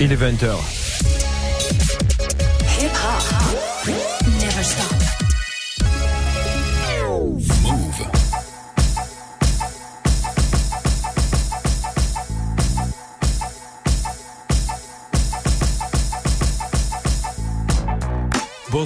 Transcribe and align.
Il 0.00 0.10
est 0.10 0.16
20h. 0.16 0.81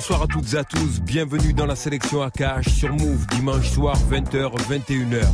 Bonsoir 0.08 0.22
à 0.22 0.26
toutes 0.28 0.54
et 0.54 0.58
à 0.58 0.62
tous, 0.62 1.00
bienvenue 1.00 1.52
dans 1.52 1.66
la 1.66 1.74
sélection 1.74 2.22
AKH 2.22 2.68
sur 2.68 2.92
Move, 2.92 3.26
dimanche 3.26 3.68
soir 3.68 3.96
20h, 4.08 4.52
21h. 4.68 5.24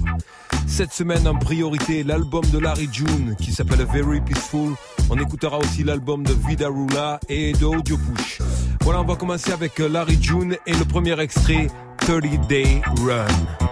Cette 0.67 0.95
semaine 0.95 1.29
en 1.29 1.35
priorité, 1.35 2.03
l'album 2.03 2.43
de 2.51 2.59
Larry 2.59 2.89
June 2.91 3.37
qui 3.39 3.53
s'appelle 3.53 3.85
Very 3.93 4.23
Peaceful. 4.23 4.73
On 5.11 5.19
écoutera 5.19 5.59
aussi 5.59 5.85
l'album 5.85 6.23
de 6.23 6.33
Vida 6.49 6.69
Rula 6.69 7.21
et 7.29 7.53
de 7.53 7.67
Audio 7.67 7.99
Push. 7.99 8.39
Voilà, 8.81 9.03
on 9.03 9.05
va 9.05 9.17
commencer 9.17 9.53
avec 9.53 9.79
Larry 9.79 10.17
June 10.19 10.57
et 10.67 10.73
le 10.73 10.87
premier 10.87 11.21
extrait, 11.21 11.67
30 11.99 12.49
Day 12.49 12.81
Run. 13.07 13.72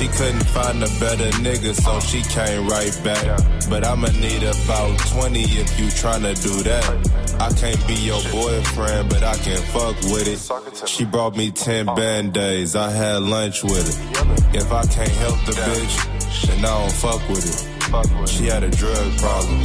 She 0.00 0.08
couldn't 0.08 0.46
find 0.46 0.82
a 0.82 0.88
better 0.98 1.28
nigga, 1.44 1.74
so 1.74 2.00
she 2.00 2.22
came 2.22 2.66
right 2.66 2.98
back. 3.04 3.22
But 3.68 3.84
I'ma 3.84 4.08
need 4.18 4.42
about 4.42 4.98
20 5.12 5.42
if 5.42 5.78
you 5.78 5.88
tryna 5.88 6.32
do 6.42 6.62
that. 6.62 7.36
I 7.38 7.52
can't 7.52 7.86
be 7.86 7.92
your 7.96 8.22
boyfriend, 8.32 9.10
but 9.10 9.22
I 9.22 9.36
can 9.36 9.60
fuck 9.74 9.96
with 10.08 10.26
it. 10.26 10.88
She 10.88 11.04
brought 11.04 11.36
me 11.36 11.50
10 11.50 11.84
band-aids, 11.84 12.76
I 12.76 12.90
had 12.90 13.24
lunch 13.24 13.62
with 13.62 13.94
her. 13.94 14.56
If 14.56 14.72
I 14.72 14.86
can't 14.86 15.10
help 15.10 15.36
the 15.44 15.52
bitch, 15.52 16.46
then 16.46 16.64
I 16.64 16.80
don't 16.80 16.92
fuck 16.92 17.28
with 17.28 17.44
it. 17.44 18.26
She 18.26 18.46
had 18.46 18.62
a 18.62 18.70
drug 18.70 19.18
problem. 19.18 19.60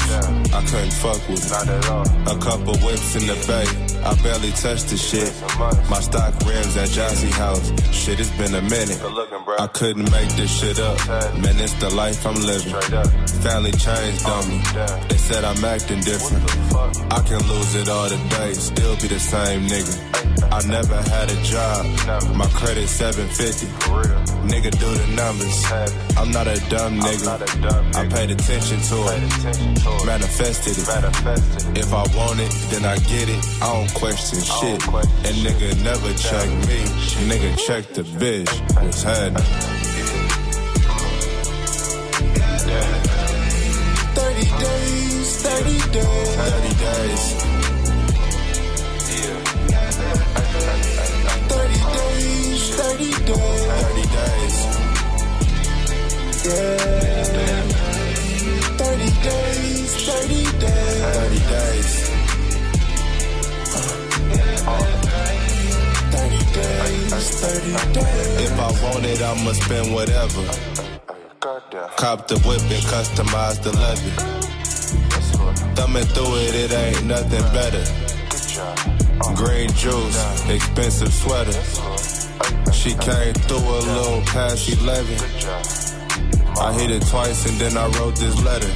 I 0.51 0.65
couldn't 0.67 0.91
fuck 0.91 1.29
with 1.29 1.45
it. 1.45 1.85
A 2.27 2.37
couple 2.39 2.75
whips 2.85 3.15
in 3.15 3.27
the 3.27 3.35
bay. 3.47 3.84
I 4.05 4.13
barely 4.21 4.51
touched 4.51 4.89
the 4.89 4.97
shit. 4.97 5.33
My 5.89 5.99
stock 5.99 6.33
rims 6.45 6.77
at 6.77 6.89
Jazzy 6.89 7.31
House. 7.31 7.71
Shit, 7.91 8.19
it's 8.19 8.29
been 8.37 8.53
a 8.53 8.61
minute. 8.61 9.01
I 9.59 9.67
couldn't 9.67 10.11
make 10.11 10.29
this 10.37 10.51
shit 10.59 10.79
up. 10.79 10.97
Man, 11.41 11.59
it's 11.59 11.73
the 11.73 11.89
life 11.89 12.25
I'm 12.25 12.35
living. 12.35 12.73
Family 13.41 13.71
changed 13.71 14.25
on 14.25 14.47
me. 14.49 14.61
They 15.09 15.17
said 15.17 15.43
I'm 15.43 15.63
acting 15.65 16.01
different. 16.01 16.43
I 17.11 17.19
can 17.21 17.41
lose 17.47 17.75
it 17.75 17.89
all 17.89 18.07
today, 18.07 18.53
still 18.53 18.95
be 18.97 19.07
the 19.07 19.19
same 19.19 19.67
nigga. 19.67 20.15
I 20.51 20.61
never 20.67 20.95
had 21.09 21.31
a 21.31 21.41
job. 21.43 21.85
My 22.35 22.47
credit 22.47 22.87
750. 22.87 23.67
Nigga 24.47 24.71
do 24.71 24.89
the 24.93 25.07
numbers. 25.15 25.57
I'm 26.17 26.31
not 26.31 26.47
a 26.47 26.59
dumb 26.69 26.99
nigga. 26.99 27.95
I 27.95 28.07
paid 28.07 28.31
attention 28.31 28.79
to 28.81 28.97
it. 29.15 30.05
Manifested 30.05 30.77
it. 30.77 31.77
If 31.77 31.93
I 31.93 32.03
want 32.15 32.39
it, 32.39 32.51
then 32.69 32.85
I 32.85 32.97
get 32.97 33.29
it. 33.29 33.41
I 33.61 33.73
don't 33.73 33.93
question 33.95 34.41
shit. 34.41 34.83
And 35.25 35.35
nigga 35.45 35.83
never 35.83 36.13
check 36.13 36.49
me. 36.67 36.83
Nigga 37.29 37.57
check 37.65 37.83
the 37.93 38.03
bitch. 38.03 38.51
What's 38.83 39.03
happening? 39.03 39.43
30 44.15 44.43
days, 44.59 45.41
30 45.41 45.79
days, 45.91 46.35
30 46.35 46.73
days. 46.85 47.23
30 51.49 51.79
days, 51.95 52.61
30 52.75 53.11
days, 53.25 53.61
30 53.65 54.05
days. 54.15 54.57
Yeah. 56.45 56.85
30 58.77 59.09
days, 59.23 59.91
30 60.05 60.43
days, 60.59 61.01
30 61.15 61.39
days. 61.49 62.04
30 64.65 66.53
days, 66.53 67.39
30 67.39 67.93
days. 67.93 68.41
If 68.41 68.59
I 68.59 68.71
want 68.83 69.05
it, 69.05 69.21
I'ma 69.21 69.51
spend 69.53 69.93
whatever. 69.93 70.43
Cop 71.97 72.27
the 72.27 72.39
whip 72.39 72.61
and 72.61 72.83
customize 72.89 73.61
the 73.61 73.71
leather. 73.77 74.11
Thumbing 75.75 76.05
through 76.05 76.35
it, 76.37 76.55
it 76.55 76.71
ain't 76.71 77.05
nothing 77.05 77.43
better. 77.53 77.83
Green 79.35 79.69
juice, 79.73 80.17
expensive 80.49 81.13
sweater. 81.13 81.53
She 82.71 82.93
came 82.95 83.33
through 83.33 83.57
a 83.57 83.81
little 83.93 84.21
past 84.21 84.67
11. 84.69 85.19
I 86.57 86.73
hit 86.73 86.89
it 86.89 87.05
twice 87.07 87.45
and 87.47 87.59
then 87.59 87.77
I 87.77 87.87
wrote 87.99 88.15
this 88.15 88.35
letter. 88.43 88.71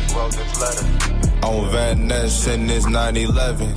On 1.47 1.71
Van 1.71 2.05
Ness 2.07 2.45
in 2.47 2.67
this 2.67 2.85
911. 2.85 3.73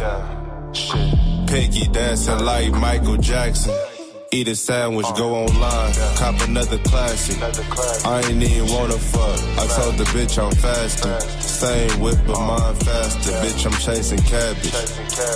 Pinky 1.52 1.86
dancing 1.88 2.38
like 2.46 2.72
Michael 2.72 3.18
Jackson. 3.18 3.91
Eat 4.34 4.48
a 4.48 4.56
sandwich, 4.56 5.04
go 5.15 5.34
online, 5.34 5.93
cop 6.16 6.41
another 6.48 6.78
classic. 6.78 7.37
I 8.06 8.22
ain't 8.22 8.43
even 8.43 8.66
wanna 8.72 8.94
fuck. 8.94 9.38
I 9.59 9.66
told 9.76 9.98
the 9.98 10.04
bitch 10.04 10.43
I'm 10.43 10.50
fasting. 10.53 11.20
Same 11.38 12.00
whip, 12.00 12.16
but 12.26 12.41
mine 12.41 12.75
faster. 12.76 13.31
Bitch, 13.44 13.66
I'm 13.66 13.78
chasing 13.78 14.22
cabbage. 14.25 14.72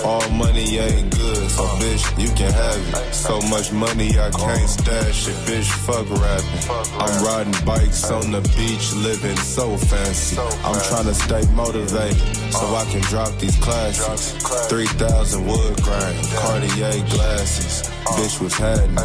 All 0.03 0.27
money 0.31 0.79
ain't 0.79 1.15
good, 1.15 1.47
so 1.47 1.67
bitch, 1.77 2.03
you 2.19 2.29
can 2.33 2.51
have 2.51 2.81
it. 2.89 3.13
So 3.13 3.39
much 3.53 3.71
money 3.71 4.17
I 4.17 4.31
can't 4.31 4.67
stash 4.67 5.27
it, 5.27 5.37
bitch. 5.45 5.69
Fuck 5.85 6.09
rapping. 6.17 6.97
I'm 6.97 7.23
riding 7.23 7.65
bikes 7.67 8.09
on 8.09 8.31
the 8.31 8.41
beach, 8.57 8.93
living 8.93 9.37
so 9.37 9.77
fancy. 9.77 10.39
I'm 10.65 10.81
trying 10.89 11.05
to 11.05 11.13
stay 11.13 11.45
motivated 11.53 12.17
so 12.51 12.65
I 12.73 12.83
can 12.89 13.01
drop 13.01 13.37
these 13.37 13.57
classics. 13.57 14.31
3,000 14.69 15.45
wood 15.45 15.83
grain, 15.83 16.17
Cartier 16.33 17.05
glasses. 17.13 17.87
Bitch 18.17 18.41
was 18.41 18.53
happening. 18.53 18.86
30 18.87 19.03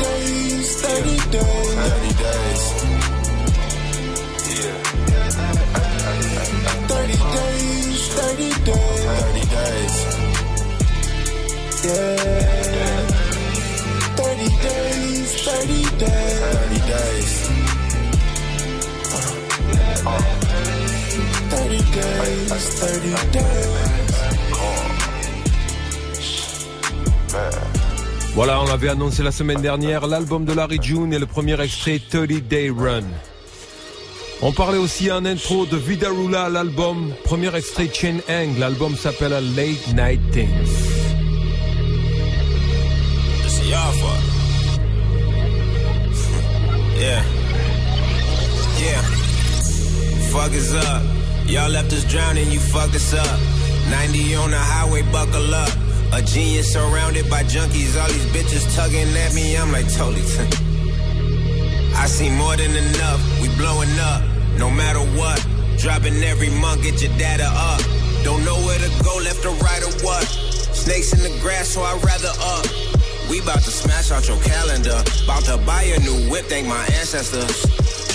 days, 0.00 0.68
30 0.82 1.16
days, 1.30 1.74
30 1.74 2.12
days. 2.20 2.64
30 6.88 7.16
days, 7.34 8.00
30 8.14 8.50
days, 8.64 9.04
30 9.06 9.44
days. 9.54 9.96
Yeah. 11.84 13.00
30 14.16 14.48
days, 14.60 15.30
30 15.44 15.82
days, 15.98 16.38
30 16.40 16.80
days. 16.90 17.32
30 21.50 21.78
days, 21.92 22.64
30 22.80 23.14
days. 23.32 23.99
Voilà, 28.34 28.60
on 28.60 28.64
l'avait 28.64 28.88
annoncé 28.88 29.22
la 29.22 29.32
semaine 29.32 29.60
dernière, 29.60 30.06
l'album 30.06 30.44
de 30.44 30.52
Larry 30.52 30.78
June 30.80 31.12
et 31.12 31.18
le 31.18 31.26
premier 31.26 31.60
extrait 31.60 32.00
30 32.10 32.26
Day 32.48 32.70
Run. 32.70 33.04
On 34.42 34.52
parlait 34.52 34.78
aussi 34.78 35.10
en 35.10 35.24
intro 35.24 35.66
de 35.66 35.76
Vidarula, 35.76 36.48
l'album, 36.48 37.12
premier 37.24 37.54
extrait 37.54 37.90
Chain 37.92 38.18
Hang, 38.28 38.56
l'album 38.58 38.96
s'appelle 38.96 39.32
Late 39.54 39.94
Night 39.94 40.20
Things. 40.32 40.50
Fuck 50.30 50.52
us 50.52 50.72
up. 50.74 51.02
Y'all 51.46 51.68
left 51.68 51.92
us 51.92 52.04
drowning, 52.04 52.48
you 52.52 52.60
fuck 52.60 52.94
us 52.94 53.12
up. 53.12 53.40
90 53.90 54.36
on 54.36 54.52
the 54.52 54.56
highway, 54.56 55.02
buckle 55.10 55.52
up. 55.52 55.89
A 56.12 56.20
genius 56.22 56.72
surrounded 56.72 57.30
by 57.30 57.42
junkies, 57.44 58.00
all 58.00 58.08
these 58.08 58.26
bitches 58.34 58.66
tugging 58.74 59.08
at 59.16 59.32
me. 59.32 59.56
I'm 59.56 59.70
like, 59.70 59.86
totally. 59.92 60.22
I 61.94 62.06
see 62.06 62.30
more 62.30 62.56
than 62.56 62.74
enough. 62.74 63.20
We 63.40 63.48
blowing 63.56 63.90
up, 64.00 64.22
no 64.58 64.70
matter 64.70 65.00
what. 65.16 65.38
Dropping 65.78 66.22
every 66.24 66.50
month, 66.50 66.82
get 66.82 67.00
your 67.00 67.16
data 67.16 67.46
up. 67.46 67.80
Don't 68.24 68.44
know 68.44 68.56
where 68.66 68.78
to 68.78 68.90
go, 69.04 69.16
left 69.22 69.46
or 69.46 69.54
right 69.62 69.82
or 69.82 69.92
what. 70.04 70.24
Snakes 70.74 71.12
in 71.12 71.22
the 71.22 71.38
grass, 71.40 71.68
so 71.68 71.82
I'd 71.82 72.02
rather 72.04 72.32
up. 72.42 72.66
We 73.30 73.40
bout 73.42 73.62
to 73.62 73.70
smash 73.70 74.10
out 74.10 74.26
your 74.26 74.40
calendar. 74.42 74.98
About 75.24 75.44
to 75.44 75.58
buy 75.58 75.84
a 75.84 76.00
new 76.00 76.28
whip, 76.28 76.46
thank 76.46 76.66
my 76.66 76.84
ancestors. 76.98 77.64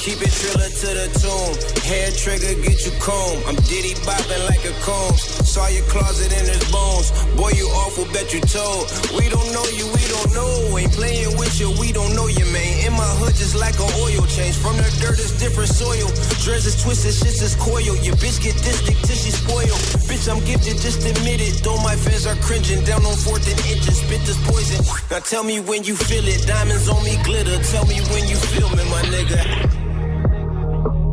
Keep 0.03 0.21
it 0.21 0.33
triller 0.35 0.67
to 0.67 0.89
the 0.93 1.07
tomb. 1.17 1.55
Hair 1.87 2.11
trigger, 2.11 2.53
get 2.61 2.85
you 2.85 2.91
comb. 2.99 3.41
I'm 3.47 3.55
diddy 3.63 3.95
bopping 4.03 4.43
like 4.49 4.65
a 4.65 4.75
comb. 4.83 5.15
Saw 5.55 5.71
your 5.71 5.87
closet 5.87 6.35
in 6.35 6.43
his 6.51 6.67
bones. 6.67 7.15
Boy, 7.39 7.47
you 7.55 7.63
awful, 7.79 8.03
bet 8.11 8.27
you 8.35 8.43
told. 8.43 8.91
We 9.15 9.31
don't 9.31 9.47
know 9.55 9.63
you, 9.71 9.87
we 9.95 10.03
don't 10.11 10.35
know. 10.35 10.51
Ain't 10.75 10.91
playing 10.91 11.31
with 11.39 11.55
you, 11.63 11.71
we 11.79 11.95
don't 11.95 12.11
know 12.11 12.27
you, 12.27 12.43
man. 12.51 12.83
In 12.83 12.91
my 12.91 13.07
hood, 13.23 13.31
just 13.39 13.55
like 13.55 13.79
an 13.79 13.87
oil 14.03 14.27
change. 14.27 14.59
From 14.59 14.75
the 14.75 14.83
dirt, 14.99 15.15
it's 15.15 15.31
different 15.39 15.71
soil. 15.71 16.11
Dreads 16.43 16.67
is 16.67 16.75
twisted, 16.83 17.15
shit's 17.15 17.39
is 17.39 17.55
coil. 17.55 17.95
Your 18.03 18.19
bitch 18.19 18.43
get 18.43 18.59
dick 18.67 18.99
till 19.07 19.15
she 19.15 19.31
spoiled. 19.31 19.79
Bitch, 20.11 20.27
I'm 20.27 20.43
gifted, 20.43 20.75
just 20.83 21.07
admit 21.07 21.39
it. 21.39 21.63
Though 21.63 21.79
my 21.87 21.95
fans 21.95 22.27
are 22.27 22.35
cringing, 22.43 22.83
down 22.83 23.07
on 23.07 23.15
fourth 23.15 23.47
and 23.47 23.55
inches. 23.71 24.03
Spit 24.03 24.27
this 24.27 24.35
poison. 24.51 24.83
Now 25.07 25.23
tell 25.23 25.47
me 25.47 25.63
when 25.63 25.87
you 25.87 25.95
feel 25.95 26.27
it. 26.27 26.43
Diamonds 26.43 26.91
on 26.91 26.99
me 27.07 27.15
glitter. 27.23 27.55
Tell 27.71 27.87
me 27.87 28.03
when 28.11 28.27
you 28.27 28.35
feel 28.35 28.67
me, 28.75 28.83
my 28.91 29.03
nigga. 29.07 29.39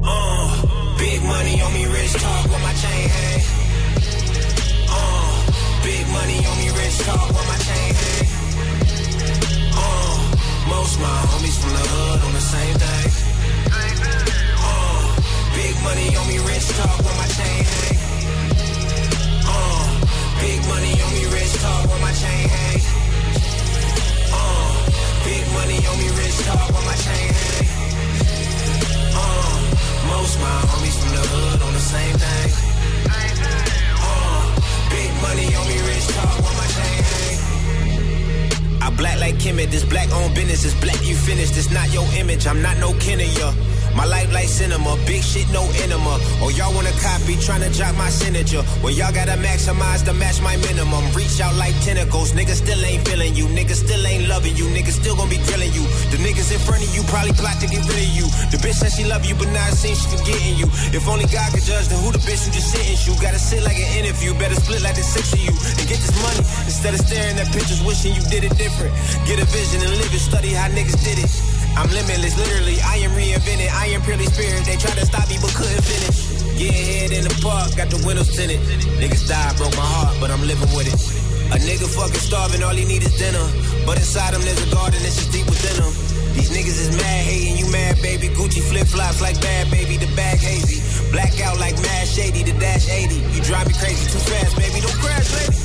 Uh, 0.02 0.98
big 0.98 1.22
money 1.30 1.62
on 1.62 1.70
me, 1.78 1.86
rich 1.86 2.10
talk 2.18 2.42
with 2.50 2.58
my 2.58 2.74
chain 2.82 3.06
hang. 3.06 3.51
If 61.02 61.10
only 61.10 61.26
God 61.26 61.50
could 61.50 61.66
judge, 61.66 61.90
then 61.90 61.98
who 61.98 62.14
the 62.14 62.22
bitch 62.22 62.46
who 62.46 62.54
just 62.54 62.70
sitting 62.70 62.94
you? 62.94 63.18
Gotta 63.18 63.34
sit 63.34 63.66
like 63.66 63.74
an 63.74 63.90
interview, 63.98 64.38
better 64.38 64.54
split 64.54 64.86
like 64.86 64.94
the 64.94 65.02
six 65.02 65.34
of 65.34 65.42
you. 65.42 65.50
And 65.50 65.82
get 65.90 65.98
this 65.98 66.14
money 66.22 66.46
instead 66.62 66.94
of 66.94 67.02
staring 67.02 67.34
at 67.42 67.50
pictures, 67.50 67.82
wishing 67.82 68.14
you 68.14 68.22
did 68.30 68.46
it 68.46 68.54
different. 68.54 68.94
Get 69.26 69.42
a 69.42 69.46
vision 69.50 69.82
and 69.82 69.90
live 69.98 70.14
it, 70.14 70.22
study 70.22 70.54
how 70.54 70.70
niggas 70.70 70.94
did 71.02 71.18
it. 71.18 71.26
I'm 71.74 71.90
limitless, 71.90 72.38
literally. 72.38 72.78
I 72.86 73.02
am 73.02 73.18
reinvented. 73.18 73.66
I 73.74 73.90
am 73.98 74.00
purely 74.06 74.30
spirit. 74.30 74.62
They 74.62 74.78
tried 74.78 74.94
to 74.94 75.02
stop 75.02 75.26
me 75.26 75.42
but 75.42 75.50
couldn't 75.58 75.82
finish. 75.82 76.38
Get 76.54 76.70
head 76.70 77.10
in 77.10 77.26
the 77.26 77.34
park, 77.42 77.74
got 77.74 77.90
the 77.90 77.98
windows 78.06 78.30
tinted. 78.30 78.62
Niggas 79.02 79.26
died, 79.26 79.58
broke 79.58 79.74
my 79.74 79.82
heart, 79.82 80.14
but 80.22 80.30
I'm 80.30 80.46
living 80.46 80.70
with 80.70 80.86
it. 80.86 81.02
A 81.50 81.58
nigga 81.66 81.90
fucking 81.90 82.22
starving, 82.22 82.62
all 82.62 82.78
he 82.78 82.86
need 82.86 83.02
is 83.02 83.18
dinner. 83.18 83.42
But 83.82 83.98
inside 83.98 84.38
him 84.38 84.46
there's 84.46 84.62
a 84.62 84.70
garden 84.70 85.02
that's 85.02 85.18
just 85.18 85.34
deep 85.34 85.50
within 85.50 85.82
him. 85.82 85.90
These 86.38 86.54
niggas 86.54 86.78
is 86.78 86.90
mad 86.94 87.26
hating, 87.26 87.58
you 87.58 87.66
mad 87.74 87.98
baby. 88.00 88.30
Gucci 88.30 88.62
flip 88.62 88.86
flops 88.86 89.20
like 89.20 89.34
bad 89.42 89.66
baby, 89.74 89.98
the 89.98 90.06
bag 90.14 90.38
hazy. 90.38 90.81
Black 91.12 91.38
out 91.44 91.58
like 91.60 91.76
mad 91.76 92.08
shady, 92.08 92.42
to 92.42 92.52
dash 92.58 92.88
80. 92.88 93.14
You 93.14 93.42
drive 93.42 93.68
me 93.68 93.74
crazy 93.74 94.10
too 94.10 94.18
fast, 94.18 94.56
baby. 94.56 94.80
Don't 94.80 94.98
crash, 95.04 95.28
baby. 95.36 95.56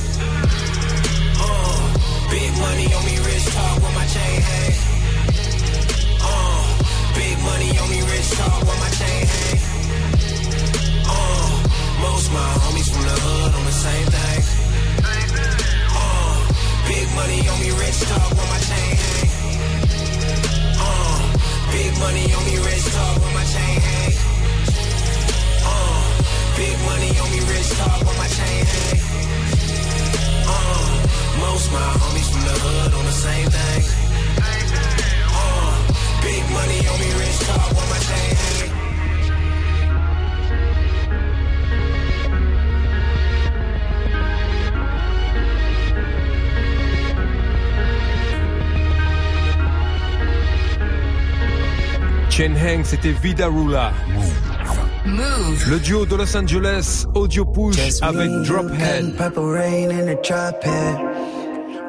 Uh, 1.39 1.79
big 2.29 2.51
money 2.59 2.93
on 2.93 3.05
me, 3.05 3.15
rich 3.23 3.45
talk 3.55 3.75
with 3.79 3.95
my 3.95 4.05
chain 4.07 4.41
hang. 4.41 4.75
Big 7.15 7.39
money 7.39 7.71
on 7.79 7.89
me, 7.89 7.99
rich 8.11 8.29
talk 8.37 8.59
with 8.59 8.79
my 8.83 8.91
chain 8.99 9.23
hang. 9.33 9.59
Uh, 11.07 11.49
most 12.03 12.27
my 12.31 12.49
homies 12.61 12.89
from 12.93 13.03
the 13.09 13.17
hood 13.23 13.51
on 13.57 13.63
the 13.65 13.71
same 13.71 14.07
thing. 14.15 14.43
Uh, 15.95 16.35
big 16.91 17.07
money 17.15 17.41
on 17.47 17.57
me, 17.63 17.71
rich 17.71 17.99
talk 18.11 18.29
with 18.29 18.49
my 18.53 18.59
chain 18.69 18.93
hang. 19.01 19.29
Uh, 20.77 21.17
big 21.71 21.91
money 22.03 22.25
on 22.35 22.43
me, 22.45 22.55
rich 22.67 22.85
talk 22.93 23.15
with 23.15 23.33
my 23.33 23.36
Chain 52.67 52.79
Hang, 52.79 52.83
c'était 52.83 53.11
Vee 53.11 53.33
Da 53.33 53.47
Rula. 53.47 53.93
Mouv'. 55.05 55.69
Le 55.69 55.79
duo 55.79 56.05
de 56.05 56.15
Los 56.15 56.35
Angeles, 56.35 57.05
Audio 57.15 57.45
Push 57.45 57.77
avec 58.01 58.29
Drophead. 58.43 59.15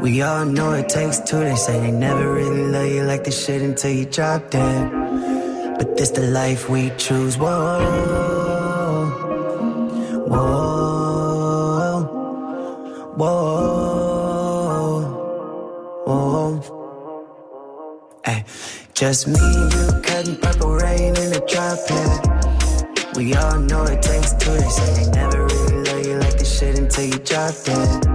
We 0.00 0.22
all 0.22 0.46
know 0.46 0.75
it 0.75 0.88
takes 0.88 1.19
two. 1.25 1.40
They 1.40 1.56
say 1.56 1.80
they 1.80 1.90
never 1.90 2.32
really 2.32 2.70
love 2.70 2.86
you 2.86 3.02
like 3.02 3.25
this 3.25 3.44
shit 3.44 3.60
until 3.60 3.90
you 3.90 4.04
drop 4.04 4.50
dead. 4.50 4.92
But 5.78 5.96
this 5.96 6.10
the 6.10 6.30
life 6.30 6.70
we 6.70 6.92
choose. 6.96 7.36
Whoa, 7.36 7.81
whoa, 10.28 12.04
whoa, 13.16 13.40
whoa. 16.06 16.60
Hey, 18.24 18.44
just 18.94 19.26
me 19.26 19.41
and 19.41 19.72
you 19.72 19.87
cutting 19.87 19.87
purple 19.87 19.87
rain 19.87 19.87
a. 21.77 23.13
We 23.17 23.34
all 23.34 23.58
know 23.58 23.84
it 23.84 24.01
takes 24.01 24.32
two. 24.34 24.53
They 24.53 24.69
say 24.69 25.05
they 25.05 25.10
never 25.10 25.44
really 25.44 25.84
love 25.84 26.06
you 26.06 26.19
like 26.19 26.39
this 26.39 26.58
shit 26.58 26.79
until 26.79 27.05
you 27.05 27.19
drop 27.19 27.55
it. 27.67 28.06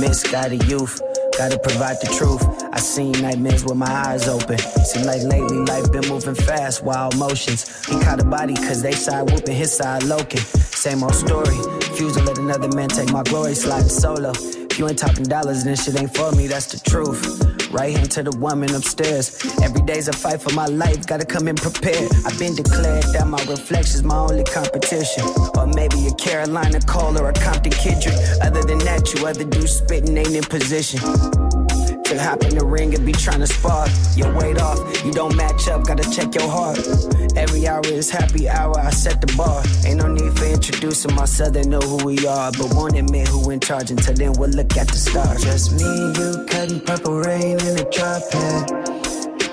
Misguided 0.00 0.64
youth, 0.64 1.00
gotta 1.38 1.58
provide 1.58 2.00
the 2.00 2.08
truth. 2.16 2.61
Seen 2.82 3.12
nightmares 3.22 3.64
with 3.64 3.76
my 3.76 3.86
eyes 3.86 4.28
open. 4.28 4.58
Seem 4.58 5.06
like 5.06 5.22
lately 5.22 5.58
life 5.58 5.90
been 5.92 6.06
moving 6.08 6.34
fast, 6.34 6.82
wild 6.82 7.16
motions. 7.16 7.86
He 7.86 7.98
caught 8.00 8.20
a 8.20 8.24
body 8.24 8.54
cause 8.54 8.82
they 8.82 8.90
side 8.90 9.30
whooping, 9.30 9.54
his 9.54 9.72
side 9.72 10.02
loking. 10.02 10.40
Same 10.40 11.04
old 11.04 11.14
story. 11.14 11.56
Refuse 11.88 12.16
to 12.16 12.24
let 12.24 12.38
another 12.38 12.68
man 12.74 12.88
take 12.88 13.12
my 13.12 13.22
glory, 13.22 13.54
sliding 13.54 13.88
solo. 13.88 14.32
If 14.32 14.80
you 14.80 14.88
ain't 14.88 14.98
talking 14.98 15.22
dollars, 15.22 15.62
then 15.62 15.76
shit 15.76 15.98
ain't 15.98 16.14
for 16.14 16.32
me, 16.32 16.48
that's 16.48 16.66
the 16.66 16.90
truth. 16.90 17.70
Right 17.72 17.96
hand 17.96 18.10
to 18.12 18.24
the 18.24 18.36
woman 18.36 18.74
upstairs. 18.74 19.40
Every 19.62 19.82
day's 19.82 20.08
a 20.08 20.12
fight 20.12 20.42
for 20.42 20.52
my 20.52 20.66
life, 20.66 21.06
gotta 21.06 21.24
come 21.24 21.46
in 21.46 21.54
prepared. 21.54 22.10
I've 22.26 22.38
been 22.38 22.56
declared 22.56 23.04
that 23.14 23.26
my 23.28 23.42
reflection's 23.44 24.02
my 24.02 24.16
only 24.16 24.44
competition. 24.44 25.24
Or 25.56 25.68
maybe 25.68 26.08
a 26.08 26.14
Carolina 26.16 26.80
Cole 26.80 27.16
or 27.16 27.28
a 27.28 27.32
Compton 27.32 27.72
Kendrick. 27.72 28.16
Other 28.42 28.62
than 28.62 28.78
that, 28.80 29.14
you 29.14 29.24
other 29.24 29.44
dudes 29.44 29.76
spitting 29.76 30.16
ain't 30.18 30.34
in 30.34 30.42
position 30.42 31.00
hop 32.18 32.42
in 32.44 32.56
the 32.56 32.64
ring 32.64 32.94
and 32.94 33.04
be 33.04 33.12
trying 33.12 33.40
to 33.40 33.46
spar. 33.46 33.86
Your 34.16 34.32
weight 34.34 34.60
off, 34.60 34.78
you 35.04 35.12
don't 35.12 35.36
match 35.36 35.68
up, 35.68 35.86
gotta 35.86 36.08
check 36.10 36.34
your 36.34 36.48
heart. 36.48 36.78
Every 37.36 37.66
hour 37.66 37.82
is 37.86 38.10
happy 38.10 38.48
hour, 38.48 38.78
I 38.78 38.90
set 38.90 39.20
the 39.20 39.32
bar. 39.36 39.62
Ain't 39.86 39.98
no 39.98 40.08
need 40.08 40.36
for 40.38 40.44
introducing 40.46 41.14
myself, 41.14 41.52
they 41.52 41.62
know 41.62 41.80
who 41.80 42.04
we 42.04 42.26
are. 42.26 42.52
But 42.52 42.74
won't 42.74 42.96
admit 42.96 43.28
who 43.28 43.50
in 43.50 43.60
charge 43.60 43.90
until 43.90 44.14
then 44.14 44.32
we'll 44.32 44.50
look 44.50 44.76
at 44.76 44.88
the 44.88 44.96
stars. 44.96 45.42
Just 45.44 45.72
me 45.72 45.84
and 45.84 46.16
you 46.16 46.46
cutting 46.46 46.80
purple 46.80 47.18
rain 47.18 47.58
in 47.60 47.78
a 47.78 47.90
drop. 47.90 48.22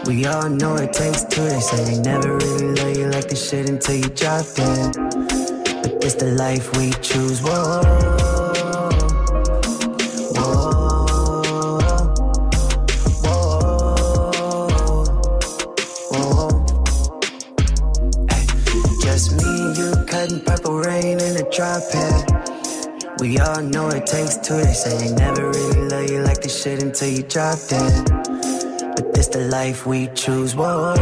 We 0.05 0.25
all 0.25 0.49
know 0.49 0.75
it 0.75 0.91
takes 0.93 1.23
two. 1.25 1.41
They 1.41 1.59
say 1.59 1.83
they 1.83 2.01
never 2.01 2.37
really 2.37 2.73
love 2.75 2.97
you 2.97 3.07
like 3.07 3.29
this 3.29 3.49
shit 3.49 3.69
until 3.69 3.95
you 3.95 4.09
drop 4.09 4.45
dead. 4.55 4.93
But 4.95 6.01
this 6.01 6.15
the 6.15 6.31
life 6.37 6.75
we 6.77 6.91
choose. 7.01 7.41
Whoa. 7.41 8.18
We 23.19 23.37
all 23.37 23.61
know 23.61 23.89
it 23.89 24.05
takes 24.05 24.37
two. 24.37 24.55
They 24.55 24.71
say 24.73 24.97
they 24.97 25.13
never 25.13 25.49
really 25.49 25.89
love 25.89 26.09
you 26.09 26.21
like 26.21 26.41
they 26.41 26.47
should 26.47 26.81
until 26.81 27.09
you 27.09 27.23
drop 27.23 27.59
dead. 27.67 28.05
But 28.95 29.13
this 29.13 29.27
the 29.27 29.49
life 29.51 29.85
we 29.85 30.07
choose. 30.15 30.55
Whoa. 30.55 30.95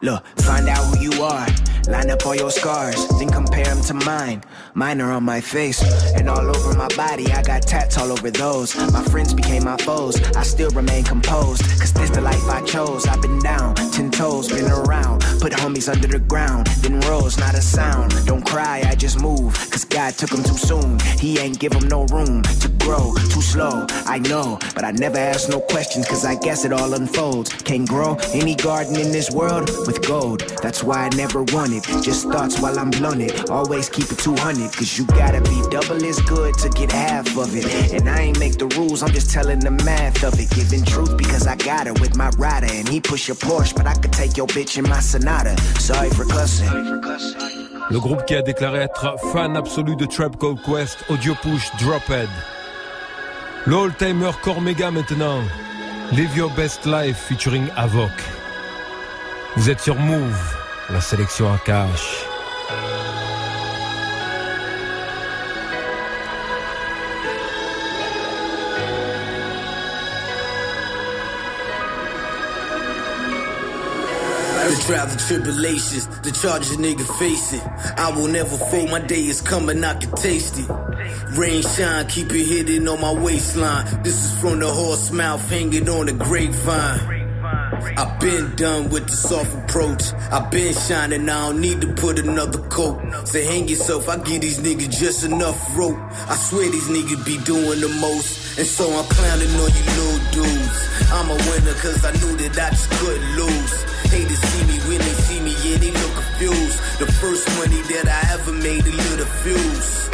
Look, 0.02 0.26
find 0.38 0.68
out 0.68 0.84
who 0.86 0.98
you 1.04 1.22
are. 1.22 1.46
Line 1.88 2.10
up 2.10 2.26
all 2.26 2.34
your 2.34 2.50
scars, 2.50 3.06
then 3.20 3.28
compare 3.30 3.64
them 3.64 3.80
to 3.82 3.94
mine. 3.94 4.42
Mine 4.76 5.00
are 5.00 5.10
on 5.10 5.22
my 5.22 5.40
face 5.40 5.82
and 6.16 6.28
all 6.28 6.54
over 6.54 6.76
my 6.76 6.88
body. 6.88 7.32
I 7.32 7.40
got 7.42 7.62
tats 7.62 7.96
all 7.96 8.12
over 8.12 8.30
those. 8.30 8.76
My 8.92 9.02
friends 9.04 9.32
became 9.32 9.64
my 9.64 9.78
foes. 9.78 10.20
I 10.36 10.42
still 10.42 10.68
remain 10.72 11.02
composed, 11.02 11.62
cause 11.80 11.94
this 11.94 12.10
the 12.10 12.20
life 12.20 12.44
I 12.44 12.60
chose. 12.60 13.06
I've 13.06 13.22
been 13.22 13.38
down, 13.38 13.74
ten 13.74 14.10
toes, 14.10 14.48
been 14.48 14.70
around. 14.70 15.22
Put 15.46 15.52
homies 15.60 15.88
under 15.88 16.08
the 16.08 16.18
ground, 16.18 16.66
then 16.82 16.98
rose, 17.02 17.38
not 17.38 17.54
a 17.54 17.62
sound. 17.62 18.10
Don't 18.26 18.44
cry, 18.44 18.82
I 18.84 18.96
just 18.96 19.22
move, 19.22 19.54
cause 19.70 19.84
God 19.84 20.14
took 20.18 20.30
them 20.30 20.42
too 20.42 20.58
soon. 20.58 20.98
He 21.20 21.38
ain't 21.38 21.60
give 21.60 21.70
them 21.70 21.86
no 21.86 22.04
room 22.06 22.42
to 22.42 22.68
grow, 22.80 23.14
too 23.30 23.40
slow. 23.40 23.86
I 24.06 24.18
know, 24.18 24.58
but 24.74 24.84
I 24.84 24.90
never 24.90 25.18
ask 25.18 25.48
no 25.48 25.60
questions, 25.60 26.08
cause 26.08 26.24
I 26.24 26.34
guess 26.34 26.64
it 26.64 26.72
all 26.72 26.94
unfolds. 26.94 27.52
Can't 27.62 27.88
grow 27.88 28.16
any 28.32 28.56
garden 28.56 28.96
in 28.96 29.12
this 29.12 29.30
world 29.30 29.70
with 29.86 30.04
gold. 30.04 30.40
That's 30.62 30.82
why 30.82 31.04
I 31.04 31.10
never 31.10 31.44
wanted. 31.44 31.84
Just 32.02 32.28
thoughts 32.28 32.58
while 32.60 32.76
I'm 32.76 32.90
blunted. 32.90 33.48
Always 33.48 33.88
keep 33.88 34.10
it 34.10 34.18
200, 34.18 34.72
cause 34.72 34.98
you 34.98 35.06
gotta 35.06 35.40
be 35.42 35.62
double 35.70 36.04
as 36.04 36.20
good 36.22 36.54
to 36.54 36.68
get 36.70 36.90
half 36.90 37.36
of 37.38 37.54
it. 37.54 37.92
And 37.92 38.08
I 38.08 38.22
ain't 38.22 38.40
make 38.40 38.58
the 38.58 38.66
rules, 38.76 39.00
I'm 39.00 39.12
just 39.12 39.30
telling 39.30 39.60
the 39.60 39.70
math 39.70 40.24
of 40.24 40.40
it. 40.40 40.50
Giving 40.50 40.84
truth 40.84 41.16
because 41.16 41.46
I 41.46 41.54
got 41.54 41.86
it 41.86 42.00
with 42.00 42.16
my 42.16 42.30
rider. 42.30 42.66
And 42.68 42.88
he 42.88 43.00
push 43.00 43.28
a 43.28 43.34
Porsche, 43.34 43.76
but 43.76 43.86
I 43.86 43.94
could 43.94 44.12
take 44.12 44.36
your 44.36 44.48
bitch 44.48 44.76
in 44.76 44.90
my 44.90 44.98
Sonata. 44.98 45.35
Le 47.90 47.98
groupe 48.00 48.24
qui 48.24 48.34
a 48.34 48.42
déclaré 48.42 48.80
être 48.80 49.16
fan 49.32 49.56
absolu 49.56 49.96
de 49.96 50.06
Trap 50.06 50.36
Called 50.38 50.60
Quest, 50.62 51.04
Audio 51.08 51.34
Push 51.42 51.70
Drophead. 51.80 52.28
Le 53.66 53.76
all-timer 53.76 54.30
Cormega 54.42 54.90
maintenant. 54.90 55.40
Live 56.12 56.36
Your 56.36 56.50
Best 56.52 56.86
Life 56.86 57.16
featuring 57.16 57.66
Avoc. 57.76 58.12
Vous 59.56 59.70
êtes 59.70 59.80
sur 59.80 59.96
Move, 59.96 60.56
la 60.90 61.00
sélection 61.00 61.52
à. 61.52 61.86
Trials 74.86 75.10
and 75.10 75.20
tribulations, 75.20 76.06
the 76.20 76.30
charges 76.30 76.76
nigga 76.76 77.04
facing. 77.18 77.60
I 77.96 78.10
will 78.14 78.28
never 78.28 78.56
fold, 78.56 78.90
my 78.90 79.00
day 79.00 79.26
is 79.26 79.40
coming, 79.40 79.82
I 79.82 79.94
can 79.94 80.12
taste 80.12 80.58
it. 80.58 80.68
Rain 81.36 81.62
shine, 81.62 82.06
keep 82.06 82.30
it 82.30 82.46
hidden 82.46 82.86
on 82.86 83.00
my 83.00 83.12
waistline. 83.12 83.84
This 84.04 84.14
is 84.14 84.40
from 84.40 84.60
the 84.60 84.70
horse 84.72 85.10
mouth, 85.10 85.48
hanging 85.50 85.88
on 85.88 86.06
the 86.06 86.12
grapevine. 86.12 87.16
I've 87.98 88.20
been 88.20 88.54
done 88.56 88.90
with 88.90 89.06
the 89.08 89.16
soft 89.16 89.54
approach. 89.54 90.12
I've 90.30 90.50
been 90.50 90.72
shining, 90.72 91.28
I 91.28 91.48
don't 91.48 91.60
need 91.60 91.80
to 91.80 91.92
put 91.94 92.18
another 92.18 92.60
coat. 92.68 93.00
Say 93.26 93.44
hang 93.44 93.66
yourself, 93.68 94.08
I 94.08 94.18
give 94.18 94.42
these 94.42 94.60
niggas 94.60 95.00
just 95.00 95.24
enough 95.24 95.58
rope. 95.76 95.98
I 96.28 96.36
swear 96.36 96.70
these 96.70 96.88
niggas 96.88 97.24
be 97.24 97.38
doing 97.38 97.80
the 97.80 97.88
most. 98.00 98.58
And 98.58 98.66
so 98.66 98.84
I'm 98.84 99.04
clowning 99.04 99.50
on 99.50 99.70
you 99.74 99.84
little 99.98 100.44
dudes. 100.44 100.88
I'm 101.10 101.30
a 101.30 101.34
winner 101.34 101.74
cause 101.74 102.04
I 102.04 102.12
knew 102.12 102.36
that 102.36 102.58
I 102.58 102.70
just 102.70 102.90
couldn't 102.90 103.36
lose. 103.36 103.95
Haters 104.10 104.38
see 104.40 104.64
me 104.66 104.76
when 104.88 104.98
they 104.98 105.14
see 105.26 105.40
me, 105.40 105.52
yeah, 105.64 105.78
they 105.78 105.90
look 105.90 106.12
confused. 106.14 106.78
The 106.98 107.06
first 107.20 107.46
money 107.58 107.82
that 107.92 108.06
I 108.08 108.34
ever 108.34 108.52
made, 108.52 108.86
a 108.86 108.94
little 109.10 109.26
fuse. 109.42 110.08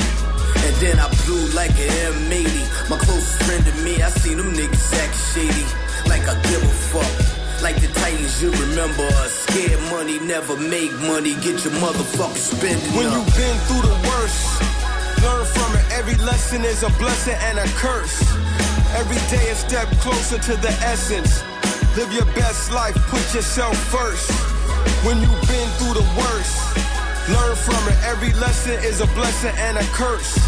And 0.64 0.74
then 0.82 0.98
I 0.98 1.08
blew 1.26 1.46
like 1.54 1.72
an 1.78 1.90
M80. 2.30 2.90
My 2.90 2.96
closest 2.98 3.42
friend 3.44 3.64
to 3.66 3.74
me, 3.82 4.02
I 4.02 4.10
seen 4.10 4.36
them 4.38 4.52
niggas 4.52 4.92
act 5.02 5.14
shady. 5.32 5.66
Like 6.08 6.22
I 6.28 6.34
give 6.50 6.62
a 6.62 6.74
fuck. 6.92 7.62
Like 7.62 7.76
the 7.80 7.86
Titans, 7.94 8.42
you 8.42 8.50
remember 8.50 9.04
us. 9.22 9.32
Scared 9.46 9.80
money, 9.90 10.18
never 10.20 10.56
make 10.56 10.92
money. 11.06 11.34
Get 11.46 11.62
your 11.64 11.74
motherfucking 11.78 12.36
spending 12.36 12.92
When 12.96 13.06
up. 13.06 13.14
you've 13.14 13.36
been 13.36 13.58
through 13.70 13.82
the 13.86 13.96
worst, 14.08 14.42
learn 15.22 15.44
from 15.46 15.70
it. 15.78 15.84
Every 15.92 16.16
lesson 16.24 16.64
is 16.64 16.82
a 16.82 16.90
blessing 16.98 17.36
and 17.48 17.58
a 17.58 17.66
curse. 17.78 18.18
Every 18.98 19.20
day 19.30 19.50
a 19.50 19.54
step 19.54 19.88
closer 20.02 20.38
to 20.38 20.56
the 20.60 20.70
essence. 20.82 21.42
Live 21.96 22.10
your 22.14 22.24
best 22.34 22.72
life, 22.72 22.94
put 23.08 23.34
yourself 23.34 23.76
first. 23.76 24.30
When 25.04 25.20
you've 25.20 25.48
been 25.48 25.68
through 25.76 25.92
the 25.92 26.08
worst, 26.16 26.56
learn 27.28 27.54
from 27.54 27.86
it. 27.92 27.98
Every 28.04 28.32
lesson 28.40 28.82
is 28.82 29.02
a 29.02 29.06
blessing 29.08 29.52
and 29.58 29.76
a 29.76 29.84
curse. 29.92 30.38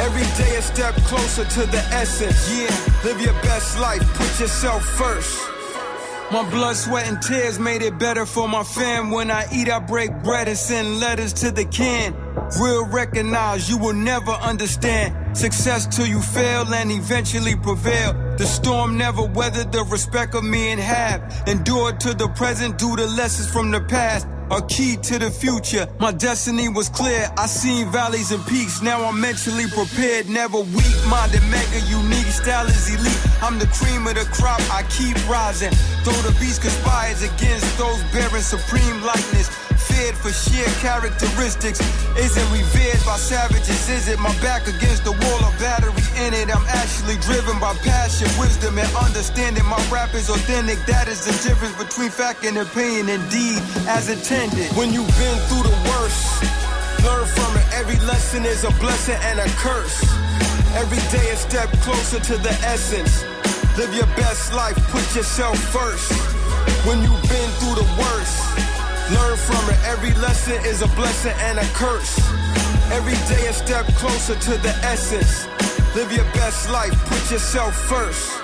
Every 0.00 0.26
day 0.42 0.56
a 0.56 0.62
step 0.62 0.94
closer 1.06 1.44
to 1.44 1.66
the 1.70 1.78
essence. 1.92 2.50
Yeah, 2.50 3.04
live 3.04 3.20
your 3.20 3.32
best 3.42 3.78
life, 3.78 4.02
put 4.14 4.40
yourself 4.40 4.84
first. 4.84 5.38
My 6.32 6.48
blood, 6.50 6.74
sweat, 6.74 7.06
and 7.06 7.22
tears 7.22 7.60
made 7.60 7.82
it 7.82 7.96
better 8.00 8.26
for 8.26 8.48
my 8.48 8.64
fam. 8.64 9.12
When 9.12 9.30
I 9.30 9.46
eat, 9.52 9.70
I 9.70 9.78
break 9.78 10.10
bread 10.24 10.48
and 10.48 10.58
send 10.58 10.98
letters 10.98 11.32
to 11.34 11.52
the 11.52 11.64
kin. 11.64 12.12
Real 12.60 12.86
recognize 12.86 13.70
you 13.70 13.78
will 13.78 13.94
never 13.94 14.32
understand. 14.32 15.14
Success 15.34 15.86
till 15.86 16.06
you 16.06 16.20
fail 16.20 16.72
and 16.74 16.92
eventually 16.92 17.56
prevail. 17.56 18.12
The 18.36 18.46
storm 18.46 18.98
never 18.98 19.22
weathered 19.22 19.72
the 19.72 19.82
respect 19.84 20.34
of 20.34 20.44
me 20.44 20.70
and 20.72 20.80
have. 20.80 21.20
Endured 21.46 22.00
to 22.00 22.14
the 22.14 22.28
present, 22.28 22.78
do 22.78 22.94
the 22.96 23.06
lessons 23.06 23.50
from 23.50 23.70
the 23.70 23.80
past. 23.80 24.26
A 24.50 24.60
key 24.66 24.96
to 24.96 25.18
the 25.18 25.30
future. 25.30 25.88
My 25.98 26.12
destiny 26.12 26.68
was 26.68 26.90
clear. 26.90 27.32
I 27.38 27.46
seen 27.46 27.90
valleys 27.90 28.32
and 28.32 28.44
peaks. 28.46 28.82
Now 28.82 29.02
I'm 29.04 29.18
mentally 29.18 29.66
prepared, 29.68 30.28
never 30.28 30.58
weak 30.58 30.98
minded, 31.08 31.42
mega 31.48 31.80
unique. 31.88 32.26
Style 32.26 32.66
is 32.66 32.90
elite. 32.92 33.42
I'm 33.42 33.58
the 33.58 33.66
cream 33.68 34.06
of 34.06 34.14
the 34.14 34.28
crop. 34.30 34.60
I 34.70 34.82
keep 34.90 35.16
rising. 35.26 35.72
Though 36.04 36.20
the 36.28 36.36
beast 36.38 36.60
conspires 36.60 37.22
against 37.22 37.78
those 37.78 38.02
bearing 38.12 38.42
supreme 38.42 39.00
likeness. 39.00 39.48
Feared 39.92 40.16
for 40.16 40.32
sheer 40.32 40.64
characteristics. 40.80 41.80
Isn't 42.16 42.48
revered 42.48 43.04
by 43.04 43.20
savages? 43.20 43.88
Is 43.92 44.08
it 44.08 44.18
my 44.18 44.32
back 44.40 44.66
against 44.66 45.04
the 45.04 45.12
wall 45.12 45.40
of 45.44 45.52
battery 45.60 45.92
in 46.16 46.32
it? 46.32 46.48
I'm 46.48 46.64
actually 46.64 47.20
driven 47.20 47.60
by 47.60 47.74
passion, 47.84 48.28
wisdom, 48.40 48.78
and 48.78 48.88
understanding. 48.96 49.64
My 49.66 49.76
rap 49.92 50.14
is 50.14 50.30
authentic. 50.30 50.80
That 50.86 51.08
is 51.08 51.20
the 51.28 51.36
difference 51.46 51.76
between 51.76 52.08
fact 52.08 52.44
and 52.44 52.56
opinion. 52.56 53.08
Indeed, 53.08 53.60
as 53.84 54.08
intended. 54.08 54.72
When 54.80 54.96
you've 54.96 55.12
been 55.20 55.38
through 55.52 55.68
the 55.68 55.76
worst, 55.92 56.40
learn 57.04 57.28
from 57.36 57.52
it. 57.60 57.66
Every 57.76 58.00
lesson 58.08 58.46
is 58.48 58.64
a 58.64 58.72
blessing 58.80 59.20
and 59.28 59.40
a 59.40 59.48
curse. 59.60 60.00
Every 60.72 61.04
day 61.12 61.28
a 61.30 61.36
step 61.36 61.68
closer 61.84 62.18
to 62.32 62.36
the 62.40 62.54
essence. 62.64 63.24
Live 63.76 63.92
your 63.92 64.08
best 64.16 64.54
life, 64.54 64.76
put 64.88 65.04
yourself 65.14 65.58
first. 65.68 66.12
When 66.88 67.02
you've 67.04 67.28
been 67.28 67.50
through 67.60 67.76
the 67.76 67.88
worst, 68.00 68.71
learn 69.10 69.36
from 69.36 69.70
it. 69.70 69.78
Every 69.84 70.12
lesson 70.20 70.64
is 70.64 70.82
a 70.82 70.88
blessing 70.88 71.34
and 71.48 71.58
a 71.58 71.64
curse. 71.74 72.18
Every 72.90 73.16
day 73.28 73.46
a 73.46 73.52
step 73.52 73.86
closer 73.96 74.34
to 74.34 74.50
the 74.58 74.74
essence. 74.84 75.46
Live 75.94 76.12
your 76.12 76.24
best 76.32 76.70
life, 76.70 76.94
put 77.06 77.30
yourself 77.30 77.74
first. 77.74 78.41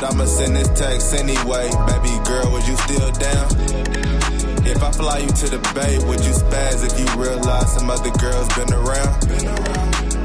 But 0.00 0.12
I'ma 0.12 0.24
send 0.26 0.56
this 0.56 0.68
text 0.78 1.14
anyway. 1.14 1.70
Baby 1.88 2.12
girl, 2.28 2.52
was 2.52 2.68
you 2.68 2.76
still 2.76 3.10
down? 3.12 3.48
If 4.66 4.82
I 4.82 4.90
fly 4.92 5.18
you 5.18 5.28
to 5.28 5.46
the 5.48 5.60
bay, 5.74 5.96
would 6.04 6.20
you 6.20 6.32
spaz 6.32 6.84
if 6.84 6.92
you 7.00 7.06
realize 7.16 7.72
some 7.72 7.88
other 7.88 8.10
girls 8.18 8.48
been 8.56 8.72
around? 8.72 9.14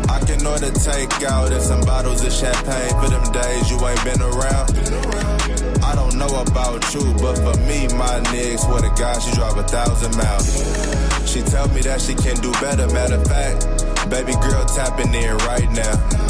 I 0.10 0.20
can 0.28 0.46
order 0.46 0.72
takeout 0.76 1.52
and 1.52 1.62
some 1.62 1.82
bottles 1.82 2.24
of 2.24 2.34
champagne 2.34 2.96
for 3.00 3.10
them 3.10 3.24
days 3.32 3.72
you 3.72 3.78
ain't 3.88 4.04
been 4.04 4.22
around. 4.22 4.68
I 5.84 5.96
don't 5.96 6.18
know 6.18 6.32
about 6.42 6.84
you, 6.94 7.06
but 7.22 7.36
for 7.40 7.56
me, 7.64 7.88
my 7.96 8.20
nigga, 8.32 8.60
swear 8.60 8.82
to 8.82 8.92
God, 9.00 9.20
she 9.22 9.32
drive 9.36 9.58
a 9.58 9.64
thousand 9.64 10.16
miles. 10.18 11.32
She 11.32 11.42
tell 11.44 11.70
me 11.70 11.82
that 11.82 12.02
she 12.02 12.16
can 12.16 12.36
do 12.42 12.52
better, 12.60 12.88
matter 12.92 13.16
of 13.16 13.28
fact, 13.28 13.64
baby 14.10 14.34
girl 14.34 14.66
tapping 14.66 15.14
in 15.14 15.38
right 15.48 15.70
now. 15.72 16.21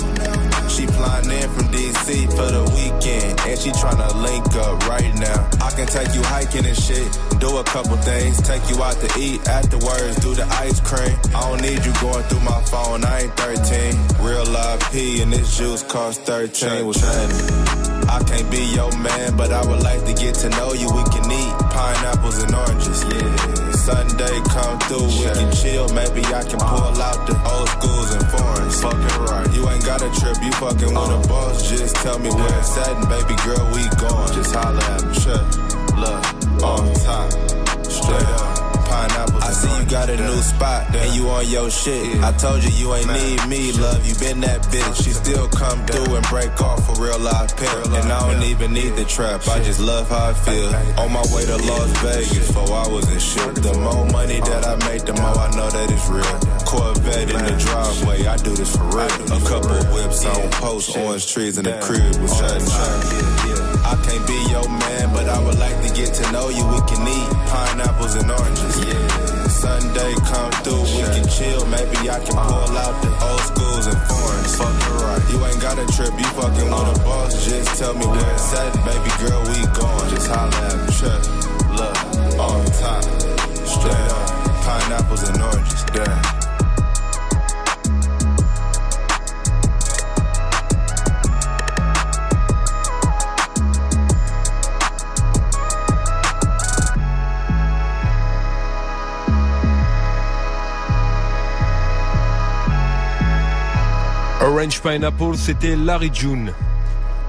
Flying 1.01 1.31
in 1.31 1.50
from 1.50 1.65
DC 1.70 2.29
for 2.29 2.46
the 2.53 2.62
weekend, 2.77 3.39
and 3.50 3.58
she 3.60 3.72
tryna 3.72 4.22
link 4.22 4.46
up 4.53 4.88
right 4.88 5.12
now. 5.15 5.50
I 5.60 5.72
can 5.72 5.88
take 5.88 6.13
you 6.13 6.22
hiking 6.22 6.63
and 6.63 6.77
shit, 6.77 7.10
do 7.39 7.58
a 7.58 7.63
couple 7.63 7.98
things, 7.98 8.39
take 8.43 8.62
you 8.70 8.84
out 8.84 8.93
to 9.01 9.10
eat 9.20 9.41
afterwards, 9.48 10.17
do 10.17 10.36
the 10.36 10.46
ice 10.62 10.79
cream. 10.79 11.17
I 11.34 11.41
don't 11.50 11.62
need 11.63 11.84
you 11.84 11.93
going 12.01 12.24
through 12.25 12.41
my 12.41 12.62
phone, 12.70 13.03
I 13.03 13.22
ain't 13.22 13.34
13. 13.36 14.24
Real 14.24 14.46
live 14.46 14.79
P, 14.91 15.24
and 15.24 15.34
this 15.34 15.58
juice 15.58 15.81
cost 15.81 16.22
13. 16.22 16.86
What's 16.86 17.00
happening? 17.01 17.70
I 18.12 18.20
can't 18.27 18.51
be 18.51 18.60
your 18.75 18.91
man, 19.00 19.38
but 19.38 19.51
I 19.51 19.65
would 19.65 19.82
like 19.84 20.03
to 20.03 20.13
get 20.13 20.36
to 20.44 20.50
know 20.50 20.74
you. 20.74 20.91
We 20.91 21.03
can 21.15 21.32
eat 21.32 21.53
pineapples 21.72 22.44
and 22.44 22.53
oranges, 22.53 23.03
yeah. 23.08 23.72
Sunday 23.72 24.36
come 24.51 24.77
through, 24.91 25.08
we 25.08 25.32
can 25.32 25.51
chill. 25.56 25.88
Maybe 25.96 26.20
I 26.27 26.44
can 26.44 26.60
pull 26.60 27.00
out 27.00 27.25
the 27.25 27.39
old 27.39 27.70
schools 27.70 28.12
and 28.12 28.25
foreigns. 28.27 28.82
Fucking 28.82 29.24
right. 29.32 29.48
You 29.56 29.70
ain't 29.70 29.86
got 29.86 30.01
a 30.03 30.12
trip, 30.20 30.38
you 30.44 30.51
fucking 30.60 30.91
with 30.91 31.15
a 31.15 31.24
uh. 31.24 31.27
boss. 31.27 31.70
Just 31.70 31.96
tell 32.03 32.20
me 32.20 32.30
where 32.30 32.60
it's 32.60 32.77
at, 32.77 32.91
and 33.00 33.08
baby 33.08 33.36
girl, 33.48 33.63
we 33.72 33.88
gone. 33.96 34.27
Just 34.36 34.53
holla 34.53 34.84
at 34.91 35.08
me. 35.08 35.13
Sure. 35.15 35.46
Look, 35.96 36.63
on 36.68 36.94
top, 37.00 37.32
straight 37.88 38.27
up 38.27 38.61
pineapples. 39.01 39.43
I 39.43 39.51
see 39.51 39.74
you 39.79 39.89
got 39.89 40.10
a 40.10 40.17
new 40.17 40.41
spot 40.41 40.96
and 40.96 41.15
you 41.15 41.29
on 41.29 41.48
your 41.48 41.70
shit. 41.70 42.22
I 42.22 42.31
told 42.34 42.63
you 42.63 42.70
you 42.72 42.93
ain't 42.93 43.08
need 43.08 43.48
me, 43.48 43.72
love. 43.74 44.05
You 44.05 44.15
been 44.15 44.41
that 44.41 44.62
bitch. 44.70 45.03
She 45.03 45.12
still 45.12 45.48
come 45.50 45.86
through 45.86 46.15
and 46.15 46.25
break 46.27 46.53
off 46.62 46.86
for 46.86 47.01
real 47.01 47.20
life 47.20 47.55
pimp. 47.58 47.86
And 47.98 48.12
I 48.12 48.20
don't 48.31 48.43
even 48.43 48.74
need 48.74 48.96
the 48.96 49.05
trap. 49.05 49.48
I 49.48 49.63
just 49.63 49.79
love 49.79 50.10
how 50.10 50.29
I 50.29 50.34
feel. 50.34 50.70
On 51.00 51.12
my 51.12 51.25
way 51.34 51.46
to 51.46 51.58
Las 51.58 51.91
Vegas, 52.01 52.48
before 52.48 52.74
I 52.74 52.88
was 52.88 53.10
in 53.12 53.20
shit. 53.20 53.55
The 53.55 53.74
more 53.74 54.05
money 54.12 54.39
that 54.39 54.65
I 54.65 54.75
make, 54.89 55.05
the 55.05 55.13
more 55.13 55.38
I 55.38 55.50
know 55.55 55.70
that 55.70 55.89
it's 55.89 56.08
real. 56.10 56.36
Corvette 56.65 57.29
in 57.29 57.41
the 57.46 57.55
driveway, 57.58 58.25
I 58.27 58.38
do 58.38 58.55
this 58.55 58.75
for 58.75 58.86
real. 58.86 59.12
A 59.34 59.41
couple 59.48 59.77
whips 59.93 60.25
on 60.25 60.50
post, 60.62 60.98
orange 60.98 61.31
trees 61.31 61.58
in 61.58 61.65
the 61.65 61.77
crib 61.81 62.15
with 62.22 62.34
shut 62.34 62.62
I 63.85 63.95
can't 64.03 64.25
be 64.27 64.39
your 64.51 64.67
man, 64.67 65.13
but 65.13 65.27
I 65.27 65.39
would 65.43 65.59
like 65.59 65.77
to 65.85 65.89
get 65.93 66.13
to 66.15 66.31
know 66.31 66.49
you. 66.49 66.63
We 66.67 66.79
can 66.89 67.01
eat 67.07 67.29
pineapples 67.47 68.15
and 68.15 68.29
oranges. 68.31 68.75
Yeah. 68.83 69.47
Sunday 69.47 70.13
come 70.25 70.51
through, 70.63 70.83
we 70.97 71.03
can 71.13 71.27
chill. 71.27 71.65
Maybe 71.67 72.09
I 72.09 72.19
can 72.19 72.35
pull 72.35 72.75
out 72.77 72.95
the 73.01 73.11
old 73.11 73.43
schools 73.51 73.85
and 73.87 74.01
foreigns. 74.09 74.55
Fucking 74.57 74.95
right. 75.05 75.23
You 75.31 75.37
ain't 75.45 75.61
got 75.61 75.77
a 75.77 75.85
trip, 75.95 76.13
you 76.17 76.29
fucking 76.35 76.69
with 76.69 76.95
a 76.95 76.97
boss. 77.03 77.45
Just 77.45 77.79
tell 77.79 77.93
me 77.93 78.05
where 78.05 78.33
it's 78.33 78.53
at, 78.53 78.73
baby 78.83 79.11
girl, 79.21 79.41
we 79.51 79.59
gone. 79.77 80.09
Just 80.09 80.27
holla 80.27 80.59
at 80.71 80.77
me. 80.81 80.91
Trip. 80.99 81.21
Look, 81.77 81.97
on 82.39 82.65
top. 82.81 83.03
Straight 83.65 84.09
up. 84.11 84.27
Pineapples 84.65 85.23
and 85.29 85.41
oranges. 85.41 85.83
Damn. 85.93 86.40
Orange 104.51 104.81
Pineapple, 104.81 105.38
c'était 105.38 105.77
Larry 105.77 106.12
June. 106.13 106.51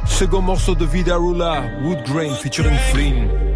Second 0.07 0.43
morceau 0.43 0.75
de 0.75 0.85
Vida 0.85 1.17
Rula, 1.17 1.63
Wood 1.85 2.03
Grain 2.05 2.35
featuring 2.35 2.77
Flynn. 2.91 3.52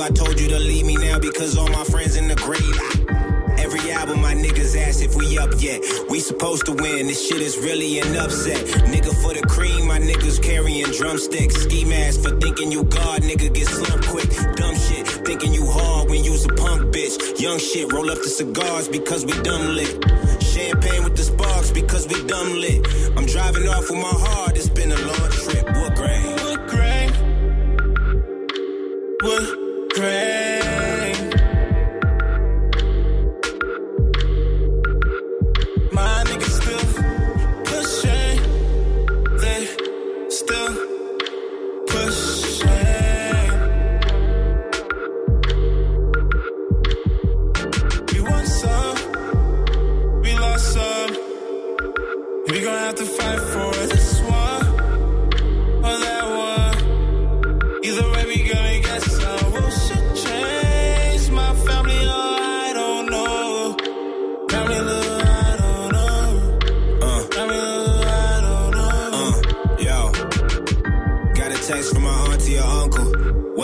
I 0.00 0.08
told 0.08 0.40
you 0.40 0.48
to 0.48 0.58
leave 0.58 0.86
me 0.86 0.96
now 0.96 1.18
because 1.18 1.58
all 1.58 1.68
my 1.68 1.84
friends 1.84 2.16
in 2.16 2.26
the 2.26 2.34
grave. 2.36 2.64
Every 3.58 3.92
album, 3.92 4.22
my 4.22 4.34
niggas 4.34 4.74
ask 4.74 5.04
if 5.04 5.14
we 5.14 5.38
up 5.38 5.50
yet. 5.58 5.82
We 6.08 6.20
supposed 6.20 6.64
to 6.66 6.72
win, 6.72 7.06
this 7.06 7.28
shit 7.28 7.42
is 7.42 7.58
really 7.58 7.98
an 7.98 8.16
upset. 8.16 8.64
Nigga 8.88 9.12
for 9.22 9.34
the 9.34 9.46
cream, 9.46 9.86
my 9.86 9.98
niggas 9.98 10.42
carrying 10.42 10.90
drumsticks. 10.92 11.62
Ski 11.62 11.84
mask 11.84 12.22
for 12.22 12.34
thinking 12.40 12.72
you 12.72 12.84
God, 12.84 13.20
nigga 13.22 13.52
get 13.52 13.66
slumped 13.66 14.08
quick. 14.08 14.30
Dumb 14.56 14.74
shit, 14.74 15.06
thinking 15.06 15.52
you 15.52 15.66
hard 15.66 16.08
when 16.08 16.24
you's 16.24 16.46
a 16.46 16.48
punk 16.48 16.94
bitch. 16.94 17.38
Young 17.38 17.58
shit, 17.58 17.92
roll 17.92 18.10
up 18.10 18.18
the 18.18 18.28
cigars 18.28 18.88
because 18.88 19.26
we 19.26 19.32
dumb 19.42 19.74
lit. 19.74 19.92
Champagne 20.42 21.04
with 21.04 21.16
the 21.16 21.24
sparks 21.24 21.70
because 21.70 22.08
we 22.08 22.26
dumb 22.26 22.54
lit. 22.54 22.86
I'm 23.16 23.26
driving 23.26 23.68
off 23.68 23.90
with 23.90 24.00
my 24.00 24.16
heart, 24.26 24.56
it's 24.56 24.70
been 24.70 24.92
a 24.92 24.98
long 24.98 25.29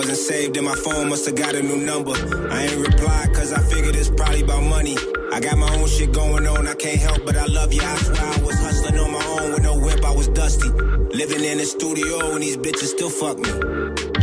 Wasn't 0.09 0.25
saved 0.25 0.57
in 0.57 0.64
my 0.64 0.77
phone, 0.77 1.09
must've 1.09 1.35
got 1.35 1.57
a 1.57 1.62
new 1.62 1.79
number. 1.79 2.12
I 2.49 2.62
ain't 2.62 2.79
replied 2.79 3.35
cause 3.35 3.53
I 3.53 3.59
figured 3.59 3.97
it's 3.97 4.09
probably 4.09 4.42
about 4.42 4.62
money. 4.62 4.97
I 5.33 5.40
got 5.40 5.59
my 5.59 5.69
own 5.75 5.88
shit 5.88 6.12
going 6.12 6.47
on, 6.47 6.69
I 6.69 6.75
can't 6.75 7.01
help 7.01 7.25
but 7.25 7.37
I 7.37 7.47
love 7.47 7.73
you. 7.73 7.83
I 7.83 7.97
swear 7.97 8.23
I 8.23 8.40
was 8.42 8.57
hustling 8.57 9.01
on 9.01 9.11
my 9.11 9.27
own 9.40 9.51
with 9.55 9.64
no 9.64 9.77
whip, 9.77 10.05
I 10.05 10.12
was 10.12 10.29
dusty. 10.29 10.69
Living 10.69 11.42
in 11.42 11.59
the 11.59 11.64
studio 11.64 12.35
and 12.35 12.40
these 12.40 12.57
bitches 12.57 12.95
still 12.95 13.11
fuck 13.11 13.37
me. 13.40 13.51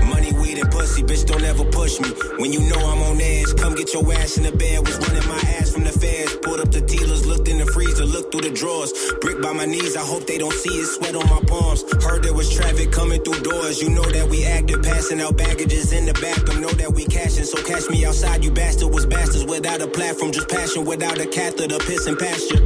Money, 0.08 0.32
weed, 0.40 0.60
and 0.60 0.72
pussy, 0.72 1.04
bitch, 1.04 1.26
don't 1.26 1.44
ever 1.44 1.66
push 1.66 2.00
me. 2.00 2.08
When 2.40 2.54
you 2.54 2.62
know 2.62 2.80
I'm 2.80 3.02
on 3.04 3.20
edge, 3.20 3.54
come 3.58 3.76
get 3.76 3.94
your 3.94 4.08
ass 4.14 4.38
in 4.38 4.44
the 4.44 4.54
bed. 4.54 4.88
Was 4.88 4.98
running 5.00 5.28
my 5.28 5.42
ass 5.60 5.63
from 5.74 5.84
the 5.84 5.92
feds. 5.92 6.38
Pulled 6.38 6.60
up 6.60 6.72
the 6.72 6.82
dealers, 6.82 7.26
looked 7.26 7.48
in 7.50 7.58
the 7.58 7.66
freezer, 7.66 8.06
looked 8.06 8.32
through 8.32 8.46
the 8.46 8.54
drawers. 8.54 8.94
Brick 9.20 9.42
by 9.42 9.52
my 9.52 9.66
knees, 9.66 9.98
I 9.98 10.06
hope 10.06 10.28
they 10.28 10.38
don't 10.38 10.54
see 10.54 10.70
it. 10.70 10.86
Sweat 10.86 11.16
on 11.16 11.28
my 11.28 11.42
palms. 11.50 11.82
Heard 12.06 12.24
there 12.24 12.34
was 12.34 12.54
traffic 12.54 12.92
coming 12.92 13.22
through 13.24 13.42
doors. 13.42 13.82
You 13.82 13.90
know 13.90 14.06
that 14.06 14.30
we 14.30 14.46
active, 14.46 14.84
passing 14.84 15.20
out 15.20 15.36
baggages 15.36 15.92
in 15.92 16.06
the 16.06 16.14
bathroom. 16.14 16.62
Know 16.62 16.70
that 16.78 16.94
we 16.94 17.06
cashing, 17.06 17.46
so 17.46 17.58
catch 17.64 17.90
me 17.90 18.06
outside. 18.06 18.44
You 18.44 18.52
bastard 18.52 18.94
was 18.94 19.06
bastards 19.06 19.46
without 19.46 19.82
a 19.82 19.88
platform, 19.88 20.32
just 20.32 20.48
passion 20.48 20.86
without 20.86 21.18
a 21.18 21.26
catheter, 21.26 21.80
pissing 21.90 22.20
pasture. 22.20 22.62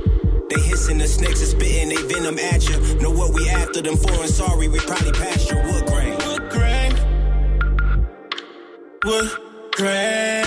They 0.50 0.62
hissing, 0.62 0.98
the 0.98 1.08
snakes 1.08 1.42
are 1.42 1.52
spitting, 1.56 1.90
they 1.90 2.02
venom 2.14 2.38
at 2.40 2.68
you. 2.68 2.78
Know 3.00 3.12
what 3.12 3.34
we 3.34 3.50
after 3.50 3.82
them 3.82 3.98
for, 3.98 4.12
and 4.12 4.30
sorry, 4.30 4.68
we 4.68 4.80
probably 4.80 5.12
passed 5.12 5.50
your 5.50 5.64
wood 5.64 5.86
grain. 5.88 6.16
Wood 6.28 6.50
grain. 6.50 6.94
Wood 9.04 9.32
grain. 9.72 10.47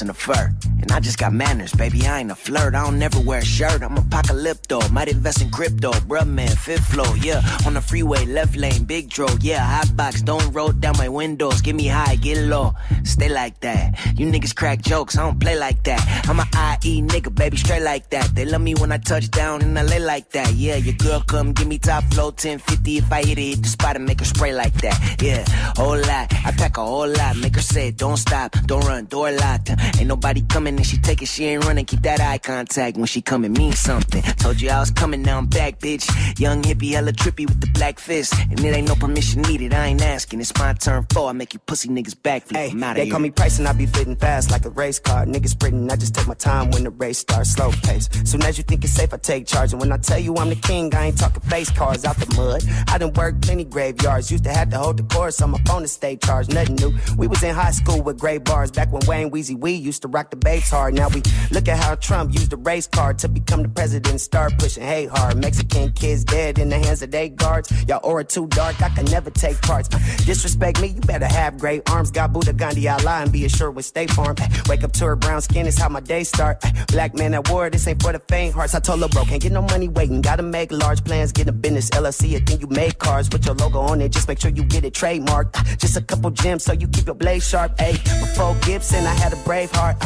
In 0.00 0.08
the 0.08 0.14
fur. 0.14 0.52
And 0.84 0.92
I 0.92 1.00
just 1.00 1.16
got 1.16 1.32
manners, 1.32 1.72
baby. 1.72 2.06
I 2.06 2.20
ain't 2.20 2.30
a 2.30 2.34
flirt. 2.34 2.74
I 2.74 2.84
don't 2.84 2.98
never 2.98 3.18
wear 3.18 3.38
a 3.38 3.44
shirt. 3.44 3.80
I'm 3.82 3.96
apocalypto. 3.96 4.90
Might 4.90 5.08
invest 5.08 5.40
in 5.40 5.48
crypto. 5.48 5.92
Bruh, 5.92 6.28
man, 6.28 6.54
fifth 6.54 6.84
floor, 6.88 7.16
yeah. 7.16 7.40
On 7.64 7.72
the 7.72 7.80
freeway, 7.80 8.26
left 8.26 8.54
lane, 8.54 8.84
big 8.84 9.08
dro, 9.08 9.26
yeah. 9.40 9.64
Hot 9.64 9.96
box, 9.96 10.20
don't 10.20 10.52
roll 10.52 10.72
down 10.72 10.94
my 10.98 11.08
windows. 11.08 11.62
Get 11.62 11.74
me 11.74 11.86
high, 11.86 12.16
get 12.16 12.36
low. 12.36 12.74
Stay 13.02 13.30
like 13.30 13.58
that. 13.60 13.98
You 14.18 14.26
niggas 14.26 14.54
crack 14.54 14.82
jokes, 14.82 15.16
I 15.16 15.22
don't 15.22 15.40
play 15.40 15.58
like 15.58 15.82
that. 15.84 16.02
I'm 16.28 16.38
a 16.38 16.46
IE 16.84 17.00
nigga, 17.00 17.34
baby, 17.34 17.56
straight 17.56 17.82
like 17.82 18.10
that. 18.10 18.34
They 18.34 18.44
love 18.44 18.60
me 18.60 18.74
when 18.74 18.92
I 18.92 18.98
touch 18.98 19.30
down 19.30 19.62
in 19.62 19.72
LA 19.72 19.96
like 19.96 20.32
that. 20.32 20.52
Yeah, 20.52 20.76
your 20.76 20.96
girl 20.96 21.20
come 21.22 21.54
give 21.54 21.66
me 21.66 21.78
top 21.78 22.04
flow 22.12 22.26
1050 22.26 22.98
if 22.98 23.10
I 23.10 23.24
hit 23.24 23.38
it, 23.38 23.42
hit 23.42 23.62
the 23.62 23.68
spot 23.70 23.96
and 23.96 24.04
make 24.04 24.18
her 24.18 24.26
spray 24.26 24.52
like 24.52 24.74
that. 24.82 25.22
Yeah, 25.22 25.44
whole 25.76 25.96
lot. 25.96 26.30
I 26.44 26.52
pack 26.52 26.76
a 26.76 26.84
whole 26.84 27.08
lot, 27.08 27.38
make 27.38 27.54
her 27.56 27.62
say, 27.62 27.90
don't 27.90 28.18
stop, 28.18 28.52
don't 28.66 28.84
run, 28.84 29.06
door 29.06 29.32
locked. 29.32 29.70
Ain't 29.98 30.08
nobody 30.08 30.42
coming 30.42 30.73
and 30.76 30.86
she 30.86 30.96
take 30.98 31.22
it, 31.22 31.28
she 31.28 31.44
ain't 31.46 31.64
running. 31.64 31.84
Keep 31.84 32.02
that 32.02 32.20
eye 32.20 32.38
contact 32.38 32.96
when 32.96 33.06
she 33.06 33.20
coming, 33.20 33.52
mean 33.52 33.72
something. 33.72 34.22
Told 34.22 34.60
you 34.60 34.70
I 34.70 34.80
was 34.80 34.90
coming, 34.90 35.22
now 35.22 35.38
I'm 35.38 35.46
back, 35.46 35.78
bitch. 35.78 36.04
Young 36.38 36.62
hippie, 36.62 36.92
hella 36.92 37.12
trippy 37.12 37.46
with 37.46 37.60
the 37.60 37.68
black 37.68 37.98
fist. 37.98 38.34
And 38.50 38.58
it 38.60 38.74
ain't 38.74 38.88
no 38.88 38.94
permission 38.94 39.42
needed, 39.42 39.72
I 39.72 39.86
ain't 39.86 40.02
asking. 40.02 40.40
It's 40.40 40.56
my 40.58 40.72
turn 40.74 41.06
for 41.12 41.28
I 41.28 41.32
make 41.32 41.54
you 41.54 41.60
pussy 41.60 41.88
niggas 41.88 42.14
backflip. 42.14 42.56
Hey, 42.56 42.94
they 42.94 43.04
here. 43.04 43.12
call 43.12 43.20
me 43.20 43.30
Price 43.30 43.58
and 43.58 43.68
I 43.68 43.72
be 43.72 43.86
fitting 43.86 44.16
fast 44.16 44.50
like 44.50 44.64
a 44.64 44.70
race 44.70 44.98
car. 44.98 45.24
Niggas 45.26 45.50
sprinting, 45.50 45.90
I 45.90 45.96
just 45.96 46.14
take 46.14 46.26
my 46.26 46.34
time 46.34 46.70
when 46.70 46.84
the 46.84 46.90
race 46.90 47.18
starts, 47.18 47.50
slow 47.50 47.70
pace. 47.82 48.08
Soon 48.24 48.42
as 48.42 48.58
you 48.58 48.64
think 48.64 48.84
it's 48.84 48.92
safe, 48.92 49.12
I 49.12 49.16
take 49.16 49.46
charge. 49.46 49.72
And 49.72 49.80
when 49.80 49.92
I 49.92 49.98
tell 49.98 50.18
you 50.18 50.36
I'm 50.36 50.48
the 50.48 50.56
king, 50.56 50.94
I 50.94 51.06
ain't 51.06 51.18
talking 51.18 51.42
face 51.42 51.70
cars 51.70 52.04
out 52.04 52.16
the 52.16 52.34
mud. 52.36 52.62
I 52.88 52.98
done 52.98 53.12
worked 53.14 53.42
plenty 53.42 53.64
graveyards, 53.64 54.30
used 54.30 54.44
to 54.44 54.52
have 54.52 54.70
to 54.70 54.78
hold 54.78 54.96
the 54.98 55.02
course 55.04 55.40
on 55.42 55.50
my 55.50 55.60
phone 55.66 55.82
to 55.82 55.88
stay 55.88 56.16
charged. 56.16 56.52
Nothing 56.52 56.76
new. 56.76 56.92
We 57.16 57.26
was 57.26 57.42
in 57.42 57.54
high 57.54 57.72
school 57.72 58.02
with 58.02 58.18
gray 58.18 58.38
bars 58.38 58.70
back 58.70 58.92
when 58.92 59.02
Wayne 59.06 59.30
Weezy 59.30 59.58
we 59.58 59.72
used 59.72 60.02
to 60.02 60.08
rock 60.08 60.30
the 60.30 60.36
bass 60.64 60.70
hard. 60.70 60.94
Now 60.94 61.08
we 61.08 61.22
look 61.50 61.68
at 61.68 61.78
how 61.78 61.94
Trump 61.96 62.32
used 62.32 62.50
the 62.50 62.56
race 62.56 62.86
card 62.86 63.18
to 63.20 63.28
become 63.28 63.62
the 63.62 63.68
president, 63.68 64.20
start 64.20 64.58
pushing 64.58 64.82
hate 64.82 65.10
hard. 65.10 65.36
Mexican 65.36 65.92
kids 65.92 66.24
dead 66.24 66.58
in 66.58 66.68
the 66.68 66.78
hands 66.78 67.02
of 67.02 67.10
they 67.10 67.28
guards. 67.28 67.70
Y'all 67.88 68.00
aura 68.02 68.24
too 68.24 68.46
dark, 68.48 68.80
I 68.82 68.88
can 68.90 69.04
never 69.06 69.30
take 69.30 69.60
parts. 69.62 69.88
Disrespect 70.24 70.80
me, 70.80 70.88
you 70.88 71.00
better 71.00 71.26
have 71.26 71.58
great 71.58 71.88
arms. 71.90 72.10
Got 72.10 72.32
Buddha 72.32 72.52
Gandhi 72.52 72.88
Allah 72.88 73.22
and 73.22 73.32
be 73.32 73.44
assured 73.44 73.74
with 73.74 73.84
State 73.84 74.10
Farm. 74.10 74.36
Wake 74.68 74.84
up 74.84 74.92
to 74.92 75.04
her 75.06 75.16
brown 75.16 75.40
skin 75.40 75.66
is 75.66 75.78
how 75.78 75.88
my 75.88 76.00
day 76.00 76.24
start. 76.24 76.62
Black 76.88 77.14
man 77.14 77.34
at 77.34 77.50
war, 77.50 77.70
this 77.70 77.86
ain't 77.86 78.02
for 78.02 78.12
the 78.12 78.20
faint 78.28 78.54
hearts. 78.54 78.74
I 78.74 78.80
told 78.80 79.00
her 79.02 79.08
bro, 79.08 79.24
can't 79.24 79.42
get 79.42 79.52
no 79.52 79.62
money 79.62 79.88
waiting. 79.88 80.20
Gotta 80.20 80.42
make 80.42 80.72
large 80.72 81.04
plans, 81.04 81.32
get 81.32 81.48
a 81.48 81.52
business 81.52 81.90
LLC. 81.90 82.36
I 82.36 82.40
think 82.40 82.60
you 82.60 82.68
make 82.68 82.98
cars 82.98 83.28
with 83.30 83.46
your 83.46 83.54
logo 83.54 83.80
on 83.80 84.00
it. 84.00 84.12
Just 84.12 84.28
make 84.28 84.40
sure 84.40 84.50
you 84.50 84.64
get 84.64 84.84
it 84.84 84.94
trademarked. 84.94 85.78
Just 85.78 85.96
a 85.96 86.02
couple 86.02 86.30
gems 86.30 86.64
so 86.64 86.72
you 86.72 86.88
keep 86.88 87.06
your 87.06 87.14
blade 87.14 87.42
sharp. 87.42 87.76
Ayy, 87.76 87.98
before 88.20 88.56
Gibson, 88.62 89.04
I 89.04 89.14
had 89.14 89.32
a 89.32 89.36
brave 89.44 89.70
heart. 89.72 89.96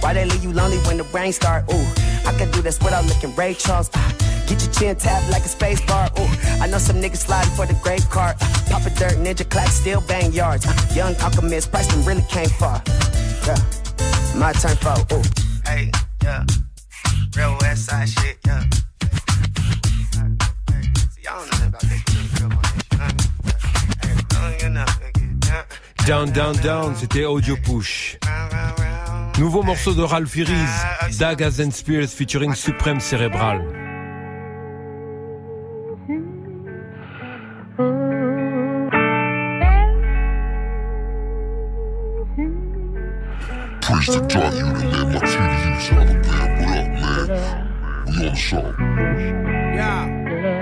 Why 0.00 0.14
they 0.14 0.24
leave 0.24 0.44
you 0.44 0.52
lonely 0.52 0.78
when 0.78 0.96
the 0.96 1.04
rain 1.04 1.32
start? 1.32 1.64
Ooh, 1.72 1.86
I 2.26 2.32
can 2.38 2.50
do 2.50 2.62
this 2.62 2.78
without 2.78 3.04
looking 3.06 3.34
Ray 3.34 3.54
Charles. 3.54 3.90
Ah, 3.94 4.14
get 4.46 4.62
your 4.62 4.72
chin 4.72 4.96
tapped 4.96 5.30
like 5.30 5.44
a 5.44 5.48
space 5.48 5.80
bar. 5.86 6.08
Ooh, 6.18 6.62
I 6.62 6.66
know 6.68 6.78
some 6.78 6.96
niggas 6.96 7.24
sliding 7.26 7.52
for 7.54 7.66
the 7.66 7.74
great 7.82 8.02
card. 8.10 8.36
Ah, 8.40 8.64
pop 8.68 8.86
a 8.86 8.90
dirt, 8.90 9.16
ninja 9.18 9.48
clap, 9.48 9.68
still 9.68 10.00
bang 10.02 10.32
yards. 10.32 10.64
Ah, 10.66 10.94
young 10.94 11.14
alchemist, 11.16 11.70
Preston 11.70 12.04
really 12.04 12.24
came 12.28 12.48
far. 12.48 12.82
Yeah, 13.46 13.58
my 14.36 14.52
turn 14.52 14.76
for 14.76 14.96
ooh. 15.14 15.22
Hey, 15.66 15.90
yeah, 16.22 16.44
real 17.36 17.56
West 17.60 17.86
Side 17.86 18.08
shit, 18.08 18.38
yeah. 18.46 18.64
Down, 26.06 26.32
down, 26.32 26.56
down, 26.62 26.94
c'était 26.96 27.26
Audio 27.26 27.54
Push. 27.56 28.16
Nouveau 29.38 29.62
morceau 29.62 29.94
de 29.94 30.02
Ralph 30.02 30.34
Iris, 30.36 31.16
Dagas 31.18 31.60
and 31.60 31.70
Spears 31.70 32.08
featuring 32.08 32.54
Supreme 32.54 32.98
Cerebral. 32.98 33.60
Praise 43.80 44.06
to 44.06 44.20
God, 44.28 44.54
you 44.54 44.66
the 44.66 44.84
man. 44.84 45.12
My 45.12 45.20
TV, 45.20 45.54
you 45.64 45.80
trying 45.86 46.08
to 46.08 46.14
What 46.28 46.78
up, 46.78 46.88
man? 46.98 47.28
We 48.06 48.12
on 48.18 48.24
the 48.24 48.34
show. 48.34 48.74
Yeah. 49.76 50.57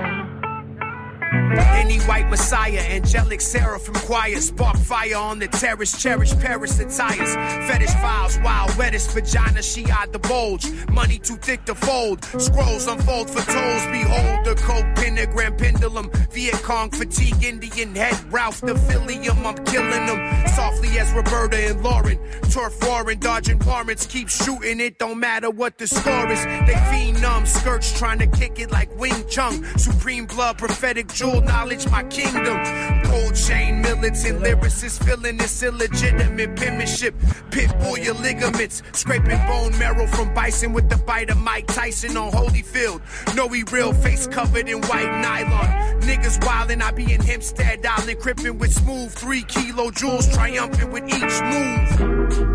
Any 1.31 1.99
white 1.99 2.29
messiah, 2.29 2.79
angelic 2.79 3.41
seraphim 3.41 3.95
choir, 3.95 4.39
spark 4.39 4.77
fire 4.77 5.15
on 5.15 5.39
the 5.39 5.47
terrace, 5.47 6.01
cherish 6.01 6.33
Paris 6.39 6.79
attires, 6.79 7.33
fetish 7.67 7.93
files, 7.95 8.39
wild 8.39 8.71
wettest 8.77 9.11
vagina, 9.11 9.61
she 9.61 9.85
eyed 9.85 10.13
the 10.13 10.19
bulge, 10.19 10.65
money 10.89 11.19
too 11.19 11.35
thick 11.37 11.65
to 11.65 11.75
fold, 11.75 12.23
scrolls 12.23 12.87
unfold 12.87 13.29
for 13.29 13.41
tolls, 13.51 13.85
behold 13.87 14.45
the 14.45 14.55
coke 14.55 14.85
pentagram 14.95 15.55
pendulum, 15.57 16.09
Viet 16.31 16.61
Cong 16.63 16.91
fatigue, 16.91 17.43
Indian 17.43 17.95
head, 17.95 18.31
Ralph 18.31 18.61
the 18.61 18.73
Philium, 18.73 19.45
I'm 19.45 19.65
killing 19.65 20.05
them, 20.05 20.47
softly 20.49 20.97
as 20.99 21.11
Roberta 21.13 21.57
and 21.57 21.83
Lauren, 21.83 22.19
turf 22.51 22.81
roaring, 22.83 23.19
dodging 23.19 23.59
warrants, 23.59 24.05
keep 24.05 24.29
shooting 24.29 24.79
it, 24.79 24.97
don't 24.97 25.19
matter 25.19 25.49
what 25.49 25.77
the 25.77 25.87
score 25.87 26.31
is, 26.31 26.43
they 26.45 26.73
phenom, 26.89 27.45
skirts 27.47 27.97
trying 27.97 28.19
to 28.19 28.27
kick 28.27 28.59
it 28.59 28.71
like 28.71 28.95
Wing 28.97 29.27
Chun, 29.27 29.63
supreme 29.77 30.25
blood, 30.25 30.57
prophetic 30.57 31.07
jewel 31.17 31.41
knowledge, 31.41 31.89
my 31.89 32.03
kingdom. 32.03 32.57
Gold 33.03 33.33
chain, 33.35 33.81
militant 33.81 34.39
lyricists, 34.39 35.03
feeling 35.03 35.37
this 35.37 35.63
illegitimate 35.63 36.55
penmanship. 36.55 37.15
Pit 37.49 37.69
Pitbull 37.71 38.03
your 38.03 38.13
ligaments, 38.13 38.83
scraping 38.93 39.39
bone 39.47 39.75
marrow 39.79 40.05
from 40.05 40.31
bison 40.35 40.73
with 40.73 40.89
the 40.89 40.97
bite 40.97 41.31
of 41.31 41.37
Mike 41.37 41.65
Tyson 41.67 42.15
on 42.17 42.31
Holyfield. 42.31 43.01
No, 43.35 43.47
he 43.47 43.63
real, 43.71 43.93
face 43.93 44.27
covered 44.27 44.69
in 44.69 44.79
white 44.83 45.09
nylon. 45.21 46.01
Niggas 46.01 46.39
wildin', 46.41 46.83
I 46.83 46.91
be 46.91 47.11
in 47.11 47.21
Hempstead 47.21 47.83
Island, 47.83 48.19
crippin' 48.19 48.59
with 48.59 48.73
smooth 48.73 49.11
three 49.11 49.41
kilo 49.43 49.89
jewels, 49.89 50.31
triumphant 50.31 50.91
with 50.93 51.05
each 51.07 51.41
move. 51.41 52.47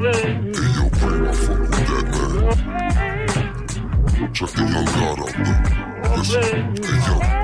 Hey, 0.00 0.40
yo, 0.42 0.88
bro, 0.88 1.28
I 1.28 1.32
fuck 1.34 1.58
with 1.58 1.70
that, 1.70 2.66
man. 2.66 3.09
Check 4.40 4.52
the 4.52 4.62
young 4.62 4.88
out 4.88 5.18
there. 5.18 6.16
Listen, 6.16 6.74
hey 6.82 6.96
yo 7.06 7.40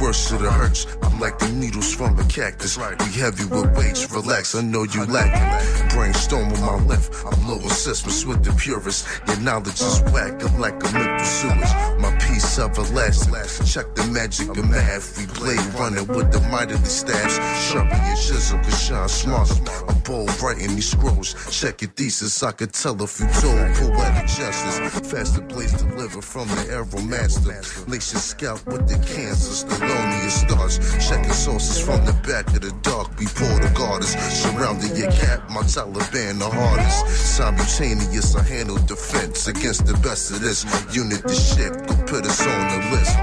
worst 0.00 0.32
of 0.32 0.40
the 0.40 0.50
hurts. 0.50 0.86
Like 1.20 1.38
the 1.38 1.48
needles 1.48 1.94
from 1.94 2.18
a 2.18 2.24
cactus. 2.24 2.76
We 2.76 2.84
heavy 3.20 3.44
with 3.46 3.76
weights, 3.76 4.10
relax, 4.12 4.54
I 4.54 4.62
know 4.62 4.82
you 4.82 5.06
lacking. 5.06 5.88
Brainstorm 5.96 6.50
with 6.50 6.60
my 6.60 6.76
left, 6.84 7.14
I'm 7.24 7.48
low 7.48 7.58
assessments 7.58 8.24
with 8.26 8.44
the 8.44 8.52
purest. 8.52 9.06
Your 9.26 9.38
knowledge 9.40 9.80
is 9.80 10.02
whack, 10.12 10.44
I'm 10.44 10.58
like 10.60 10.74
a 10.74 10.92
mental 10.92 11.24
sewage. 11.24 11.72
My 12.00 12.14
peace 12.20 12.44
is 12.44 12.58
everlasting. 12.58 13.64
Check 13.64 13.94
the 13.94 14.04
magic 14.08 14.50
of 14.50 14.68
math. 14.68 15.16
We 15.16 15.26
play 15.26 15.56
running 15.78 16.06
with 16.08 16.30
the 16.30 16.40
mightily 16.50 16.84
staffs. 16.84 17.36
Sharpen 17.70 18.04
your 18.06 18.16
chisel, 18.16 18.58
cause 18.58 18.82
shine 18.82 19.08
smarter. 19.08 19.54
I'm 19.88 19.98
bold 20.00 20.42
writing 20.42 20.74
these 20.74 20.90
scrolls. 20.90 21.34
Check 21.50 21.80
your 21.80 21.90
thesis, 21.92 22.42
I 22.42 22.52
could 22.52 22.72
tell 22.72 23.00
if 23.02 23.18
you 23.20 23.26
told. 23.40 23.74
Poetic 23.76 24.26
justice. 24.26 25.10
Faster 25.10 25.42
place 25.42 25.72
delivered 25.72 26.24
from 26.24 26.48
the 26.48 26.66
arrow 26.70 27.02
master. 27.02 27.62
Lace 27.88 28.12
your 28.12 28.20
scalp 28.20 28.66
with 28.66 28.86
the 28.88 28.98
cancer. 29.14 29.66
Thelonious 29.66 30.44
stars. 30.44 31.03
Checking 31.08 31.32
sources 31.32 31.78
from 31.78 32.04
the 32.06 32.12
back 32.26 32.46
of 32.48 32.60
the 32.62 32.72
dark. 32.82 33.04
Pour 33.34 33.58
the 33.58 33.72
garters. 33.74 34.14
Surrounding 34.30 34.94
your 34.96 35.10
cap, 35.10 35.48
my 35.50 35.62
Taliban 35.62 36.38
the 36.38 36.48
hardest. 36.48 37.06
Simultaneous, 37.36 38.36
I 38.36 38.42
handle 38.42 38.76
defense 38.86 39.48
against 39.48 39.86
the 39.86 39.94
best 40.06 40.30
of 40.30 40.40
this. 40.40 40.64
Unit 40.94 41.22
the 41.22 41.34
ship, 41.34 41.72
go 41.86 41.94
put 42.06 42.24
us 42.26 42.40
on 42.46 42.62
the 42.70 42.80
list. 42.94 43.16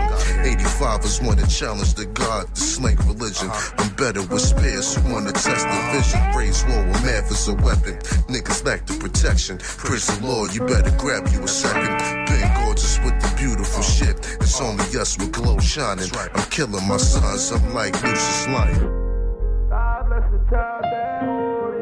85ers 0.43 1.25
wanna 1.25 1.47
challenge 1.47 1.93
the 1.93 2.05
God, 2.07 2.47
the 2.53 2.61
snake 2.61 2.99
religion. 3.05 3.49
I'm 3.77 3.89
better 3.95 4.21
with 4.23 4.41
spears 4.41 4.95
who 4.95 5.13
wanna 5.13 5.31
test 5.31 5.65
the 5.65 5.79
vision. 5.95 6.19
Raise 6.35 6.65
war 6.65 6.83
with 6.85 7.03
math 7.05 7.31
as 7.31 7.47
a 7.47 7.55
weapon. 7.55 7.95
Niggas 8.27 8.65
lack 8.65 8.85
the 8.85 8.97
protection. 8.97 9.57
Praise 9.59 10.07
the 10.07 10.25
Lord, 10.25 10.53
you 10.53 10.61
better 10.65 10.91
grab 10.97 11.27
you 11.31 11.43
a 11.43 11.47
second. 11.47 11.97
Gorgeous 12.63 12.99
with 12.99 13.19
the 13.21 13.30
beautiful 13.41 13.81
shit. 13.81 14.17
It's 14.39 14.61
only 14.61 14.85
us 15.01 15.17
with 15.17 15.31
glow 15.31 15.57
shining. 15.59 16.09
I'm 16.35 16.49
killing 16.49 16.87
my 16.87 16.97
sons, 16.97 17.51
I'm 17.51 17.73
like 17.73 17.93
Lucious 18.03 18.47
Lyon. 18.47 18.79
God 19.69 20.05
bless 20.07 20.25
the 20.33 20.39
child 20.49 20.83
that 20.83 21.23
hold. 21.25 21.73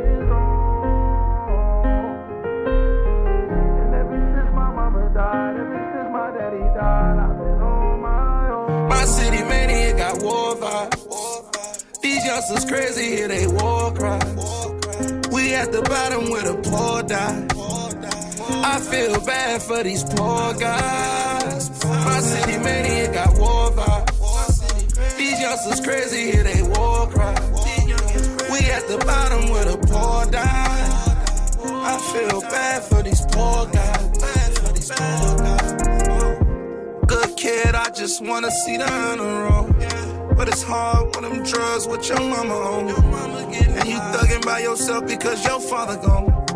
And 3.80 3.92
ever 4.02 4.18
since 4.34 4.52
my 4.56 4.70
mama 4.80 5.04
died, 5.14 5.56
ever 5.60 5.80
since 5.94 6.10
my 6.18 6.28
daddy 6.38 6.66
died, 6.80 7.18
I've 7.26 7.38
been 7.42 7.62
on 7.62 8.02
my 8.02 8.50
own. 8.56 8.90
My 8.90 9.06
city 9.06 9.44
mania 9.44 9.98
got 9.98 10.24
war 10.24 10.56
vibes. 10.56 12.02
These 12.02 12.26
youngsters 12.26 12.66
crazy, 12.72 13.08
here 13.18 13.28
they 13.28 13.48
war 13.48 13.94
cry. 13.94 14.20
We 15.34 15.54
at 15.56 15.72
the 15.74 15.82
bottom 15.82 16.30
where 16.32 16.44
the 16.44 16.56
poor 16.70 17.04
die. 17.04 17.59
I 18.52 18.80
feel 18.80 19.20
bad 19.26 19.62
for 19.62 19.84
these 19.84 20.04
poor 20.04 20.54
guys. 20.54 21.70
My 21.86 22.20
city 22.20 22.58
mania 22.58 23.14
got 23.14 23.38
war 23.38 23.72
vibes. 23.72 25.18
These 25.18 25.40
youngsters 25.42 25.82
crazy, 25.82 26.32
here 26.32 26.44
they 26.44 26.62
war 26.62 27.08
cry. 27.08 27.36
We 28.52 28.60
at 28.72 28.88
the 28.88 28.98
bottom 29.06 29.50
where 29.52 29.66
the 29.66 29.78
poor 29.78 30.26
die. 30.32 31.16
I 31.64 31.98
feel 32.12 32.42
bad 32.42 32.84
for 32.84 33.04
these 33.04 33.22
poor 33.32 33.66
guys. 33.68 34.10
Good 37.08 37.38
kid, 37.38 37.76
I 37.76 37.90
just 37.92 38.24
wanna 38.26 38.52
see 38.52 38.78
the 38.78 38.92
honor. 38.92 40.36
But 40.36 40.48
it's 40.48 40.64
hard 40.64 41.16
when 41.16 41.24
them 41.30 41.44
drugs 41.44 41.88
with 41.88 42.08
your 42.08 42.22
mama 42.22 42.54
on. 42.54 42.90
And 42.90 43.90
you 43.90 43.98
thugging 44.14 44.46
by 44.46 44.60
yourself 44.60 45.06
because 45.06 45.46
your 45.46 45.60
father 45.60 45.98
gone. 45.98 46.49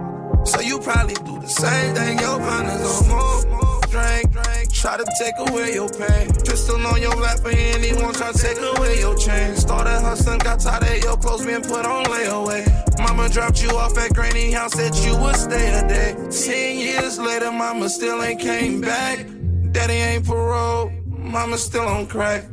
So 0.45 0.59
you 0.59 0.79
probably 0.79 1.15
do 1.15 1.39
the 1.39 1.47
same 1.47 1.95
thing 1.95 2.19
your 2.19 2.37
partner's 2.39 3.07
on. 3.09 3.49
More, 3.49 3.81
drink, 3.89 4.31
drink. 4.31 4.73
Try 4.73 4.97
to 4.97 5.05
take 5.17 5.35
away 5.37 5.73
your 5.73 5.89
pain. 5.89 6.27
Pistol 6.43 6.85
on 6.85 7.01
your 7.01 7.15
lap 7.15 7.39
and 7.45 7.55
anyone 7.55 8.13
try 8.13 8.31
to 8.31 8.37
take 8.37 8.57
away 8.59 8.99
your 8.99 9.15
chain. 9.17 9.55
Started 9.55 10.01
hustling, 10.01 10.39
got 10.39 10.59
tired 10.59 10.83
of 10.83 11.03
your 11.03 11.17
clothes 11.17 11.45
being 11.45 11.61
put 11.61 11.85
on 11.85 12.03
layaway. 12.05 12.63
Mama 12.99 13.29
dropped 13.29 13.63
you 13.63 13.69
off 13.69 13.97
at 13.97 14.13
Granny 14.13 14.51
House, 14.51 14.73
said 14.73 14.93
you 14.97 15.15
would 15.17 15.35
stay 15.35 15.79
a 15.79 15.87
day. 15.87 16.15
Ten 16.29 16.77
years 16.77 17.17
later, 17.17 17.51
mama 17.51 17.87
still 17.89 18.21
ain't 18.21 18.41
came 18.41 18.81
back. 18.81 19.25
Daddy 19.71 19.93
ain't 19.93 20.25
parole, 20.25 20.91
mama 21.07 21.57
still 21.57 21.87
on 21.87 22.05
crack. 22.07 22.43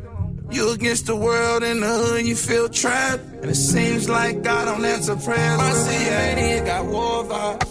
You 0.50 0.70
against 0.72 1.06
the 1.06 1.14
world 1.14 1.62
in 1.62 1.80
the 1.80 1.86
hood, 1.86 2.26
you 2.26 2.34
feel 2.34 2.68
trapped. 2.68 3.22
And 3.42 3.50
it 3.50 3.54
seems 3.54 4.08
like 4.08 4.42
God 4.42 4.64
don't 4.64 4.84
answer 4.84 5.14
prayers. 5.14 5.58
My 5.58 5.72
city 5.72 6.04
ain't 6.10 6.38
it 6.40 6.66
got 6.66 6.86
war 6.86 7.24
vibes. 7.24 7.69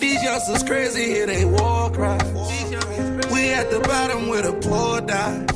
These 0.00 0.22
youngsters 0.22 0.62
crazy, 0.62 1.04
here 1.04 1.26
they 1.26 1.44
war 1.44 1.90
cry. 1.90 2.18
We 3.32 3.52
at 3.52 3.70
the 3.70 3.80
bottom 3.80 4.28
where 4.28 4.42
the 4.42 4.52
poor 4.54 5.00
die. 5.02 5.46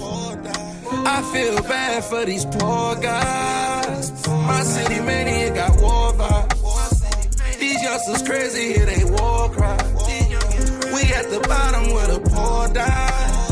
I 1.06 1.22
feel 1.32 1.62
bad 1.62 2.04
for 2.04 2.24
these 2.24 2.44
poor 2.44 2.94
guys. 2.96 4.10
My 4.28 4.62
city 4.62 5.00
mania 5.00 5.54
got 5.54 5.80
war 5.80 6.12
vibes. 6.12 7.58
These 7.58 7.82
youngsters 7.82 8.22
crazy, 8.22 8.74
here 8.74 8.86
they 8.86 9.04
war 9.04 9.50
cry. 9.50 9.76
We 10.94 11.02
at 11.12 11.30
the 11.30 11.40
bottom 11.48 11.94
with 11.94 12.16
a 12.16 12.20
poor 12.20 12.68
die. 12.68 13.50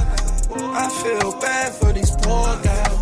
I 0.74 0.88
feel. 1.02 1.32
Bad 1.40 1.72
for 1.74 1.92
these 1.92 2.10
poor 2.22 2.56
guys. 2.62 2.92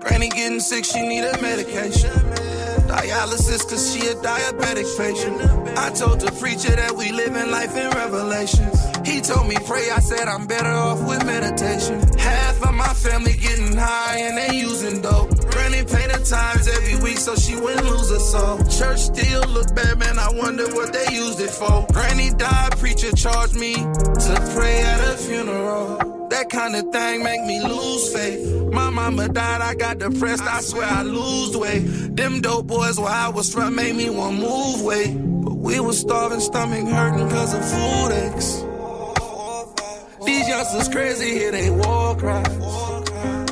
Granny 0.00 0.28
getting 0.30 0.60
sick, 0.60 0.84
she 0.84 1.06
need 1.06 1.24
a 1.24 1.40
medication. 1.40 2.57
Dialysis, 2.86 3.68
cause 3.68 3.92
she 3.92 4.06
a 4.08 4.14
diabetic 4.14 4.88
patient. 4.96 5.40
I 5.78 5.90
told 5.90 6.20
the 6.20 6.32
preacher 6.32 6.74
that 6.74 6.92
we 6.96 7.12
living 7.12 7.50
life 7.50 7.76
in 7.76 7.90
revelation. 7.90 8.70
He 9.04 9.20
told 9.20 9.48
me 9.48 9.56
pray, 9.66 9.90
I 9.90 10.00
said 10.00 10.28
I'm 10.28 10.46
better 10.46 10.70
off 10.70 11.00
with 11.06 11.24
meditation. 11.24 12.00
Half 12.18 12.62
of 12.62 12.74
my 12.74 12.92
family 12.94 13.32
getting 13.34 13.76
high 13.76 14.18
and 14.18 14.36
they 14.36 14.58
using 14.58 15.00
dope. 15.00 15.30
Granny 15.50 15.84
pay 15.84 16.06
the 16.06 16.20
times 16.28 16.68
every 16.68 16.96
week 17.02 17.18
so 17.18 17.34
she 17.34 17.56
wouldn't 17.56 17.86
lose 17.86 18.10
her 18.10 18.18
soul. 18.18 18.58
Church 18.68 19.00
still 19.00 19.42
look 19.48 19.74
bad, 19.74 19.98
man, 19.98 20.18
I 20.18 20.30
wonder 20.32 20.66
what 20.74 20.92
they 20.92 21.14
used 21.14 21.40
it 21.40 21.50
for. 21.50 21.86
Granny 21.92 22.30
died, 22.30 22.78
preacher 22.78 23.12
charged 23.12 23.54
me 23.54 23.74
to 23.74 24.52
pray 24.54 24.82
at 24.82 25.14
a 25.14 25.16
funeral. 25.16 26.17
That 26.30 26.50
kind 26.50 26.76
of 26.76 26.92
thing 26.92 27.22
make 27.22 27.42
me 27.44 27.62
lose 27.62 28.12
faith. 28.12 28.72
My 28.72 28.90
mama 28.90 29.28
died, 29.28 29.60
I 29.62 29.74
got 29.74 29.98
depressed, 29.98 30.42
I 30.42 30.60
swear 30.60 30.86
I 30.86 31.02
lose 31.02 31.56
weight. 31.56 32.16
Them 32.16 32.40
dope 32.40 32.66
boys 32.66 32.98
where 32.98 33.08
I 33.08 33.28
was 33.28 33.52
from 33.52 33.74
made 33.74 33.96
me 33.96 34.10
want 34.10 34.38
move 34.38 34.82
weight. 34.82 35.14
But 35.44 35.54
we 35.54 35.80
was 35.80 35.98
starving, 35.98 36.40
stomach 36.40 36.86
hurting 36.86 37.30
cause 37.30 37.54
of 37.54 37.64
food 37.64 38.12
aches. 38.12 38.64
These 40.26 40.48
youngsters 40.48 40.88
crazy, 40.88 41.30
here 41.30 41.52
they 41.52 41.70
war 41.70 42.14
cry. 42.16 42.42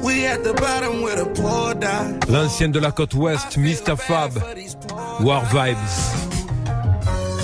We 0.02 0.26
at 0.26 0.44
the 0.44 0.52
bottom 0.54 1.02
where 1.02 1.16
the 1.16 1.26
poor 1.40 1.74
die. 1.74 2.18
L'ancien 2.28 2.72
de 2.72 2.80
la 2.80 2.90
côte 2.90 3.14
ouest, 3.14 3.56
Mr. 3.58 3.98
Fab, 3.98 4.34
War 5.24 5.42
Vibes. 5.46 6.25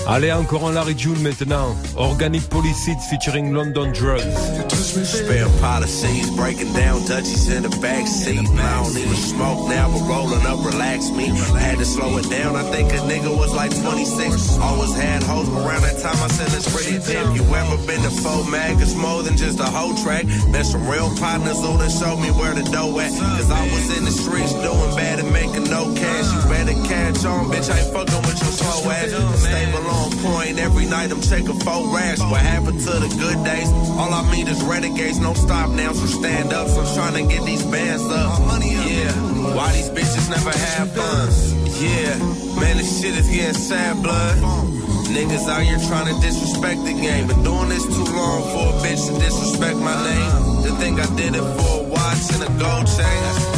Allez, 0.06 0.32
encore 0.32 0.68
un 0.68 0.72
Larry 0.72 0.94
June 0.96 1.20
maintenant. 1.22 1.76
Organic 1.96 2.42
Polycids 2.48 3.02
featuring 3.08 3.52
LNDN 3.52 3.94
DRGS. 3.94 4.70
Spare 4.82 5.48
policies, 5.60 6.28
breaking 6.36 6.72
down 6.74 7.00
Dutchies 7.06 7.48
in 7.48 7.62
the 7.62 7.70
back 7.80 8.06
seat. 8.06 8.40
I 8.40 8.82
don't 8.82 8.96
even 8.98 9.14
smoke 9.14 9.68
now, 9.68 9.88
but 9.88 10.02
rolling 10.06 10.44
up 10.44 10.58
relax 10.66 11.10
me. 11.10 11.28
Had 11.56 11.78
to 11.78 11.84
slow 11.84 12.18
it 12.18 12.28
down, 12.28 12.56
I 12.56 12.62
think 12.64 12.92
a 12.92 12.98
nigga 13.08 13.30
was 13.30 13.54
like 13.54 13.70
26. 13.80 14.58
Always 14.58 14.92
had 14.94 15.22
hoes, 15.22 15.48
around 15.48 15.82
that 15.82 15.98
time 16.02 16.18
I 16.18 16.28
said 16.28 16.52
it's 16.52 16.68
pretty 16.68 16.98
dim. 17.06 17.34
You 17.34 17.42
ever 17.54 17.76
been 17.86 18.02
to 18.02 18.10
Faux 18.10 18.48
Mag? 18.50 18.82
It's 18.82 18.94
more 18.94 19.22
than 19.22 19.36
just 19.36 19.60
a 19.60 19.70
whole 19.70 19.94
track. 20.02 20.26
There's 20.52 20.70
some 20.70 20.86
real 20.86 21.08
partners 21.16 21.60
who 21.62 21.78
done 21.78 21.88
showed 21.88 22.20
me 22.20 22.30
where 22.32 22.54
the 22.54 22.64
dough 22.64 22.98
at. 22.98 23.12
Cause 23.12 23.50
I 23.50 23.62
was 23.70 23.96
in 23.96 24.04
the 24.04 24.10
streets 24.10 24.52
doing 24.52 24.92
bad 24.96 25.20
and 25.20 25.32
making 25.32 25.70
no 25.70 25.94
cash. 25.94 26.26
You 26.34 26.40
better 26.50 26.76
catch 26.90 27.24
on, 27.24 27.48
bitch, 27.48 27.70
I 27.70 27.78
ain't 27.80 27.92
fucking 27.94 28.22
with 28.28 28.38
your 28.42 28.52
slow 28.52 28.90
ass. 28.90 29.08
Stable 29.40 29.91
on 29.92 30.10
point, 30.24 30.58
every 30.58 30.86
night 30.86 31.12
I'm 31.12 31.20
checking 31.20 31.58
four 31.60 31.94
racks. 31.94 32.20
What 32.20 32.40
happened 32.40 32.80
to 32.80 32.92
the 32.98 33.08
good 33.20 33.44
days? 33.44 33.68
All 34.00 34.12
I 34.12 34.24
mean 34.32 34.48
is 34.48 34.62
renegades, 34.64 35.20
no 35.20 35.34
stop 35.34 35.70
now, 35.70 35.92
so 35.92 36.06
stand 36.06 36.52
up. 36.52 36.68
So 36.68 36.80
I'm 36.80 36.94
trying 36.96 37.16
to 37.20 37.32
get 37.32 37.44
these 37.44 37.64
bands 37.64 38.04
up. 38.04 38.40
Yeah, 38.62 39.12
why 39.54 39.72
these 39.72 39.90
bitches 39.90 40.28
never 40.30 40.50
have 40.50 40.90
fun? 40.92 41.28
Yeah, 41.80 42.16
man, 42.60 42.76
this 42.78 43.00
shit 43.00 43.14
is 43.16 43.28
getting 43.28 43.54
sad 43.54 44.02
blood. 44.02 44.38
Niggas 45.12 45.46
out 45.48 45.62
here 45.62 45.78
trying 45.88 46.08
to 46.08 46.20
disrespect 46.22 46.84
the 46.84 46.94
game. 46.94 47.26
Been 47.26 47.42
doing 47.42 47.68
this 47.68 47.84
too 47.84 48.08
long 48.16 48.42
for 48.48 48.72
a 48.72 48.80
bitch 48.80 49.06
to 49.08 49.18
disrespect 49.20 49.76
my 49.76 49.92
name. 50.08 50.62
To 50.64 50.70
think 50.80 51.00
I 51.00 51.06
did 51.16 51.34
it 51.34 51.42
for 51.42 51.84
a 51.84 51.88
watch 51.88 52.32
and 52.32 52.42
a 52.42 52.50
gold 52.58 52.86
chain. 52.86 53.51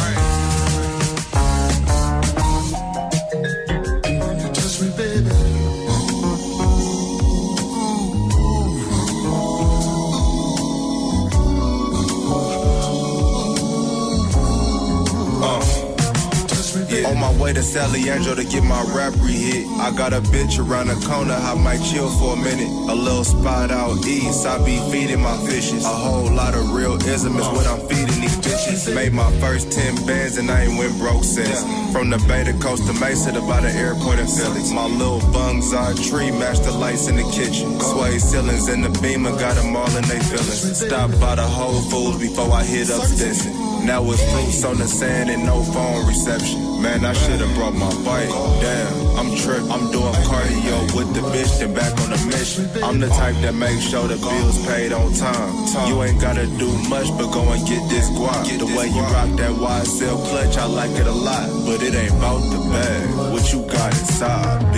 My 17.25 17.41
way 17.41 17.53
to 17.53 17.63
San 17.63 17.91
Leandro 17.91 18.35
to 18.35 18.43
get 18.43 18.63
my 18.63 18.81
rap 18.93 19.13
re-hit. 19.17 19.65
I 19.81 19.89
got 19.95 20.13
a 20.13 20.21
bitch 20.33 20.59
around 20.59 20.87
the 20.87 20.99
corner, 21.07 21.33
I 21.33 21.55
might 21.55 21.81
chill 21.81 22.09
for 22.19 22.33
a 22.33 22.37
minute. 22.37 22.69
A 22.91 22.93
little 22.93 23.23
spot 23.23 23.71
out 23.71 24.05
east, 24.05 24.45
I 24.45 24.63
be 24.63 24.77
feeding 24.91 25.21
my 25.21 25.37
fishes. 25.47 25.85
A 25.85 25.95
whole 26.05 26.31
lot 26.31 26.53
of 26.53 26.73
real 26.73 26.95
ism 27.01 27.35
is 27.37 27.47
what 27.47 27.65
I'm 27.65 27.81
feeding 27.89 28.21
these 28.21 28.37
bitches. 28.45 28.93
Made 28.93 29.13
my 29.13 29.31
first 29.39 29.71
10 29.71 30.05
bands 30.05 30.37
and 30.37 30.51
I 30.51 30.65
ain't 30.65 30.77
went 30.77 30.97
broke 30.99 31.23
since. 31.23 31.63
From 31.91 32.09
the 32.11 32.19
Bay 32.27 32.43
to 32.43 32.53
Costa 32.59 32.93
Mesa 32.93 33.31
to 33.31 33.41
by 33.41 33.61
the 33.61 33.71
airport 33.71 34.19
in 34.19 34.27
Philly. 34.27 34.61
My 34.73 34.85
little 34.85 35.23
bungs 35.31 35.73
are 35.73 35.93
tree, 35.95 36.29
match 36.29 36.59
the 36.59 36.71
lights 36.71 37.07
in 37.07 37.15
the 37.15 37.27
kitchen. 37.31 37.79
Sway 37.79 38.19
ceilings 38.19 38.67
in 38.67 38.81
the 38.81 38.93
beamer, 39.01 39.31
got 39.31 39.55
them 39.55 39.75
all 39.75 39.89
in 39.97 40.03
they 40.05 40.19
feelings. 40.19 40.77
Stop 40.85 41.09
by 41.19 41.33
the 41.35 41.47
Whole 41.57 41.81
Foods 41.89 42.19
before 42.19 42.51
I 42.51 42.63
hit 42.63 42.91
up 42.91 43.03
Stinson. 43.03 43.74
Now 43.85 44.01
it's 44.09 44.23
fruits 44.33 44.65
on 44.65 44.77
the 44.77 44.87
sand 44.87 45.29
and 45.29 45.45
no 45.45 45.61
phone 45.61 46.07
reception. 46.07 46.81
Man, 46.81 47.05
I 47.05 47.13
should've 47.13 47.53
brought 47.53 47.75
my 47.75 47.93
bike. 48.03 48.29
Damn, 48.59 49.17
I'm 49.17 49.29
tripped. 49.37 49.69
I'm 49.69 49.91
doing 49.91 50.17
cardio 50.25 50.77
with 50.97 51.13
the 51.13 51.21
bitch, 51.29 51.59
then 51.59 51.75
back 51.75 51.93
on 52.01 52.09
the 52.09 52.17
mission. 52.25 52.65
I'm 52.83 52.99
the 52.99 53.09
type 53.09 53.35
that 53.45 53.53
make 53.53 53.79
sure 53.79 54.07
the 54.07 54.17
bills 54.17 54.57
paid 54.65 54.91
on 54.91 55.13
time. 55.13 55.53
You 55.87 56.01
ain't 56.01 56.19
gotta 56.19 56.47
do 56.57 56.65
much, 56.89 57.09
but 57.13 57.29
go 57.29 57.45
and 57.53 57.61
get 57.67 57.87
this 57.87 58.09
guap. 58.09 58.41
The 58.57 58.65
way 58.65 58.87
you 58.89 59.01
rock 59.13 59.29
that 59.37 59.53
YSL 59.53 60.17
clutch, 60.29 60.57
I 60.57 60.65
like 60.65 60.91
it 60.97 61.05
a 61.05 61.11
lot. 61.11 61.45
But 61.65 61.83
it 61.83 61.93
ain't 61.93 62.17
about 62.17 62.41
the 62.41 62.57
bag. 62.73 63.33
What 63.33 63.53
you 63.53 63.61
got 63.69 63.93
inside, 63.93 64.73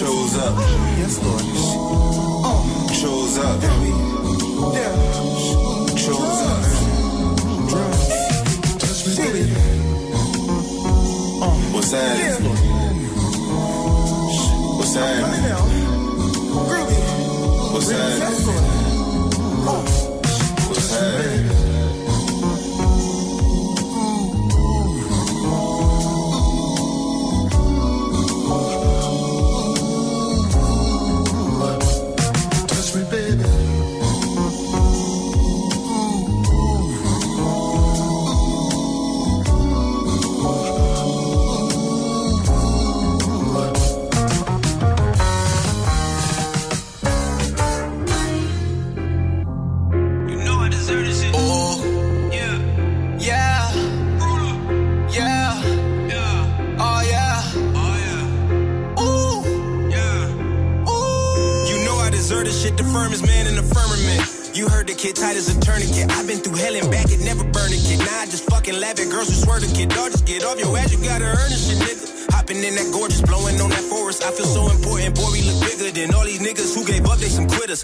Chose 0.00 0.36
up. 0.38 0.56
Yes, 0.96 1.22
Lord. 1.22 1.44
Uh, 2.42 2.88
Chose 2.88 3.36
up. 3.36 3.60
Yeah. 4.72 4.96
Chose 5.94 6.40
up. 6.48 6.64
Shit. 8.96 9.36
Uh, 11.42 11.52
what's 11.74 11.90
that? 11.90 12.40
What's 14.78 14.94
that? 14.94 15.20
Groovy. 16.64 16.98
What's 17.74 17.90
Yes, 17.90 18.69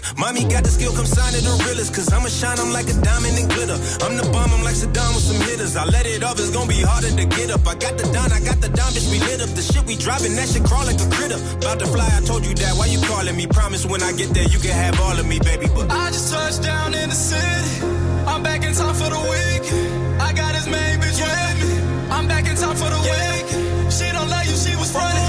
they. 0.01 0.21
Mommy 0.21 0.43
got 0.45 0.63
the 0.63 0.69
skill, 0.69 0.93
come 0.93 1.05
sign 1.05 1.33
it, 1.33 1.43
the 1.43 1.53
realest. 1.65 1.93
Cause 1.93 2.11
I'ma 2.11 2.29
shine, 2.29 2.59
I'm 2.59 2.71
like 2.71 2.87
a 2.89 2.97
diamond 3.01 3.37
and 3.37 3.49
glitter. 3.49 3.77
I'm 4.05 4.17
the 4.17 4.27
bomb, 4.31 4.53
I'm 4.53 4.63
like 4.63 4.75
Saddam 4.75 5.13
with 5.15 5.25
some 5.25 5.41
hitters. 5.47 5.75
I 5.75 5.85
let 5.85 6.05
it 6.05 6.23
off, 6.23 6.39
it's 6.39 6.51
gonna 6.51 6.69
be 6.69 6.81
harder 6.81 7.09
to 7.09 7.25
get 7.25 7.51
up. 7.51 7.65
I 7.67 7.75
got 7.75 7.97
the 7.97 8.05
Don, 8.13 8.31
I 8.31 8.39
got 8.41 8.59
the 8.61 8.69
Don, 8.69 8.91
bitch, 8.93 9.09
we 9.11 9.19
lit 9.19 9.41
up. 9.41 9.49
The 9.55 9.61
shit 9.61 9.83
we 9.85 9.95
driving, 9.95 10.35
that 10.35 10.47
shit 10.49 10.63
crawl 10.63 10.85
like 10.85 10.99
a 10.99 11.09
critter. 11.09 11.39
About 11.57 11.79
to 11.79 11.87
fly, 11.87 12.07
I 12.07 12.21
told 12.25 12.45
you 12.45 12.53
that, 12.53 12.73
why 12.77 12.87
you 12.87 12.99
calling 13.01 13.35
me? 13.35 13.47
Promise 13.47 13.85
when 13.85 14.01
I 14.03 14.11
get 14.13 14.33
there, 14.33 14.47
you 14.47 14.59
can 14.59 14.73
have 14.73 14.99
all 15.01 15.17
of 15.17 15.25
me, 15.27 15.39
baby. 15.39 15.67
But 15.73 15.91
I 15.91 16.11
just 16.11 16.31
touched 16.33 16.63
down 16.63 16.93
in 16.93 17.09
the 17.09 17.15
city. 17.15 17.85
I'm 18.27 18.43
back 18.43 18.63
in 18.63 18.73
time 18.73 18.95
for 18.95 19.09
the 19.09 19.21
weekend. 19.29 20.21
I 20.21 20.33
got 20.33 20.55
his 20.55 20.67
main 20.67 20.99
bitch 20.99 21.19
with 21.21 21.55
me. 21.61 21.69
I'm 22.11 22.27
back 22.27 22.45
in 22.45 22.55
time 22.55 22.75
for 22.75 22.89
the 22.89 23.01
weekend. 23.01 23.93
She 23.93 24.05
don't 24.11 24.29
love 24.29 24.45
you, 24.45 24.55
she 24.55 24.75
was 24.75 24.91
funny. 24.91 25.25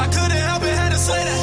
I 0.00 0.06
couldn't 0.06 0.42
help 0.48 0.62
it, 0.62 0.74
had 0.74 0.92
to 0.92 0.98
say 0.98 1.24
that. 1.24 1.39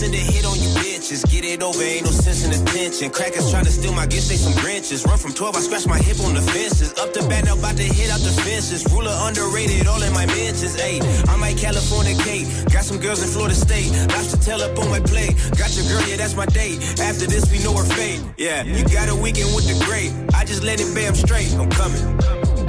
Send 0.00 0.14
a 0.14 0.24
hit 0.32 0.48
on 0.48 0.56
you 0.56 0.72
bitches. 0.80 1.20
Get 1.28 1.44
it 1.44 1.62
over, 1.62 1.82
ain't 1.82 2.08
no 2.08 2.10
sense 2.10 2.40
in 2.40 2.50
attention. 2.56 3.10
Crackers 3.10 3.50
trying 3.52 3.68
to 3.68 3.70
steal 3.70 3.92
my 3.92 4.06
gifts, 4.06 4.28
they 4.32 4.40
some 4.40 4.56
branches. 4.64 5.04
Run 5.04 5.18
from 5.18 5.32
12, 5.34 5.56
I 5.56 5.60
scratch 5.60 5.86
my 5.86 5.98
hip 5.98 6.18
on 6.24 6.32
the 6.32 6.40
fences. 6.40 6.96
Up 6.96 7.12
the 7.12 7.20
bat, 7.28 7.44
now 7.44 7.52
about 7.52 7.76
to 7.76 7.84
hit 7.84 8.08
out 8.08 8.20
the 8.24 8.32
fences. 8.32 8.80
Ruler 8.88 9.12
underrated, 9.28 9.86
all 9.86 10.00
in 10.00 10.12
my 10.16 10.24
mentions. 10.32 10.80
Ayy, 10.80 11.04
I 11.28 11.36
might 11.36 11.58
California 11.58 12.16
Kate. 12.24 12.48
Got 12.72 12.84
some 12.88 12.98
girls 12.98 13.20
in 13.20 13.28
Florida 13.28 13.54
State. 13.54 13.92
Lobster 14.08 14.40
tail 14.40 14.62
up 14.64 14.78
on 14.80 14.88
my 14.88 15.00
plate. 15.00 15.36
Got 15.60 15.76
your 15.76 15.84
girl, 15.92 16.02
yeah, 16.08 16.16
that's 16.16 16.34
my 16.34 16.46
date. 16.46 16.80
After 16.98 17.26
this, 17.28 17.44
we 17.52 17.60
know 17.60 17.76
her 17.76 17.84
fate. 17.84 18.24
Yeah, 18.38 18.64
you 18.64 18.88
got 18.88 19.12
a 19.12 19.16
weekend 19.16 19.52
with 19.52 19.68
the 19.68 19.76
great. 19.84 20.16
I 20.32 20.48
just 20.48 20.64
let 20.64 20.80
it 20.80 20.88
bam 20.96 21.14
straight. 21.14 21.52
I'm 21.60 21.68
coming. 21.68 22.00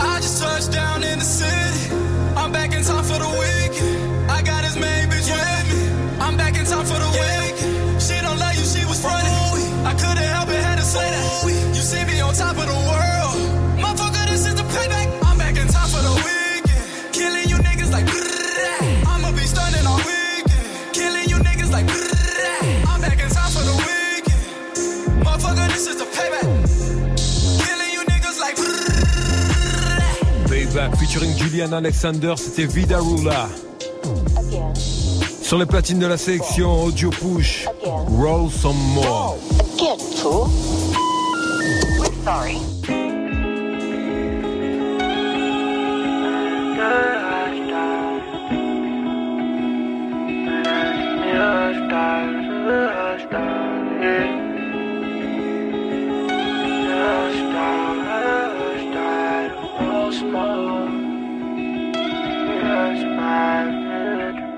I 0.04 0.20
just 0.20 0.44
touched 0.44 0.74
down 0.74 1.04
in 1.04 1.20
the 1.20 1.30
city. 1.40 1.96
I'm 2.36 2.52
back 2.52 2.76
in 2.76 2.84
time 2.84 3.06
for 3.08 3.20
the 3.24 3.32
weekend. 3.40 4.11
I'm 6.72 6.80
back 6.80 6.88
in 6.88 6.88
time 6.88 6.88
for 6.88 7.00
the 7.00 7.10
weekend. 7.12 8.02
She 8.02 8.16
don't 8.22 8.40
love 8.40 8.56
you, 8.56 8.64
she 8.64 8.86
was 8.86 9.02
funny. 9.02 9.28
I 9.84 9.94
couldn't 9.94 10.24
help 10.24 10.50
it, 10.50 10.64
had 10.64 10.78
to 10.78 10.86
say 10.86 11.04
that. 11.04 11.44
You 11.76 11.82
see 11.82 12.04
me 12.06 12.22
on 12.22 12.34
top 12.34 12.56
of 12.58 12.66
the 12.66 12.80
world. 12.88 13.36
Motherfucker, 13.76 14.26
this 14.30 14.46
is 14.46 14.56
the 14.56 14.64
payback. 14.64 15.08
I'm 15.26 15.38
back 15.38 15.58
in 15.58 15.68
time 15.68 15.90
for 15.90 16.02
the 16.02 16.14
weekend. 16.24 17.12
Killing 17.12 17.50
you 17.50 17.58
niggas 17.58 17.92
like 17.92 18.06
brrrr. 18.06 19.04
I'ma 19.06 19.32
be 19.32 19.46
stunning 19.46 19.86
all 19.86 20.00
weekend. 20.00 20.64
Killing 20.94 21.28
you 21.28 21.38
niggas 21.44 21.72
like 21.72 21.86
brrrr. 21.88 22.88
I'm 22.88 23.02
back 23.02 23.20
in 23.20 23.30
time 23.30 23.52
for 23.52 23.64
the 23.68 23.76
weekend. 23.84 24.42
Motherfucker, 25.26 25.68
this 25.76 25.88
is 25.88 25.98
the 25.98 26.08
payback. 26.16 26.48
Killing 27.66 27.92
you 27.92 28.02
niggas 28.08 28.40
like 28.40 28.56
brrrr. 28.56 30.48
Payback 30.48 30.98
featuring 30.98 31.36
Julian 31.36 31.74
Alexander, 31.74 32.36
c'était 32.38 32.66
Vee 32.66 32.86
Da 32.86 33.00
Rula. 33.00 33.50
Sur 35.52 35.58
les 35.58 35.66
platines 35.66 36.00
de 36.00 36.08
la 36.08 36.16
sélection 36.16 36.82
Audio 36.82 37.10
Push, 37.10 37.68
Roll 37.84 38.50
Some 38.50 38.74
More. 38.96 39.36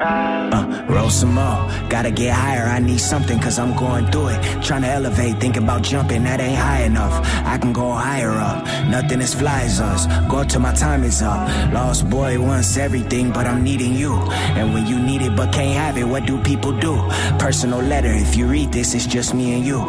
Uh, 0.03 0.85
roll 0.89 1.09
some 1.09 1.33
more. 1.33 1.69
Gotta 1.89 2.11
get 2.11 2.33
higher. 2.33 2.65
I 2.65 2.79
need 2.79 2.99
something 2.99 3.39
cause 3.39 3.57
I'm 3.57 3.75
going 3.75 4.07
through 4.11 4.29
it. 4.29 4.63
Trying 4.63 4.81
to 4.81 4.89
elevate, 4.89 5.39
think 5.39 5.55
about 5.55 5.83
jumping, 5.83 6.23
that 6.23 6.41
ain't 6.41 6.57
high 6.57 6.83
enough. 6.83 7.13
I 7.45 7.57
can 7.57 7.71
go 7.71 7.91
higher 7.91 8.31
up. 8.31 8.65
Nothing 8.87 9.21
is 9.21 9.33
flies 9.33 9.79
us. 9.79 10.07
Go 10.29 10.43
till 10.43 10.61
my 10.61 10.73
time 10.73 11.03
is 11.03 11.21
up. 11.21 11.47
Lost 11.73 12.09
boy 12.09 12.39
wants 12.39 12.75
everything, 12.75 13.31
but 13.31 13.45
I'm 13.45 13.63
needing 13.63 13.93
you. 13.93 14.13
And 14.57 14.73
when 14.73 14.85
you 14.87 14.99
need 14.99 15.21
it 15.21 15.35
but 15.35 15.53
can't 15.53 15.77
have 15.77 15.97
it, 15.97 16.03
what 16.03 16.25
do 16.25 16.41
people 16.43 16.77
do? 16.77 16.95
Personal 17.39 17.79
letter. 17.79 18.11
If 18.11 18.35
you 18.35 18.47
read 18.47 18.73
this, 18.73 18.93
it's 18.93 19.07
just 19.07 19.33
me 19.33 19.53
and 19.55 19.65
you. 19.65 19.79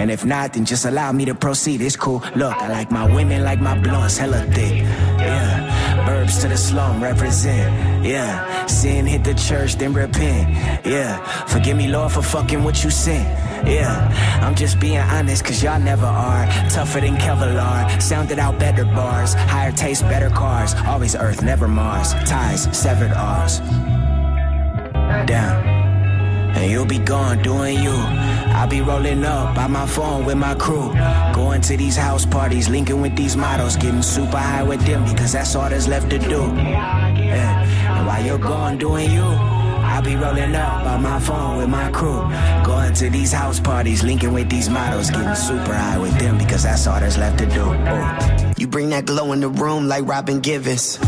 And 0.00 0.10
if 0.10 0.24
not, 0.24 0.54
then 0.54 0.64
just 0.64 0.86
allow 0.86 1.12
me 1.12 1.26
to 1.26 1.34
proceed. 1.34 1.82
It's 1.82 1.96
cool. 1.96 2.22
Look, 2.34 2.54
I 2.56 2.68
like 2.68 2.90
my 2.90 3.04
women 3.14 3.44
like 3.44 3.60
my 3.60 3.78
blunts, 3.78 4.16
hella 4.16 4.42
thick. 4.46 4.78
Yeah. 4.78 5.69
Burbs 6.06 6.40
to 6.42 6.48
the 6.48 6.56
slum, 6.56 7.02
represent. 7.02 8.04
Yeah, 8.04 8.66
sin 8.66 9.06
hit 9.06 9.24
the 9.24 9.34
church, 9.34 9.76
then 9.76 9.92
repent. 9.92 10.86
Yeah, 10.86 11.18
forgive 11.46 11.76
me, 11.76 11.88
Lord, 11.88 12.12
for 12.12 12.22
fucking 12.22 12.62
what 12.64 12.82
you 12.82 12.90
sent. 12.90 13.26
Yeah, 13.66 14.40
I'm 14.42 14.54
just 14.54 14.80
being 14.80 14.98
honest, 14.98 15.44
cause 15.44 15.62
y'all 15.62 15.80
never 15.80 16.06
are. 16.06 16.46
Tougher 16.70 17.00
than 17.00 17.16
Kevlar, 17.16 18.00
sounded 18.00 18.38
out 18.38 18.58
better 18.58 18.84
bars. 18.84 19.34
Higher 19.34 19.72
taste, 19.72 20.02
better 20.02 20.30
cars. 20.30 20.74
Always 20.86 21.14
Earth, 21.14 21.42
never 21.42 21.68
Mars. 21.68 22.14
Ties, 22.24 22.62
severed 22.76 23.12
ours. 23.12 23.60
Down. 25.26 25.66
And 26.56 26.70
you'll 26.70 26.86
be 26.86 26.98
gone 26.98 27.42
doing 27.42 27.82
you. 27.82 27.92
I'll 28.52 28.68
be 28.68 28.80
rolling 28.80 29.24
up 29.24 29.54
by 29.54 29.66
my 29.66 29.86
phone 29.86 30.24
with 30.24 30.36
my 30.36 30.54
crew. 30.54 30.92
Going 31.34 31.60
to 31.62 31.76
these 31.76 31.96
house 31.96 32.26
parties, 32.26 32.68
linking 32.68 33.00
with 33.00 33.16
these 33.16 33.36
models, 33.36 33.76
getting 33.76 34.02
super 34.02 34.38
high 34.38 34.62
with 34.62 34.84
them 34.86 35.04
because 35.10 35.32
that's 35.32 35.54
all 35.54 35.68
there's 35.68 35.88
left 35.88 36.10
to 36.10 36.18
do. 36.18 36.42
Yeah. 36.56 37.98
And 37.98 38.06
while 38.06 38.24
you're 38.24 38.38
gone 38.38 38.78
doing 38.78 39.10
you, 39.10 39.22
I'll 39.22 40.02
be 40.02 40.14
rolling 40.14 40.54
up 40.54 40.84
by 40.84 40.96
my 40.98 41.18
phone 41.20 41.58
with 41.58 41.68
my 41.68 41.90
crew. 41.90 42.20
Going 42.64 42.94
to 42.94 43.10
these 43.10 43.32
house 43.32 43.58
parties, 43.58 44.02
linking 44.02 44.32
with 44.32 44.48
these 44.48 44.68
models, 44.68 45.10
getting 45.10 45.34
super 45.34 45.74
high 45.74 45.98
with 45.98 46.16
them 46.18 46.38
because 46.38 46.62
that's 46.62 46.86
all 46.86 47.00
there's 47.00 47.18
left 47.18 47.38
to 47.38 47.46
do. 47.46 47.64
Oh. 47.64 48.52
You 48.56 48.66
bring 48.66 48.90
that 48.90 49.06
glow 49.06 49.32
in 49.32 49.40
the 49.40 49.48
room 49.48 49.88
like 49.88 50.06
Robin 50.06 50.40
Givens. 50.40 50.98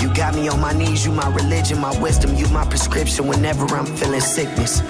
You 0.00 0.12
got 0.14 0.34
me 0.34 0.48
on 0.48 0.60
my 0.60 0.72
knees, 0.72 1.06
you 1.06 1.12
my 1.12 1.28
religion, 1.34 1.80
my 1.80 1.98
wisdom, 2.00 2.34
you 2.34 2.46
my 2.48 2.66
prescription 2.66 3.26
whenever 3.26 3.64
I'm 3.74 3.86
feeling 3.86 4.20
sickness. 4.20 4.80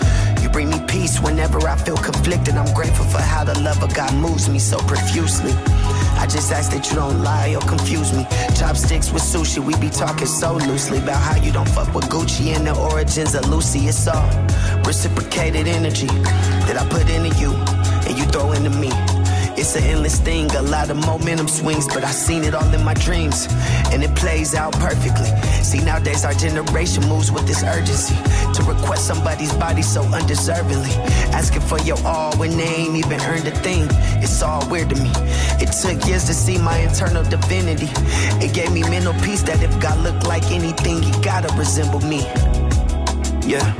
Bring 0.54 0.70
me 0.70 0.78
peace 0.86 1.18
whenever 1.18 1.58
I 1.66 1.74
feel 1.74 1.96
conflicted. 1.96 2.54
I'm 2.54 2.72
grateful 2.74 3.04
for 3.06 3.20
how 3.20 3.42
the 3.42 3.58
love 3.58 3.82
of 3.82 3.92
God 3.92 4.14
moves 4.14 4.48
me 4.48 4.60
so 4.60 4.78
profusely. 4.78 5.50
I 6.16 6.28
just 6.30 6.52
ask 6.52 6.70
that 6.70 6.88
you 6.88 6.94
don't 6.94 7.24
lie 7.24 7.56
or 7.56 7.60
confuse 7.62 8.12
me. 8.12 8.24
Chopsticks 8.54 9.10
with 9.10 9.24
sushi, 9.24 9.58
we 9.58 9.74
be 9.78 9.90
talking 9.90 10.28
so 10.28 10.54
loosely 10.54 10.98
about 10.98 11.20
how 11.20 11.34
you 11.42 11.50
don't 11.50 11.68
fuck 11.68 11.92
with 11.92 12.04
Gucci 12.04 12.54
and 12.54 12.64
the 12.68 12.72
origins 12.72 13.34
of 13.34 13.48
Lucy. 13.48 13.80
It's 13.88 14.06
all 14.06 14.30
reciprocated 14.86 15.66
energy 15.66 16.06
that 16.06 16.76
I 16.80 16.86
put 16.88 17.10
into 17.10 17.36
you 17.36 17.50
and 18.06 18.16
you 18.16 18.24
throw 18.26 18.52
into 18.52 18.70
me. 18.70 19.13
It's 19.56 19.76
an 19.76 19.84
endless 19.84 20.18
thing, 20.20 20.50
a 20.56 20.62
lot 20.62 20.90
of 20.90 20.96
momentum 20.96 21.46
swings, 21.46 21.86
but 21.86 22.02
I 22.02 22.10
seen 22.10 22.42
it 22.42 22.54
all 22.54 22.74
in 22.74 22.84
my 22.84 22.94
dreams, 22.94 23.46
and 23.92 24.02
it 24.02 24.14
plays 24.16 24.54
out 24.54 24.72
perfectly. 24.74 25.30
See, 25.62 25.78
nowadays 25.78 26.24
our 26.24 26.34
generation 26.34 27.08
moves 27.08 27.30
with 27.30 27.46
this 27.46 27.62
urgency 27.62 28.16
to 28.54 28.62
request 28.64 29.06
somebody's 29.06 29.52
body 29.54 29.82
so 29.82 30.02
undeservingly, 30.02 30.94
asking 31.32 31.62
for 31.62 31.78
your 31.80 31.98
all 32.04 32.36
when 32.36 32.56
they 32.56 32.64
ain't 32.64 32.96
even 32.96 33.20
earned 33.22 33.46
a 33.46 33.52
thing. 33.62 33.86
It's 34.22 34.42
all 34.42 34.68
weird 34.68 34.90
to 34.90 34.96
me. 34.96 35.10
It 35.62 35.70
took 35.70 36.04
years 36.06 36.24
to 36.24 36.34
see 36.34 36.58
my 36.58 36.78
internal 36.78 37.22
divinity. 37.22 37.88
It 38.44 38.54
gave 38.54 38.72
me 38.72 38.82
mental 38.82 39.14
peace 39.22 39.42
that 39.44 39.62
if 39.62 39.80
God 39.80 39.98
looked 40.00 40.26
like 40.26 40.50
anything, 40.50 41.00
he 41.00 41.12
gotta 41.22 41.54
resemble 41.56 42.00
me. 42.00 42.22
Yeah, 43.46 43.74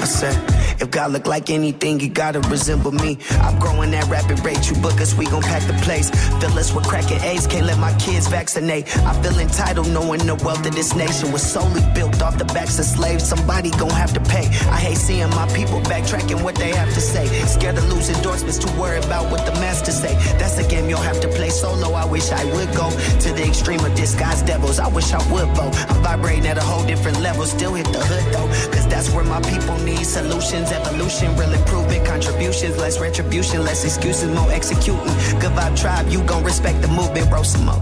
I 0.00 0.04
said. 0.04 0.53
If 0.80 0.90
God 0.90 1.12
look 1.12 1.26
like 1.26 1.50
anything, 1.50 2.00
he 2.00 2.08
gotta 2.08 2.40
resemble 2.40 2.92
me. 2.92 3.18
I'm 3.42 3.58
growing 3.58 3.94
at 3.94 4.06
rapid 4.08 4.44
rate. 4.44 4.68
You 4.68 4.76
book 4.82 5.00
us, 5.00 5.14
we 5.16 5.26
gon' 5.26 5.42
pack 5.42 5.62
the 5.66 5.74
place. 5.84 6.10
Fill 6.40 6.58
us 6.58 6.72
with 6.74 6.86
cracking 6.86 7.20
AIDS, 7.22 7.46
can't 7.46 7.66
let 7.66 7.78
my 7.78 7.92
kids 7.98 8.26
vaccinate. 8.28 8.84
I 8.98 9.12
feel 9.22 9.38
entitled 9.38 9.88
knowing 9.90 10.26
the 10.26 10.34
wealth 10.36 10.66
of 10.66 10.74
this 10.74 10.94
nation 10.94 11.32
was 11.32 11.42
solely 11.42 11.82
built 11.94 12.20
off 12.22 12.38
the 12.38 12.44
backs 12.46 12.78
of 12.78 12.84
slaves. 12.84 13.24
Somebody 13.24 13.70
gon' 13.70 13.90
have 13.90 14.12
to 14.14 14.20
pay. 14.20 14.46
I 14.70 14.76
hate 14.76 14.98
seeing 14.98 15.30
my 15.30 15.46
people 15.54 15.80
backtracking 15.82 16.42
what 16.42 16.56
they 16.56 16.70
have 16.72 16.92
to 16.94 17.00
say. 17.00 17.26
Scared 17.46 17.78
of 17.78 17.88
losing 17.92 18.16
endorsements, 18.16 18.58
too 18.58 18.72
worried 18.80 19.04
about 19.04 19.30
what 19.30 19.44
the 19.46 19.52
masters 19.60 20.00
say. 20.00 20.14
That's 20.38 20.58
a 20.58 20.68
game 20.68 20.88
you'll 20.88 20.98
have 21.10 21.20
to 21.20 21.28
play 21.28 21.50
solo. 21.50 21.92
I 21.94 22.04
wish 22.04 22.30
I 22.32 22.44
would 22.44 22.74
go 22.74 22.90
to 22.90 23.32
the 23.32 23.44
extreme 23.46 23.84
of 23.84 23.94
disguised 23.94 24.46
devils. 24.46 24.78
I 24.78 24.88
wish 24.88 25.12
I 25.12 25.18
would 25.32 25.48
vote. 25.56 25.74
I'm 25.90 26.02
vibrating 26.02 26.46
at 26.46 26.58
a 26.58 26.62
whole 26.62 26.84
different 26.86 27.20
level. 27.20 27.44
Still 27.44 27.74
hit 27.74 27.86
the 27.92 28.00
hood 28.00 28.24
though, 28.32 28.48
cause 28.72 28.86
that's 28.88 29.10
where 29.10 29.24
my 29.24 29.40
people 29.42 29.76
need 29.78 30.04
solutions 30.04 30.63
evolution, 30.72 31.36
real 31.36 31.52
improvement, 31.52 32.06
contributions, 32.06 32.76
less 32.78 32.98
retribution, 33.00 33.64
less 33.64 33.84
excuses, 33.84 34.28
more 34.30 34.50
executing. 34.50 35.04
Good 35.40 35.52
vibe 35.52 35.78
tribe, 35.78 36.08
you 36.08 36.22
gon' 36.24 36.44
respect 36.44 36.82
the 36.82 36.88
movement, 36.88 37.28
bro, 37.30 37.42
some 37.42 37.66
more. 37.66 37.80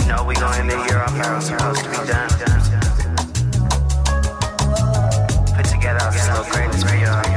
You 0.00 0.06
know 0.08 0.24
we 0.24 0.34
gon' 0.34 0.54
end 0.60 0.70
the 0.70 0.76
year 0.88 1.04
it's 1.36 1.46
supposed 1.46 1.84
to 1.84 1.90
be 1.90 1.96
done. 2.06 2.28
Put 5.54 5.66
together 5.66 6.10
this 6.12 6.28
little 6.28 6.44
greatness 6.50 6.82
for 6.82 6.96
y'all. 6.96 7.33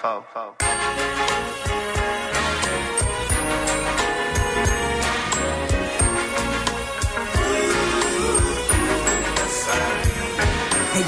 Turn. 0.00 0.22
Fo, 0.32 0.57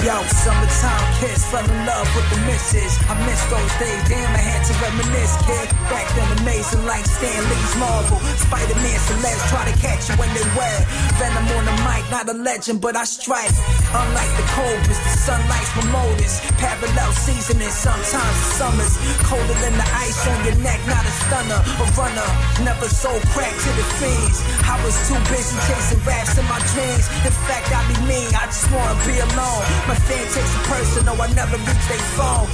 yo, 0.04 0.16
summertime 0.44 1.04
kiss, 1.20 1.44
fell 1.50 1.64
in 1.64 1.80
love 1.86 2.08
with 2.16 2.28
the 2.32 2.40
misses. 2.48 2.92
I 3.08 3.14
miss 3.26 3.40
those 3.52 3.72
days, 3.76 4.00
damn, 4.08 4.30
I 4.32 4.42
had 4.42 4.62
to 4.64 4.74
reminisce, 4.80 5.34
kid. 5.44 5.68
Back 5.92 6.06
then, 6.16 6.28
amazing 6.40 6.84
like 6.86 7.04
Stan 7.04 7.40
Lee's 7.50 7.74
Marvel. 7.76 8.18
Spider 8.40 8.78
Man 8.80 9.00
Celeste 9.00 9.44
try 9.48 9.62
to 9.68 9.76
catch 9.80 10.08
you 10.08 10.14
when 10.16 10.30
they 10.32 10.46
wet. 10.56 10.80
Venom 11.20 11.48
on 11.56 11.64
the 11.68 11.76
mic, 11.84 12.04
not 12.10 12.28
a 12.28 12.36
legend, 12.36 12.80
but 12.80 12.96
I 12.96 13.04
strike. 13.04 13.52
Unlike 13.92 14.32
the 14.36 14.46
Cobras, 14.54 15.00
the 15.00 15.12
sunlight's 15.26 15.72
my 15.76 15.84
motors. 15.92 16.34
Parallel 16.56 17.12
seasoning, 17.12 17.74
sometimes 17.74 18.36
the 18.40 18.48
summers. 18.56 18.94
Colder 19.28 19.56
than 19.60 19.74
the 19.76 19.88
ice 20.00 20.20
on 20.26 20.38
your 20.46 20.58
neck, 20.64 20.80
not 20.88 21.04
a 21.04 21.14
stunner. 21.26 21.60
A 21.60 21.86
runner, 21.98 22.30
never 22.64 22.88
sold 22.88 23.22
crack 23.34 23.52
to 23.52 23.70
the 23.76 23.86
fiends. 24.00 24.38
I 24.64 24.80
was 24.84 24.96
too 25.08 25.18
busy 25.28 25.56
chasing 25.68 26.00
raps 26.08 26.38
in 26.38 26.46
my 26.48 26.60
dreams. 26.72 27.06
In 27.26 27.34
fact, 27.44 27.68
I 27.74 27.80
be 27.90 27.96
mean, 28.08 28.30
I 28.32 28.46
just 28.48 28.70
wanna 28.72 28.96
be 29.04 29.18
alone. 29.20 29.64
My 29.90 29.98
fan 30.06 30.22
takes 30.22 30.54
it 30.54 30.62
personal, 30.70 31.20
I 31.20 31.26
never 31.34 31.58
reach 31.66 31.84
their 31.90 31.98
phone. 32.14 32.46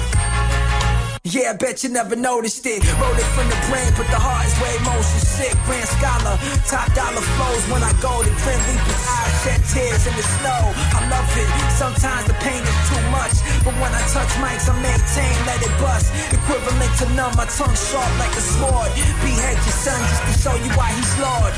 Yeah, 1.21 1.53
I 1.53 1.57
bet 1.61 1.85
you 1.85 1.93
never 1.93 2.17
noticed 2.17 2.65
it. 2.65 2.81
Wrote 2.97 3.21
it 3.21 3.29
from 3.37 3.53
the 3.53 3.61
brain, 3.69 3.93
but 3.93 4.09
the 4.09 4.17
heart 4.17 4.49
is 4.49 4.57
way 4.57 4.73
motion 4.89 5.21
sick. 5.21 5.53
Grand 5.69 5.85
scholar, 5.85 6.33
top 6.65 6.89
dollar 6.97 7.21
flows 7.37 7.65
when 7.69 7.85
I 7.85 7.93
go. 8.01 8.25
The 8.25 8.33
grim 8.41 8.57
reaper's 8.65 9.05
eyes 9.05 9.35
shed 9.45 9.61
tears 9.69 10.09
in 10.09 10.17
the 10.17 10.25
snow. 10.41 10.73
I 10.97 11.05
love 11.13 11.29
it. 11.37 11.51
Sometimes 11.77 12.25
the 12.25 12.37
pain 12.41 12.65
is 12.65 12.79
too 12.89 13.05
much, 13.13 13.37
but 13.69 13.77
when 13.85 13.93
I 13.93 14.01
touch 14.17 14.33
mics, 14.41 14.73
I 14.73 14.75
maintain, 14.81 15.37
let 15.45 15.61
it 15.61 15.77
bust. 15.77 16.09
Equivalent 16.33 16.93
to 17.05 17.07
numb, 17.13 17.37
my 17.37 17.45
tongue 17.53 17.77
sharp 17.77 18.13
like 18.17 18.33
a 18.33 18.45
sword. 18.57 18.89
Behead 19.21 19.61
your 19.61 19.77
son 19.77 20.01
just 20.09 20.25
to 20.25 20.33
show 20.41 20.57
you 20.57 20.73
why 20.73 20.89
he's 20.89 21.13
Lord. 21.21 21.53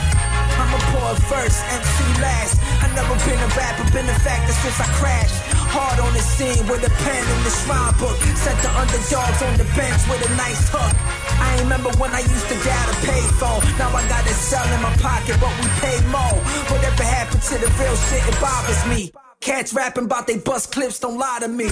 I'm 0.58 0.74
a 0.74 0.80
poor 0.90 1.14
first, 1.30 1.62
MC 1.70 1.98
last. 2.18 2.58
I 2.82 2.90
never 2.98 3.14
been 3.22 3.38
a 3.38 3.50
rapper, 3.54 3.86
been 3.94 4.10
a 4.10 4.18
factor 4.26 4.52
since 4.58 4.78
I 4.82 4.88
crashed. 4.98 5.38
Hard 5.70 6.00
on 6.02 6.12
the 6.12 6.18
scene 6.18 6.66
with 6.66 6.82
a 6.82 6.92
pen 7.06 7.22
in 7.22 7.40
the 7.46 7.52
shrine 7.62 7.94
book. 8.02 8.18
Set 8.34 8.58
the 8.62 8.70
underdogs 8.74 9.40
on 9.46 9.54
the 9.54 9.68
bench 9.78 10.02
with 10.10 10.22
a 10.26 10.30
nice 10.34 10.66
hook. 10.66 10.96
I 11.38 11.62
remember 11.62 11.90
when 12.02 12.10
I 12.10 12.26
used 12.26 12.48
to 12.50 12.56
dial 12.66 12.90
a 12.90 12.96
payphone. 13.06 13.62
Now 13.78 13.94
I 13.94 14.02
got 14.10 14.26
a 14.26 14.34
cell 14.34 14.66
in 14.74 14.82
my 14.82 14.90
pocket, 14.98 15.38
but 15.38 15.54
we 15.62 15.66
pay 15.78 15.98
more. 16.10 16.36
Whatever 16.74 17.06
happened 17.06 17.42
to 17.42 17.54
the 17.62 17.70
real 17.78 17.96
shit, 18.10 18.24
it 18.26 18.36
bothers 18.42 18.82
me. 18.90 19.12
Cats 19.40 19.72
rapping 19.72 20.10
about 20.10 20.26
they 20.26 20.38
bust 20.38 20.72
clips, 20.72 20.98
don't 20.98 21.18
lie 21.18 21.38
to 21.40 21.48
me. 21.48 21.70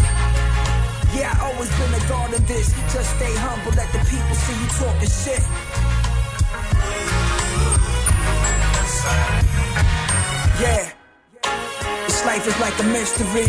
Yeah, 1.17 1.35
I 1.35 1.51
always 1.51 1.71
been 1.75 1.91
a 1.91 2.03
guard 2.07 2.33
of 2.35 2.47
this. 2.47 2.71
Just 2.93 3.11
stay 3.17 3.35
humble, 3.43 3.73
let 3.75 3.91
the 3.91 3.99
people 4.07 4.37
see 4.37 4.55
you 4.55 4.69
talking 4.79 5.11
shit. 5.11 5.43
Yeah. 10.61 10.91
This 12.07 12.25
life 12.25 12.47
is 12.47 12.59
like 12.59 12.79
a 12.81 12.85
mystery. 12.85 13.47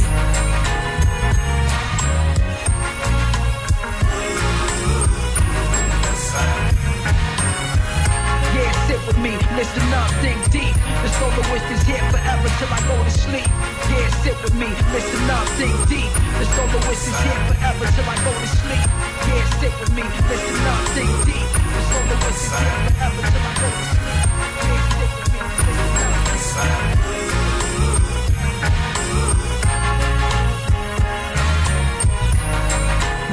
Yeah, 8.54 8.72
sit 8.88 9.02
with 9.08 9.18
me, 9.18 9.34
listen 9.58 9.94
up, 9.94 10.12
think 10.22 10.38
deep. 10.52 10.76
The 11.02 11.10
soloist 11.18 11.66
is 11.74 11.82
here 11.90 12.06
forever 12.14 12.50
till 12.60 12.74
I 12.74 12.80
go 12.86 13.04
to 13.04 13.12
sleep. 13.12 13.50
Yeah, 13.90 14.10
sit 14.22 14.38
with 14.44 14.54
me, 14.54 14.70
listen 14.94 15.30
up, 15.30 15.48
think 15.58 15.78
deep. 15.90 16.12
The 16.38 16.46
soloist 16.54 17.08
is 17.08 17.18
here 17.26 17.42
forever 17.50 17.86
till 17.96 18.10
I 18.10 18.18
go 18.26 18.32
to 18.34 18.48
sleep. 18.62 18.90
Yeah, 19.26 19.46
sit 19.60 19.74
with 19.80 19.94
me, 19.98 20.04
listen 20.30 20.68
up, 20.74 20.82
think 20.94 21.14
deep. 21.26 21.50
The 21.50 21.82
soloist 21.90 22.46
is 22.46 22.54
here 22.62 22.78
forever 22.94 23.22
till 23.26 23.42
I 23.42 23.54
go 23.58 23.68
to 23.74 23.86
sleep. 23.96 24.17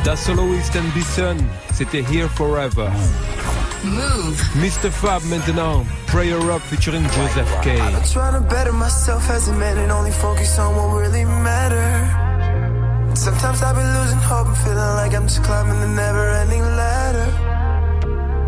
Da 0.04 0.16
Soloist 0.16 0.76
and 0.76 0.92
Bison, 0.94 1.36
c'était 1.72 2.04
Here 2.10 2.28
Forever. 2.28 2.90
Move. 3.84 4.38
Mistah 4.56 4.88
F.A.B 4.88 5.26
maintenant, 5.28 5.86
Prayer 6.06 6.38
Up 6.50 6.60
featuring 6.62 7.04
Joseph 7.08 7.48
K. 7.62 7.80
I've 7.80 7.92
been 7.92 8.12
trying 8.12 8.34
to 8.34 8.40
better 8.48 8.72
myself 8.72 9.30
as 9.30 9.48
a 9.48 9.54
man 9.54 9.78
and 9.78 9.90
only 9.90 10.10
focus 10.10 10.58
on 10.58 10.76
what 10.76 11.00
really 11.00 11.24
matter. 11.24 11.86
Sometimes 13.14 13.62
I've 13.62 13.76
been 13.76 13.94
losing 13.94 14.18
hope 14.18 14.48
and 14.48 14.56
feeling 14.58 14.76
like 14.76 15.14
I'm 15.14 15.26
just 15.26 15.42
climbing 15.42 15.80
the 15.80 15.88
never 15.88 16.30
ending 16.32 16.62
ladder. 16.62 17.53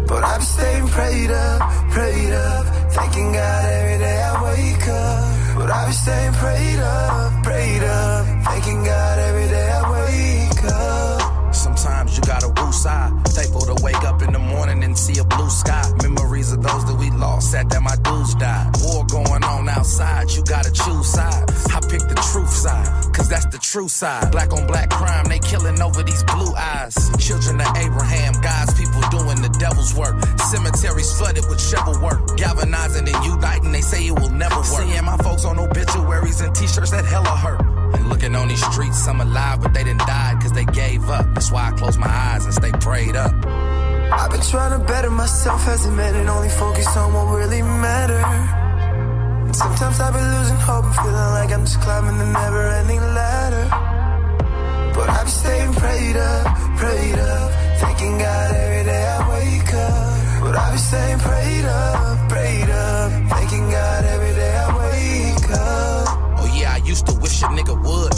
But 0.07 0.23
I've 0.23 0.43
staying 0.43 0.87
prayed 0.89 1.31
up, 1.31 1.61
prayed 1.91 2.33
up, 2.33 2.67
thanking 2.93 3.33
God 3.33 3.65
every 3.79 3.99
day 3.99 4.23
I 4.23 4.33
wake 4.45 4.89
up. 4.89 5.59
But 5.59 5.71
I've 5.71 5.95
staying 5.95 6.33
prayed 6.35 6.79
up, 6.79 7.43
prayed 7.43 7.83
up, 7.83 8.27
thanking 8.45 8.85
God 8.85 9.19
every 9.19 9.49
day 9.49 9.69
I 9.69 9.83
wake 9.97 10.65
up. 10.73 11.55
Sometimes 11.55 12.17
you 12.17 12.23
gotta 12.23 12.49
woosah. 12.87 13.27
Thankful 13.29 13.75
to 13.75 13.83
wake 13.83 14.03
up 14.05 14.23
in 14.23 14.33
the 14.33 14.39
morning 14.39 14.83
and 14.85 14.97
see 14.97 15.19
a 15.19 15.25
blue 15.25 15.51
sky. 15.51 15.85
Memories 16.03 16.53
of 16.53 16.63
those 16.63 16.85
that 16.87 16.97
we 16.99 17.11
lost, 17.11 17.51
sad 17.51 17.71
that 17.71 17.83
my 17.83 17.97
dudes 17.97 18.35
died. 18.35 18.71
War 18.83 19.05
going 19.07 19.45
on 19.45 19.69
outside, 19.69 20.31
you 20.31 20.43
gotta 20.45 20.73
choose 20.73 21.07
sides. 21.07 21.67
I 21.67 21.81
pick 21.81 22.01
the 22.01 22.19
truth 22.33 22.51
side, 22.51 22.87
cause 23.13 23.29
that's 23.29 23.47
the 23.47 23.59
true 23.59 23.89
side. 23.89 24.31
Black 24.33 24.53
on 24.53 24.67
black 24.67 24.91
crime, 24.91 25.27
they 25.27 25.39
killing 25.39 25.81
over 25.83 26.03
these 26.03 26.25
blue 26.25 26.55
eyes. 26.55 26.95
Children 27.19 27.61
of 27.61 27.77
Abraham, 27.77 28.35
God's 28.41 28.75
people 28.75 29.01
doing 29.11 29.41
the 29.43 29.55
devil's 29.59 29.95
work. 29.95 30.17
Cemeteries 30.51 31.13
flooded 31.19 31.45
with 31.49 31.61
shovel 31.61 32.01
work. 32.01 32.37
Galvanizing 32.37 33.09
and 33.09 33.25
uniting, 33.25 33.73
they 33.73 33.83
say 33.83 34.07
it 34.07 34.19
will 34.19 34.31
never 34.31 34.57
work. 34.57 34.87
Seeing 34.87 35.05
my 35.05 35.17
folks 35.19 35.45
on 35.45 35.59
obituaries 35.59 36.41
and 36.41 36.55
t-shirts 36.55 36.91
that 36.91 37.05
hella 37.05 37.37
hurt. 37.37 37.61
And 37.95 38.09
looking 38.09 38.35
on 38.35 38.49
these 38.49 38.65
streets, 38.73 38.99
some 38.99 39.21
alive, 39.21 39.61
but 39.63 39.73
they 39.73 39.85
didn't 39.85 40.01
die 40.01 40.37
cause 40.41 40.53
they 40.53 40.65
gave 40.65 41.09
up. 41.09 41.27
That's 41.35 41.51
why 41.51 41.69
I 41.69 41.73
close 41.73 41.97
my 41.97 42.09
eyes 42.09 42.45
and 42.45 42.55
stay 42.55 42.71
prayed 42.81 43.17
up. 43.17 43.33
I've 43.47 44.31
been 44.31 44.41
trying 44.41 44.79
to 44.79 44.85
better 44.87 45.11
myself 45.11 45.67
as 45.69 45.87
a 45.87 45.91
man 45.91 46.15
and 46.15 46.29
only 46.29 46.49
focus 46.49 46.87
on 46.97 47.13
what 47.13 47.27
really 47.39 47.63
matter. 47.63 48.23
Sometimes 49.53 50.01
I've 50.01 50.13
been 50.13 50.31
losing 50.37 50.57
hope 50.57 50.85
and 50.85 50.95
feeling 50.95 51.31
like 51.39 51.51
I'm 51.53 51.65
just 51.65 51.81
climbing 51.81 52.19
the 52.19 52.27
never 52.27 52.63
ending 52.81 53.01
ladder. 53.01 53.67
But 54.95 55.11
I've 55.11 55.25
been 55.25 55.39
staying 55.43 55.73
prayed 55.75 56.17
up, 56.17 56.45
prayed 56.77 57.19
up, 57.19 57.51
thanking 57.81 58.19
God 58.19 58.55
every 58.55 58.85
day 58.85 59.05
I 59.07 59.19
wake 59.31 59.75
up. 59.75 60.43
But 60.45 60.57
I've 60.57 60.73
been 60.73 60.79
staying 60.79 61.19
prayed 61.19 61.65
up, 61.65 62.29
prayed 62.29 62.71
up, 62.71 63.11
thanking 63.31 63.71
God 63.71 64.05
every 64.05 64.35
day 64.35 64.57
I 64.57 64.69
wake 64.79 65.51
up. 65.51 66.39
Oh 66.41 66.59
yeah, 66.59 66.75
I 66.75 66.79
used 66.79 67.07
to 67.07 67.15
wish 67.15 67.43
a 67.43 67.47
nigga 67.47 67.75
would. 67.75 68.15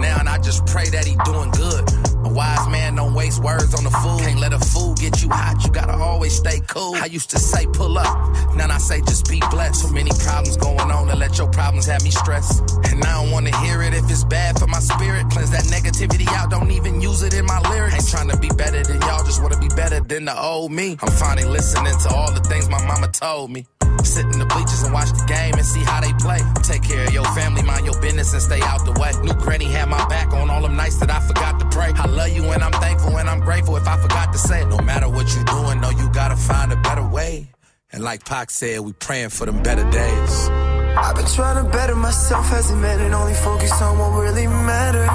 Now 0.00 0.16
and 0.20 0.28
I 0.28 0.38
just 0.38 0.66
pray 0.66 0.88
that 0.90 1.04
he 1.06 1.16
doing 1.24 1.50
good. 1.50 2.07
A 2.24 2.28
wise 2.28 2.66
man 2.68 2.96
don't 2.96 3.14
waste 3.14 3.42
words 3.42 3.74
on 3.74 3.86
a 3.86 3.90
fool. 3.90 4.18
Can't 4.18 4.40
let 4.40 4.52
a 4.52 4.58
fool 4.58 4.94
get 4.94 5.22
you 5.22 5.28
hot. 5.30 5.62
You 5.64 5.70
gotta 5.70 5.94
always 5.94 6.34
stay 6.34 6.60
cool. 6.66 6.94
I 6.96 7.06
used 7.06 7.30
to 7.30 7.38
say 7.38 7.66
pull 7.66 7.98
up. 7.98 8.56
Now 8.56 8.68
I 8.68 8.78
say 8.78 9.00
just 9.00 9.28
be 9.28 9.40
blessed. 9.50 9.82
So 9.82 9.88
many 9.88 10.10
problems 10.18 10.56
going 10.56 10.90
on 10.90 11.06
to 11.08 11.16
let 11.16 11.38
your 11.38 11.48
problems 11.48 11.86
have 11.86 12.02
me 12.02 12.10
stressed. 12.10 12.60
And 12.90 13.04
I 13.04 13.22
don't 13.22 13.30
wanna 13.30 13.56
hear 13.58 13.82
it 13.82 13.94
if 13.94 14.10
it's 14.10 14.24
bad 14.24 14.58
for 14.58 14.66
my 14.66 14.80
spirit. 14.80 15.30
Cleanse 15.30 15.50
that 15.50 15.64
negativity 15.64 16.26
out. 16.28 16.50
Don't 16.50 16.70
even 16.70 17.00
use 17.00 17.22
it 17.22 17.34
in 17.34 17.46
my 17.46 17.60
lyrics. 17.70 17.94
Ain't 17.94 18.08
trying 18.08 18.28
to 18.30 18.36
be 18.36 18.48
better 18.48 18.82
than 18.82 19.00
y'all. 19.02 19.24
Just 19.24 19.42
wanna 19.42 19.58
be 19.58 19.68
better 19.68 20.00
than 20.00 20.24
the 20.24 20.38
old 20.38 20.72
me. 20.72 20.96
I'm 21.00 21.12
finally 21.12 21.46
listening 21.46 21.96
to 21.98 22.08
all 22.14 22.32
the 22.32 22.40
things 22.40 22.68
my 22.68 22.84
mama 22.86 23.08
told 23.08 23.50
me. 23.50 23.66
Sit 24.04 24.26
in 24.26 24.38
the 24.38 24.46
bleachers 24.46 24.82
and 24.82 24.92
watch 24.92 25.10
the 25.10 25.24
game 25.26 25.54
and 25.54 25.66
see 25.66 25.82
how 25.82 26.00
they 26.00 26.12
play. 26.14 26.38
Take 26.62 26.82
care 26.82 27.04
of 27.06 27.12
your 27.12 27.24
family, 27.34 27.62
mind 27.62 27.84
your 27.84 27.98
business, 28.00 28.32
and 28.32 28.42
stay 28.42 28.60
out 28.62 28.84
the 28.84 28.92
way. 28.92 29.12
New 29.22 29.34
granny 29.34 29.66
had 29.66 29.88
my 29.88 30.06
back 30.08 30.32
on 30.32 30.50
all 30.50 30.62
them 30.62 30.76
nights 30.76 30.96
that 31.00 31.10
I 31.10 31.20
forgot 31.20 31.57
I 31.96 32.06
love 32.06 32.30
you 32.30 32.44
and 32.44 32.62
I'm 32.62 32.72
thankful 32.72 33.16
and 33.18 33.28
I'm 33.28 33.40
grateful 33.40 33.76
if 33.76 33.86
I 33.86 33.96
forgot 34.00 34.32
to 34.32 34.38
say 34.38 34.62
it. 34.62 34.68
No 34.68 34.78
matter 34.78 35.08
what 35.08 35.34
you're 35.34 35.44
doing, 35.44 35.80
no, 35.80 35.90
you 35.90 36.08
gotta 36.10 36.36
find 36.36 36.72
a 36.72 36.76
better 36.76 37.06
way. 37.06 37.48
And 37.92 38.02
like 38.02 38.24
Pac 38.24 38.50
said, 38.50 38.80
we 38.80 38.92
praying 38.92 39.30
for 39.30 39.46
them 39.46 39.62
better 39.62 39.88
days. 39.90 40.48
I've 40.96 41.14
been 41.16 41.26
trying 41.26 41.64
to 41.64 41.70
better 41.70 41.94
myself 41.94 42.52
as 42.52 42.70
a 42.70 42.76
man 42.76 43.00
and 43.00 43.14
only 43.14 43.34
focus 43.34 43.72
on 43.80 43.98
what 43.98 44.10
really 44.20 44.46
matter. 44.46 45.06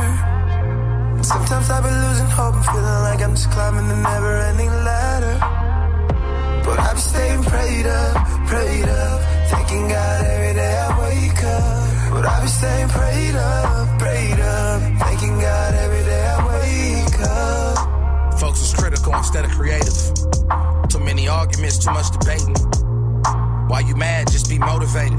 Sometimes 1.24 1.69
I've 1.69 1.84
been 1.84 1.99
losing 2.07 2.28
hope 2.28 2.55
and 2.55 2.65
feeling 2.65 3.01
like 3.07 3.21
I'm 3.21 3.32
just 3.32 3.49
climbing 3.51 3.88
the 3.88 3.95
never 3.95 4.38
ending 4.49 4.74
ladder. 4.88 5.38
But 6.65 6.80
I've 6.80 6.93
been 6.93 6.97
staying 6.97 7.43
prayed 7.43 7.86
up, 7.86 8.28
prayed 8.47 8.89
up, 8.89 9.21
thanking 9.51 9.88
God 9.88 10.26
every 10.26 10.53
day 10.53 10.74
I 10.78 10.89
wake 11.03 11.43
up. 11.43 12.13
But 12.13 12.26
I've 12.26 12.41
been 12.41 12.49
staying 12.49 12.89
prayed 12.89 13.36
up, 13.36 13.99
prayed 13.99 14.39
up, 14.39 14.82
thanking 14.99 15.39
God 15.39 15.74
every 15.76 16.03
Folks 18.44 18.60
was 18.60 18.74
critical 18.74 19.16
instead 19.16 19.46
of 19.46 19.52
creative. 19.52 19.94
Too 20.89 21.00
many 21.00 21.30
arguments, 21.30 21.78
too 21.78 21.91
much 21.91 22.12
debating. 22.12 22.54
Why 23.70 23.86
you 23.88 23.96
mad? 23.96 24.30
Just 24.30 24.50
be 24.50 24.60
motivated. 24.60 25.18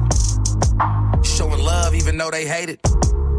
Showing 1.24 1.62
love 1.62 1.94
even 1.94 2.18
though 2.18 2.30
they 2.30 2.46
hate 2.46 2.68
it. 2.68 2.80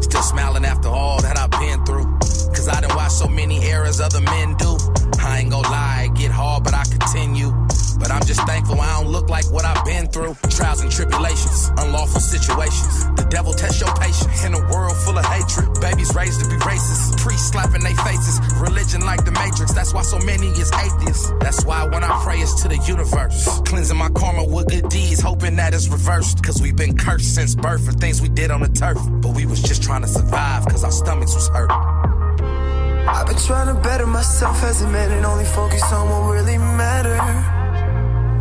Still 0.00 0.22
smiling 0.22 0.64
after 0.64 0.88
all 0.88 1.22
that 1.22 1.38
I've 1.38 1.52
been 1.52 1.84
through. 1.84 2.06
Cause 2.50 2.66
I 2.68 2.80
done 2.80 2.96
watched 2.96 3.12
so 3.12 3.28
many 3.28 3.64
errors 3.64 4.00
other 4.00 4.20
men 4.20 4.56
do. 4.56 4.76
I 5.20 5.38
ain't 5.38 5.50
gonna 5.50 5.68
lie, 5.68 6.08
it 6.10 6.18
get 6.18 6.32
hard, 6.32 6.64
but 6.64 6.74
I 6.74 6.82
continue. 6.82 7.55
But 7.98 8.10
I'm 8.10 8.24
just 8.24 8.40
thankful 8.46 8.80
I 8.80 9.00
don't 9.00 9.10
look 9.10 9.28
like 9.28 9.50
what 9.50 9.64
I've 9.64 9.84
been 9.84 10.06
through. 10.08 10.36
Trials 10.50 10.80
and 10.80 10.90
tribulations, 10.90 11.70
unlawful 11.76 12.20
situations. 12.20 13.06
The 13.16 13.26
devil 13.30 13.52
tests 13.52 13.80
your 13.80 13.94
patience 13.94 14.44
in 14.44 14.54
a 14.54 14.60
world 14.70 14.96
full 14.96 15.18
of 15.18 15.24
hatred. 15.24 15.80
Babies 15.80 16.14
raised 16.14 16.40
to 16.42 16.48
be 16.48 16.56
racist, 16.56 17.18
priests 17.18 17.50
slapping 17.50 17.82
their 17.82 17.96
faces. 17.96 18.40
Religion 18.60 19.00
like 19.02 19.24
the 19.24 19.32
Matrix, 19.32 19.72
that's 19.72 19.92
why 19.94 20.02
so 20.02 20.18
many 20.20 20.48
is 20.48 20.70
atheists. 20.72 21.32
That's 21.40 21.64
why 21.64 21.84
when 21.86 22.04
I 22.04 22.20
pray, 22.22 22.38
it's 22.38 22.60
to 22.62 22.68
the 22.68 22.78
universe. 22.78 23.60
Cleansing 23.66 23.96
my 23.96 24.10
karma 24.10 24.44
with 24.44 24.68
good 24.68 24.88
deeds, 24.88 25.20
hoping 25.20 25.56
that 25.56 25.74
it's 25.74 25.88
reversed. 25.88 26.42
Cause 26.42 26.60
we've 26.60 26.76
been 26.76 26.96
cursed 26.96 27.34
since 27.34 27.54
birth 27.54 27.84
for 27.84 27.92
things 27.92 28.20
we 28.20 28.28
did 28.28 28.50
on 28.50 28.60
the 28.60 28.68
turf. 28.68 28.98
But 29.22 29.34
we 29.34 29.46
was 29.46 29.62
just 29.62 29.82
trying 29.82 30.02
to 30.02 30.08
survive 30.08 30.66
cause 30.66 30.84
our 30.84 30.92
stomachs 30.92 31.34
was 31.34 31.48
hurt. 31.48 31.70
I've 33.08 33.26
been 33.26 33.36
trying 33.38 33.74
to 33.74 33.80
better 33.82 34.06
myself 34.06 34.62
as 34.64 34.82
a 34.82 34.88
man 34.88 35.12
and 35.12 35.24
only 35.24 35.44
focus 35.44 35.82
on 35.92 36.10
what 36.10 36.32
really 36.32 36.58
matter. 36.58 37.65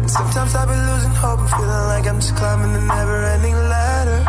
Sometimes 0.07 0.53
I've 0.53 0.67
been 0.67 0.85
losing 0.85 1.15
hope 1.17 1.39
and 1.39 1.49
feeling 1.49 1.85
like 1.89 2.05
I'm 2.05 2.19
just 2.21 2.35
climbing 2.35 2.73
the 2.73 2.81
never 2.81 3.25
ending 3.25 3.55
ladder. 3.55 4.21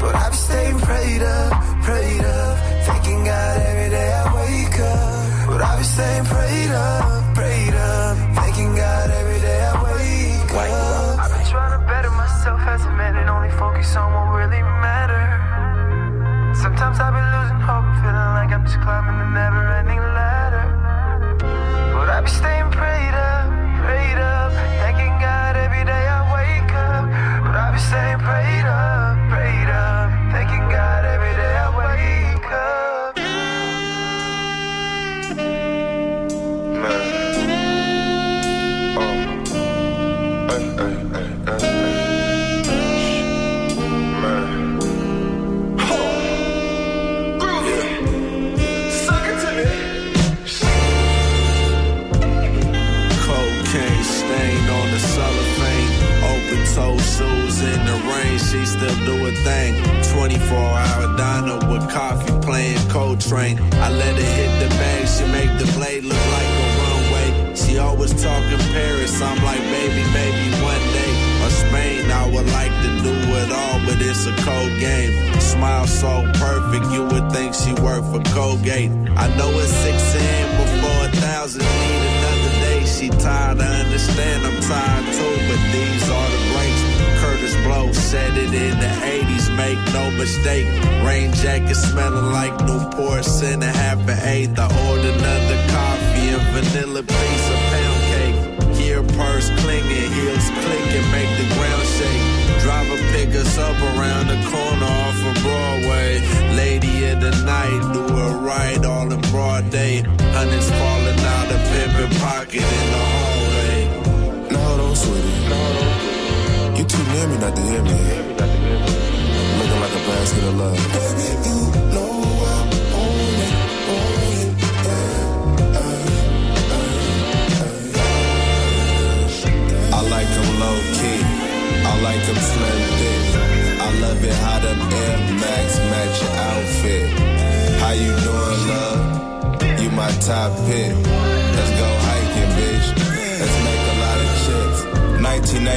But 0.00 0.14
I've 0.16 0.32
been 0.32 0.40
staying 0.48 0.78
prayed 0.80 1.22
up, 1.22 1.52
prayed 1.84 2.24
up, 2.24 2.56
thanking 2.88 3.24
God 3.24 3.60
every 3.60 3.90
day 3.90 4.12
I 4.12 4.24
wake 4.32 4.80
up. 4.80 5.48
But 5.48 5.60
I've 5.60 5.76
been 5.76 5.84
staying 5.84 6.24
prayed 6.24 6.72
up, 6.72 7.34
prayed 7.34 7.74
up, 7.74 8.16
thanking 8.34 8.74
God 8.74 9.10
every 9.10 9.40
day 9.40 9.60
I 9.60 9.72
wake 9.84 10.52
up. 10.56 11.18
I've 11.20 11.32
been 11.36 11.46
trying 11.52 11.78
to 11.78 11.86
better 11.86 12.10
myself 12.10 12.60
as 12.64 12.84
a 12.86 12.90
man 12.96 13.14
and 13.16 13.28
only 13.28 13.50
focus 13.50 13.94
on 13.94 14.08
what 14.08 14.40
really 14.40 14.62
matters. 14.80 15.36
Sometimes 16.58 16.96
I've 16.98 17.12
been 17.12 17.28
losing 17.36 17.60
hope 17.60 17.84
and 17.84 17.96
feeling 18.00 18.32
like 18.40 18.50
I'm 18.56 18.64
just 18.64 18.80
climbing 18.80 19.18
the 19.20 19.28
never 19.36 19.62
ending 19.84 20.00
ladder. 20.00 20.64
But 21.92 22.08
I've 22.08 22.24
been 22.24 22.32
staying 22.32 22.70
prayed 22.72 22.95
up, 24.14 24.65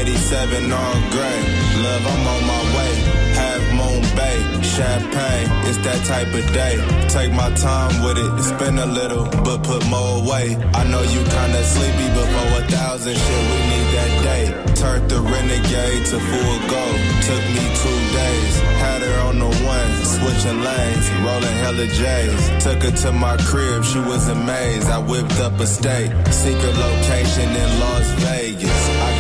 1987 0.09 0.71
all 0.73 0.97
gray. 1.13 1.39
Love, 1.83 2.05
I'm 2.07 2.27
on 2.33 2.41
my 2.49 2.63
way. 2.77 2.93
Half 3.37 3.63
Moon 3.77 4.01
Bay, 4.17 4.37
champagne. 4.63 5.47
It's 5.69 5.77
that 5.85 6.01
type 6.05 6.33
of 6.33 6.45
day. 6.51 6.75
Take 7.09 7.31
my 7.33 7.49
time 7.53 8.03
with 8.03 8.17
it. 8.17 8.31
Spend 8.41 8.79
a 8.79 8.85
little, 8.85 9.25
but 9.45 9.61
put 9.63 9.85
more 9.87 10.21
away. 10.21 10.57
I 10.73 10.83
know 10.89 11.01
you 11.03 11.21
kinda 11.23 11.61
sleepy 11.63 12.09
before 12.09 12.51
a 12.57 12.63
thousand 12.73 13.15
shit. 13.15 13.43
We 13.51 13.57
need 13.71 13.89
that 13.97 14.13
day. 14.23 14.45
Turned 14.81 15.09
the 15.09 15.21
renegade 15.21 16.05
to 16.11 16.17
full 16.19 16.57
go. 16.73 16.83
Took 17.29 17.43
me 17.55 17.63
two 17.83 18.01
days. 18.21 18.53
Had 18.81 19.01
her 19.01 19.19
on 19.27 19.39
the 19.39 19.51
one, 19.75 19.91
switching 20.15 20.61
lanes, 20.63 21.05
rolling 21.25 21.57
hella 21.63 21.87
J's. 21.99 22.63
Took 22.63 22.81
her 22.83 22.95
to 23.03 23.11
my 23.11 23.35
crib, 23.49 23.83
she 23.83 23.99
was 23.99 24.27
amazed. 24.29 24.87
I 24.89 24.99
whipped 24.99 25.39
up 25.39 25.59
a 25.59 25.67
state, 25.67 26.11
secret 26.31 26.75
location 26.77 27.49
in 27.63 27.69
Las 27.83 28.07
Vegas. 28.23 28.81
I 29.07 29.18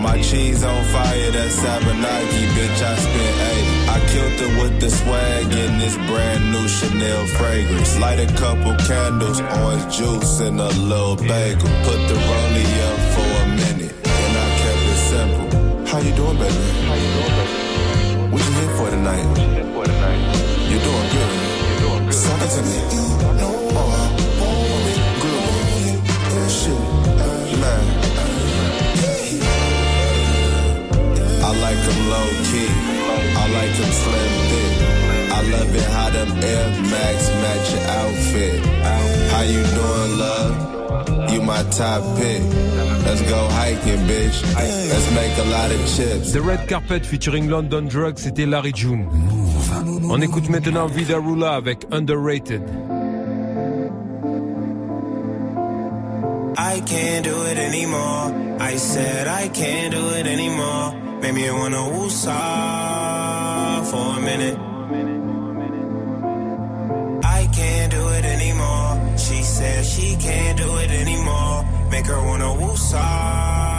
my 0.00 0.20
cheese 0.22 0.64
on 0.64 0.84
fire, 0.84 1.30
that's 1.30 1.56
Sabanaki, 1.56 2.44
bitch. 2.56 2.82
I 2.82 2.96
spent 2.96 3.36
80. 3.52 3.70
I 3.94 3.98
killed 4.12 4.40
her 4.40 4.52
with 4.62 4.80
the 4.80 4.90
swag 4.90 5.52
in 5.52 5.78
this 5.78 5.96
brand 6.08 6.52
new 6.52 6.66
Chanel 6.68 7.26
fragrance. 7.38 7.98
Light 7.98 8.18
a 8.18 8.26
couple 8.34 8.74
candles, 8.86 9.40
orange 9.40 9.96
juice, 9.96 10.40
and 10.40 10.60
a 10.60 10.68
little 10.68 11.16
bagel. 11.16 11.68
Put 11.84 12.00
the 12.08 12.14
rollie 12.14 12.72
up 12.88 12.98
for 13.14 13.30
a 13.42 13.46
minute, 13.62 13.94
and 14.04 14.32
I 14.44 14.48
kept 14.62 14.84
it 14.92 15.00
simple. 15.12 15.48
How 15.86 15.98
you 15.98 16.12
doing, 16.14 16.38
baby? 16.38 16.54
How 16.88 16.94
you 16.94 17.10
doing, 17.16 17.34
baby? 17.38 17.54
What 18.32 18.40
you 18.46 18.52
here 18.60 18.72
for 18.76 18.90
tonight? 18.90 19.26
You 20.70 20.78
doing 20.78 21.08
good. 21.14 21.32
You 21.68 21.76
doing 21.84 22.04
good. 22.06 22.14
Suck 22.14 22.40
it 22.40 22.50
to 22.56 22.62
me. 22.62 22.78
Oh, 23.42 23.58
good. 25.20 25.40
Shit, 26.50 26.99
I 31.50 31.52
like 31.52 31.80
them 31.82 32.00
low 32.14 32.28
key. 32.46 32.70
I 33.34 33.44
like 33.58 33.74
them 33.74 33.90
slim 33.90 34.32
thick. 34.50 34.72
I 35.34 35.40
love 35.50 35.74
it 35.74 35.86
how 35.90 36.10
them 36.10 36.30
Air 36.44 36.68
Max 36.92 37.28
match 37.42 37.72
your 37.74 37.84
outfit. 37.98 38.60
How 39.32 39.42
you 39.42 39.62
doing, 39.78 40.12
love? 40.18 41.32
You 41.32 41.42
my 41.42 41.62
top 41.70 42.02
pick. 42.18 42.40
Let's 43.04 43.22
go 43.22 43.48
hiking, 43.58 43.98
bitch. 44.06 44.38
Let's 44.54 45.10
make 45.10 45.36
a 45.38 45.48
lot 45.50 45.72
of 45.72 45.80
chips. 45.88 46.32
The 46.32 46.40
Red 46.40 46.68
Carpet 46.68 47.04
featuring 47.04 47.48
London 47.50 47.88
Drugs, 47.88 48.20
c'était 48.20 48.46
Larry 48.46 48.72
June. 48.72 49.08
On 50.08 50.20
écoute 50.20 50.48
maintenant 50.50 50.86
Vida 50.86 51.18
Rula 51.18 51.56
avec 51.56 51.84
Underrated. 51.90 52.62
I 56.56 56.80
can't 56.86 57.24
do 57.24 57.44
it 57.46 57.58
anymore. 57.58 58.32
I 58.60 58.76
said 58.76 59.26
I 59.26 59.48
can't 59.48 59.92
do 59.92 60.10
it 60.10 60.28
anymore. 60.28 61.09
Made 61.20 61.34
me 61.34 61.50
wanna 61.50 61.82
woosah 61.94 62.30
for 63.90 64.18
a 64.18 64.20
minute. 64.20 64.58
I 67.22 67.46
can't 67.54 67.92
do 67.92 68.08
it 68.08 68.24
anymore. 68.24 69.16
She 69.18 69.42
said 69.42 69.84
she 69.84 70.16
can't 70.16 70.56
do 70.56 70.76
it 70.78 70.90
anymore. 70.90 71.64
Make 71.90 72.06
her 72.06 72.22
wanna 72.24 72.52
woosah 72.60 73.69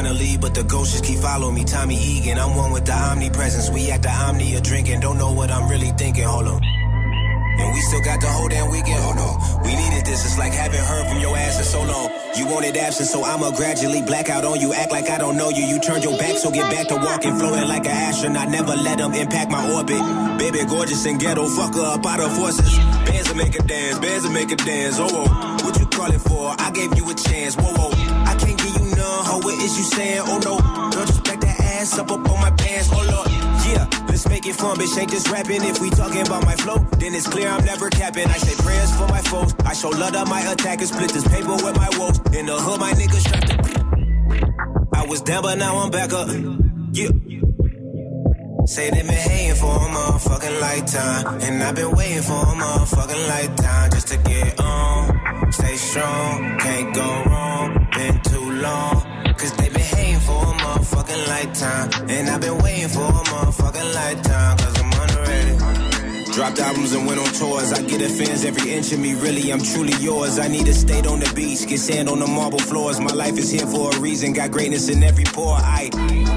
trying 0.00 0.16
to 0.16 0.18
leave, 0.18 0.40
but 0.40 0.54
the 0.54 0.62
ghosts 0.64 0.92
just 0.92 1.04
keep 1.04 1.18
following 1.18 1.54
me. 1.54 1.64
Tommy 1.64 1.96
Egan, 1.96 2.38
I'm 2.38 2.56
one 2.56 2.72
with 2.72 2.86
the 2.86 2.92
omnipresence. 2.92 3.70
We 3.70 3.90
at 3.90 4.02
the 4.02 4.10
Omnia 4.10 4.60
drinking, 4.60 5.00
don't 5.00 5.18
know 5.18 5.32
what 5.32 5.50
I'm 5.50 5.68
really 5.68 5.90
thinking. 5.98 6.24
Hold 6.24 6.46
on. 6.48 6.60
And 7.60 7.74
we 7.74 7.80
still 7.80 8.02
got 8.02 8.20
the 8.20 8.28
whole 8.28 8.48
damn 8.48 8.70
weekend. 8.70 9.02
Hold 9.04 9.18
on. 9.18 9.62
We 9.62 9.76
needed 9.76 10.06
this. 10.06 10.24
It's 10.24 10.38
like 10.38 10.52
haven't 10.52 10.80
heard 10.80 11.06
from 11.08 11.20
your 11.20 11.36
ass 11.36 11.58
in 11.58 11.64
so 11.64 11.82
long. 11.84 12.08
You 12.36 12.46
wanted 12.46 12.76
absent, 12.76 13.08
so 13.08 13.22
I'ma 13.22 13.50
gradually 13.50 14.00
black 14.00 14.30
out 14.30 14.44
on 14.44 14.60
you. 14.60 14.72
Act 14.72 14.90
like 14.90 15.10
I 15.10 15.18
don't 15.18 15.36
know 15.36 15.50
you. 15.50 15.64
You 15.64 15.78
turned 15.80 16.04
your 16.04 16.16
back, 16.16 16.36
so 16.38 16.50
get 16.50 16.70
back 16.70 16.88
to 16.88 16.96
walking, 16.96 17.36
floating 17.36 17.68
like 17.68 17.84
an 17.84 17.92
astronaut. 17.92 18.48
Never 18.48 18.76
let 18.76 18.98
them 18.98 19.12
impact 19.12 19.50
my 19.50 19.60
orbit. 19.74 20.00
Baby, 20.38 20.64
gorgeous 20.64 21.04
and 21.04 21.20
ghetto, 21.20 21.46
fuck 21.48 21.74
her 21.74 21.84
up 21.84 22.06
out 22.06 22.20
of 22.20 22.32
forces. 22.34 22.78
Bands 23.04 23.28
will 23.28 23.36
make 23.36 23.54
a 23.58 23.62
dance, 23.62 23.98
bands 23.98 24.24
will 24.24 24.32
make 24.32 24.48
her 24.48 24.56
dance. 24.56 24.96
Oh, 24.98 25.08
oh. 25.10 25.64
What 25.64 25.78
you 25.78 25.86
call 25.86 26.12
for? 26.12 26.54
I 26.58 26.70
gave 26.70 26.96
you 26.96 27.10
a 27.10 27.14
chance. 27.14 27.56
Whoa, 27.56 27.74
whoa. 27.74 27.89
Is 29.62 29.76
you 29.78 29.84
saying? 29.84 30.22
Oh 30.24 30.38
no. 30.42 30.58
Girl, 30.90 31.06
just 31.06 31.24
back 31.24 31.40
that 31.40 31.60
ass 31.60 31.98
up 31.98 32.10
up 32.10 32.28
on 32.28 32.40
my 32.40 32.50
pants. 32.50 32.88
Oh 32.92 33.04
lord. 33.12 33.28
Yeah, 33.68 33.86
let's 34.08 34.28
make 34.28 34.46
it 34.46 34.56
fun, 34.56 34.76
bitch. 34.76 34.98
Ain't 34.98 35.10
just 35.10 35.30
rapping. 35.30 35.62
If 35.64 35.80
we 35.80 35.90
talking 35.90 36.22
about 36.22 36.44
my 36.44 36.56
flow, 36.56 36.78
then 36.98 37.14
it's 37.14 37.28
clear 37.28 37.48
I'm 37.48 37.64
never 37.64 37.90
capping. 37.90 38.26
I 38.26 38.38
say 38.38 38.54
prayers 38.62 38.94
for 38.96 39.06
my 39.08 39.20
foes. 39.20 39.54
I 39.64 39.72
show 39.74 39.90
love 39.90 40.12
to 40.12 40.24
my 40.26 40.40
attackers. 40.40 40.88
Split 40.90 41.12
this 41.12 41.26
paper 41.28 41.52
with 41.52 41.76
my 41.76 41.90
woes. 41.98 42.18
In 42.36 42.46
the 42.46 42.56
hood, 42.56 42.80
my 42.80 42.92
niggas 42.92 43.20
strapped 43.26 43.48
to. 43.48 44.86
I 45.00 45.06
was 45.06 45.22
down, 45.22 45.42
but 45.42 45.58
now 45.58 45.76
I'm 45.78 45.90
back 45.90 46.12
up. 46.12 46.28
Yeah. 46.92 47.10
Say 48.66 48.90
they 48.90 49.02
been 49.02 49.10
hating 49.10 49.56
for 49.56 49.74
a 49.74 49.88
motherfucking 49.96 50.60
lifetime. 50.60 51.40
And 51.42 51.62
I've 51.62 51.74
been 51.74 51.90
waiting 51.92 52.22
for 52.22 52.40
a 52.40 52.54
motherfucking 52.54 53.28
lifetime 53.28 53.90
just 53.90 54.08
to 54.08 54.16
get 54.18 54.60
on. 54.60 55.52
Stay 55.52 55.76
strong, 55.76 56.58
can't 56.58 56.94
go 56.94 57.24
wrong. 57.26 57.88
Been 57.92 58.20
too 58.22 58.50
long. 58.60 59.09
Cause 59.40 59.52
they 59.52 59.70
been 59.70 59.80
hating 59.80 60.20
for 60.20 60.36
a 60.36 60.52
motherfucking 60.52 61.28
lifetime. 61.28 62.10
And 62.10 62.28
I've 62.28 62.42
been 62.42 62.58
waiting 62.58 62.90
for 62.90 63.06
a 63.06 63.24
motherfucking 63.32 63.94
lifetime. 63.94 64.58
Cause 64.58 64.76
I'm 64.78 64.92
underrated. 65.00 66.34
Dropped 66.34 66.58
albums 66.58 66.92
and 66.92 67.06
went 67.06 67.20
on 67.20 67.32
tours. 67.32 67.72
I 67.72 67.80
get 67.80 68.02
it 68.02 68.10
fans 68.10 68.44
every 68.44 68.70
inch 68.70 68.92
of 68.92 69.00
me. 69.00 69.14
Really, 69.14 69.50
I'm 69.50 69.62
truly 69.62 69.94
yours. 69.94 70.38
I 70.38 70.46
need 70.48 70.66
to 70.66 70.74
stay 70.74 71.00
on 71.00 71.20
the 71.20 71.32
beach, 71.34 71.66
get 71.66 71.78
sand 71.78 72.10
on 72.10 72.18
the 72.18 72.26
marble 72.26 72.58
floors. 72.58 73.00
My 73.00 73.14
life 73.14 73.38
is 73.38 73.50
here 73.50 73.66
for 73.66 73.90
a 73.90 73.98
reason. 73.98 74.34
Got 74.34 74.50
greatness 74.50 74.90
in 74.90 75.02
every 75.02 75.24
pore. 75.24 75.56
I 75.56 75.88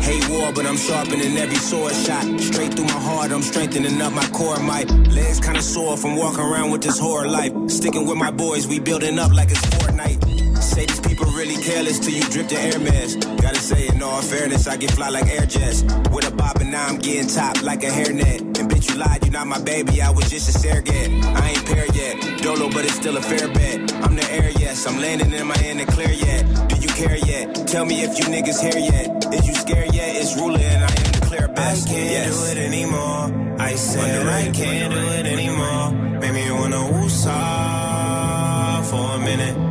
hate 0.01 0.29
war, 0.29 0.53
but 0.53 0.65
I'm 0.65 0.77
sharpening 0.77 1.35
every 1.37 1.57
sword 1.57 1.93
shot. 1.93 2.23
Straight 2.39 2.73
through 2.73 2.85
my 2.85 3.01
heart, 3.09 3.33
I'm 3.33 3.41
strengthening 3.41 4.01
up 4.01 4.13
my 4.13 4.25
core. 4.29 4.57
My 4.59 4.83
legs 5.11 5.41
kinda 5.41 5.61
sore 5.61 5.97
from 5.97 6.15
walking 6.15 6.39
around 6.39 6.71
with 6.71 6.83
this 6.83 6.99
horror 6.99 7.27
life. 7.27 7.51
Sticking 7.67 8.07
with 8.07 8.17
my 8.17 8.31
boys, 8.31 8.65
we 8.65 8.79
building 8.79 9.19
up 9.19 9.33
like 9.33 9.51
it's 9.51 9.59
Fortnite. 9.75 10.52
Say 10.63 10.85
these 10.85 11.01
people 11.01 11.25
really 11.33 11.57
careless 11.57 11.99
till 11.99 12.13
you 12.13 12.23
drip 12.23 12.47
the 12.47 12.57
air 12.57 12.79
mask. 12.79 13.19
Gotta 13.41 13.59
say, 13.59 13.89
in 13.89 14.01
all 14.01 14.21
fairness, 14.21 14.65
I 14.65 14.77
get 14.77 14.91
fly 14.91 15.09
like 15.09 15.27
air 15.27 15.45
jets. 15.45 15.83
With 16.13 16.25
a 16.25 16.31
bob 16.33 16.55
and 16.61 16.71
now 16.71 16.87
I'm 16.87 16.99
getting 16.99 17.27
top 17.27 17.61
like 17.61 17.83
a 17.83 17.87
hairnet. 17.87 18.39
And 18.57 18.71
bitch, 18.71 18.89
you 18.89 18.95
lied, 18.95 19.23
You're 19.23 19.33
not 19.33 19.45
my 19.45 19.61
baby, 19.61 20.01
I 20.01 20.09
was 20.09 20.29
just 20.29 20.47
a 20.47 20.53
surrogate. 20.57 21.11
I 21.25 21.49
ain't 21.49 21.65
paired 21.65 21.93
yet, 21.93 22.41
dolo, 22.41 22.69
but 22.69 22.85
it's 22.85 22.95
still 22.95 23.17
a 23.17 23.21
fair 23.21 23.49
bet. 23.49 23.93
I'm 24.05 24.15
the 24.15 24.25
air, 24.31 24.51
yes, 24.57 24.87
I'm 24.87 25.01
landing 25.01 25.33
in 25.33 25.45
my 25.45 25.55
in 25.65 25.81
and 25.81 25.89
clear 25.89 26.11
yet. 26.11 26.45
Do 26.69 26.77
you 26.77 26.87
care 26.87 27.17
yet? 27.17 27.67
Tell 27.67 27.83
me 27.85 28.01
if 28.01 28.17
you 28.17 28.23
niggas 28.25 28.61
here 28.61 28.79
yet. 28.79 29.33
Is 29.33 29.45
you 29.45 29.55
scared 29.55 29.93
yet? 29.93 30.15
It's 30.15 30.33
ruler 30.37 30.59
and 30.59 30.83
I 30.85 30.87
am 30.87 31.11
the 31.11 31.25
clear 31.27 31.47
best. 31.49 31.89
I 31.89 31.91
can't 31.91 32.09
yes. 32.09 32.39
do 32.39 32.51
it 32.51 32.57
anymore. 32.65 33.57
I 33.59 33.75
said 33.75 34.25
I 34.27 34.49
can't 34.51 34.93
do 34.93 34.99
it 34.99 35.25
anymore. 35.25 35.91
Made 36.21 36.33
me 36.33 36.49
wanna 36.51 36.77
woosah 36.93 38.85
for 38.89 39.15
a 39.17 39.19
minute. 39.19 39.62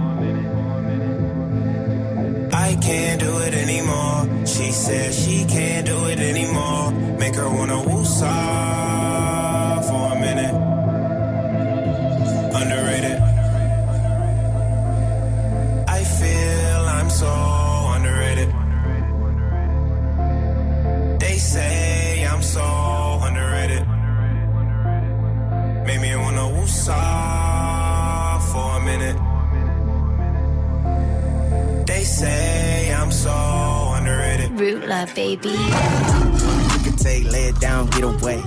Can't 2.93 3.21
do 3.21 3.39
it 3.39 3.55
anymore. 3.55 4.47
She 4.47 4.71
said 4.71 5.15
she 5.15 5.45
can't 5.47 5.87
do 5.87 5.99
it 6.13 6.19
anymore. 6.19 6.91
Make 7.19 7.37
her 7.37 7.49
wanna 7.49 7.81
woosah 7.89 8.52
Root 35.03 35.15
baby. 35.15 35.49
You 35.49 36.79
can 36.85 36.97
take, 36.97 37.25
lay 37.25 37.49
it 37.49 37.61
down, 37.61 37.87
get 37.91 38.05
away. 38.05 38.43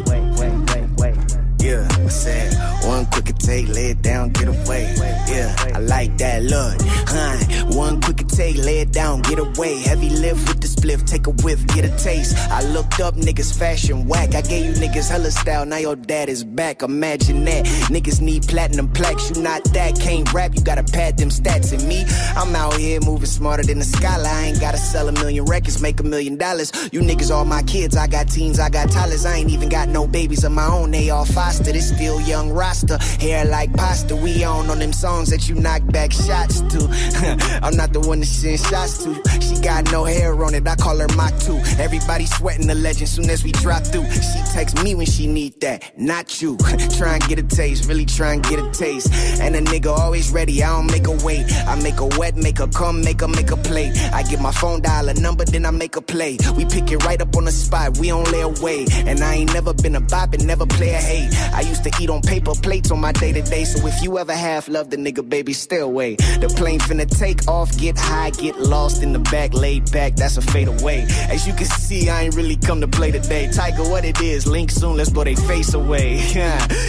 Yeah, 1.59 1.87
I 1.89 2.07
said 2.07 2.53
one 2.85 3.05
quick 3.07 3.35
take, 3.39 3.67
lay 3.69 3.91
it 3.91 4.01
down, 4.01 4.29
get 4.29 4.47
away. 4.47 4.93
Yeah, 5.27 5.55
I 5.73 5.79
like 5.79 6.17
that 6.19 6.43
look. 6.43 6.75
Huh? 7.07 7.75
One 7.75 7.99
quick 8.01 8.27
take, 8.27 8.57
lay 8.57 8.79
it 8.79 8.91
down, 8.91 9.21
get 9.23 9.39
away. 9.39 9.79
Heavy 9.81 10.09
lift 10.09 10.47
with 10.47 10.61
the 10.61 10.67
spliff, 10.85 11.05
take 11.05 11.27
a 11.27 11.31
whiff, 11.43 11.65
get 11.67 11.85
a 11.85 11.97
taste. 11.97 12.37
I 12.49 12.61
looked 12.61 12.99
up 12.99 13.15
niggas 13.15 13.57
fashion 13.57 14.07
whack. 14.07 14.35
I 14.35 14.41
gave 14.41 14.65
you 14.65 14.73
niggas 14.73 15.09
hella 15.09 15.31
style, 15.31 15.65
now 15.65 15.77
your 15.77 15.95
dad 15.95 16.29
is 16.29 16.43
back. 16.43 16.81
Imagine 16.81 17.43
that. 17.45 17.65
Niggas 17.89 18.21
need 18.21 18.47
platinum 18.47 18.89
plaques, 18.91 19.31
you 19.31 19.41
not 19.41 19.63
that. 19.73 19.99
Can't 19.99 20.31
rap, 20.33 20.55
you 20.55 20.61
gotta 20.61 20.83
pad 20.83 21.17
them 21.17 21.29
stats. 21.29 21.73
And 21.73 21.87
me, 21.87 22.05
I'm 22.35 22.55
out 22.55 22.77
here 22.77 22.99
moving 23.01 23.25
smarter 23.25 23.63
than 23.63 23.79
the 23.79 23.85
skyline. 23.85 24.25
I 24.25 24.47
ain't 24.47 24.59
gotta 24.59 24.77
sell 24.77 25.07
a 25.07 25.11
million 25.11 25.45
records, 25.45 25.81
make 25.81 25.99
a 25.99 26.03
million 26.03 26.37
dollars. 26.37 26.71
You 26.91 27.01
niggas 27.01 27.31
all 27.33 27.45
my 27.45 27.63
kids, 27.63 27.95
I 27.95 28.07
got 28.07 28.29
teens, 28.29 28.59
I 28.59 28.69
got 28.69 28.91
toddlers. 28.91 29.25
I 29.25 29.35
ain't 29.35 29.49
even 29.49 29.69
got 29.69 29.89
no 29.89 30.07
babies 30.07 30.43
of 30.43 30.51
my 30.51 30.67
own, 30.67 30.91
they 30.91 31.09
all 31.09 31.25
foster. 31.25 31.71
This 31.71 31.89
still 31.89 32.21
young 32.21 32.51
roster, 32.51 32.97
hair 33.19 33.45
like 33.45 33.73
pasta. 33.73 34.15
We 34.15 34.43
on 34.43 34.69
on 34.69 34.79
them 34.79 34.93
songs 34.93 35.29
that 35.29 35.49
you 35.49 35.55
knock 35.55 35.81
back 35.87 36.11
shots 36.11 36.61
to. 36.61 37.59
I'm 37.63 37.75
not 37.75 37.93
the 37.93 37.99
one 37.99 38.19
to 38.19 38.25
send 38.25 38.59
shots 38.59 39.03
to. 39.03 39.15
She 39.41 39.59
got 39.61 39.91
no 39.91 40.03
hair 40.03 40.31
on 40.43 40.53
it, 40.53 40.67
I 40.67 40.74
call 40.75 40.97
her 40.97 41.07
my 41.15 41.31
two. 41.39 41.57
Everybody 41.81 42.25
sweating 42.25 42.67
the 42.67 42.75
legend 42.75 43.09
soon 43.09 43.29
as 43.29 43.43
we 43.43 43.51
drop 43.51 43.83
through. 43.83 44.05
She 44.11 44.39
texts 44.53 44.81
me 44.83 44.95
when 44.95 45.05
she 45.05 45.27
need 45.27 45.59
that, 45.61 45.97
not 45.97 46.41
you. 46.41 46.57
try 46.97 47.15
and 47.15 47.23
get 47.27 47.39
a 47.39 47.43
taste, 47.43 47.87
really 47.87 48.05
try 48.05 48.33
and 48.33 48.43
get 48.43 48.59
a 48.59 48.69
taste. 48.71 49.11
And 49.41 49.55
a 49.55 49.61
nigga 49.61 49.95
always 49.97 50.31
ready, 50.31 50.63
I 50.63 50.69
don't 50.69 50.87
make 50.91 51.07
a 51.07 51.25
wait. 51.25 51.45
I 51.67 51.75
make 51.81 51.99
a 51.99 52.07
wet, 52.17 52.35
make 52.35 52.59
her 52.59 52.67
come, 52.67 53.01
make 53.01 53.21
her 53.21 53.27
make 53.27 53.51
a 53.51 53.57
play. 53.57 53.91
I 54.13 54.23
get 54.23 54.41
my 54.41 54.51
phone 54.51 54.81
dial 54.81 55.09
a 55.09 55.13
number, 55.13 55.45
then 55.45 55.65
I 55.65 55.71
make 55.71 55.95
a 55.95 56.01
play. 56.01 56.37
We 56.55 56.65
pick 56.65 56.91
it 56.91 57.03
right 57.05 57.21
up 57.21 57.35
on 57.35 57.45
the 57.45 57.51
spot, 57.51 57.97
we 57.97 58.07
don't 58.07 58.29
lay 58.31 58.41
away. 58.41 58.85
And 59.05 59.19
I 59.23 59.35
ain't 59.35 59.53
never 59.53 59.73
been 59.73 59.95
a 59.95 60.01
bop 60.01 60.33
and 60.33 60.45
never 60.45 60.65
play 60.65 60.93
a 60.93 61.01
hate. 61.01 61.33
I 61.53 61.61
used 61.61 61.83
to 61.83 61.91
eat 62.01 62.09
on 62.09 62.21
paper 62.21 62.53
plates 62.61 62.91
on 62.91 62.99
my 62.99 63.11
day 63.11 63.31
to 63.33 63.41
day. 63.41 63.65
So 63.65 63.85
if 63.87 64.01
you 64.01 64.17
ever 64.17 64.33
have 64.33 64.67
loved 64.67 64.93
a 64.93 64.97
nigga, 64.97 65.27
baby, 65.27 65.53
stay 65.53 65.79
away. 65.79 66.15
The 66.15 66.53
plane 66.55 66.79
finna 66.79 67.09
take 67.09 67.47
off, 67.47 67.77
get 67.77 67.97
high, 67.97 68.31
get 68.31 68.59
lost 68.59 69.03
in 69.03 69.13
the 69.13 69.19
back, 69.19 69.53
laid 69.53 69.91
back, 69.91 70.15
that's 70.15 70.37
a 70.37 70.41
fade 70.55 70.67
away. 70.69 71.05
As 71.29 71.45
you 71.45 71.53
can 71.53 71.65
see, 71.65 72.09
I 72.09 72.23
ain't 72.23 72.35
really 72.35 72.55
come 72.55 72.79
to 72.79 72.87
play 72.87 73.11
today. 73.11 73.49
Tiger, 73.51 73.83
what 73.83 74.05
it 74.05 74.21
is, 74.21 74.47
link 74.47 74.71
soon, 74.71 74.95
let's 74.95 75.09
blow 75.09 75.25
they 75.25 75.35
face 75.35 75.73
away. 75.73 76.21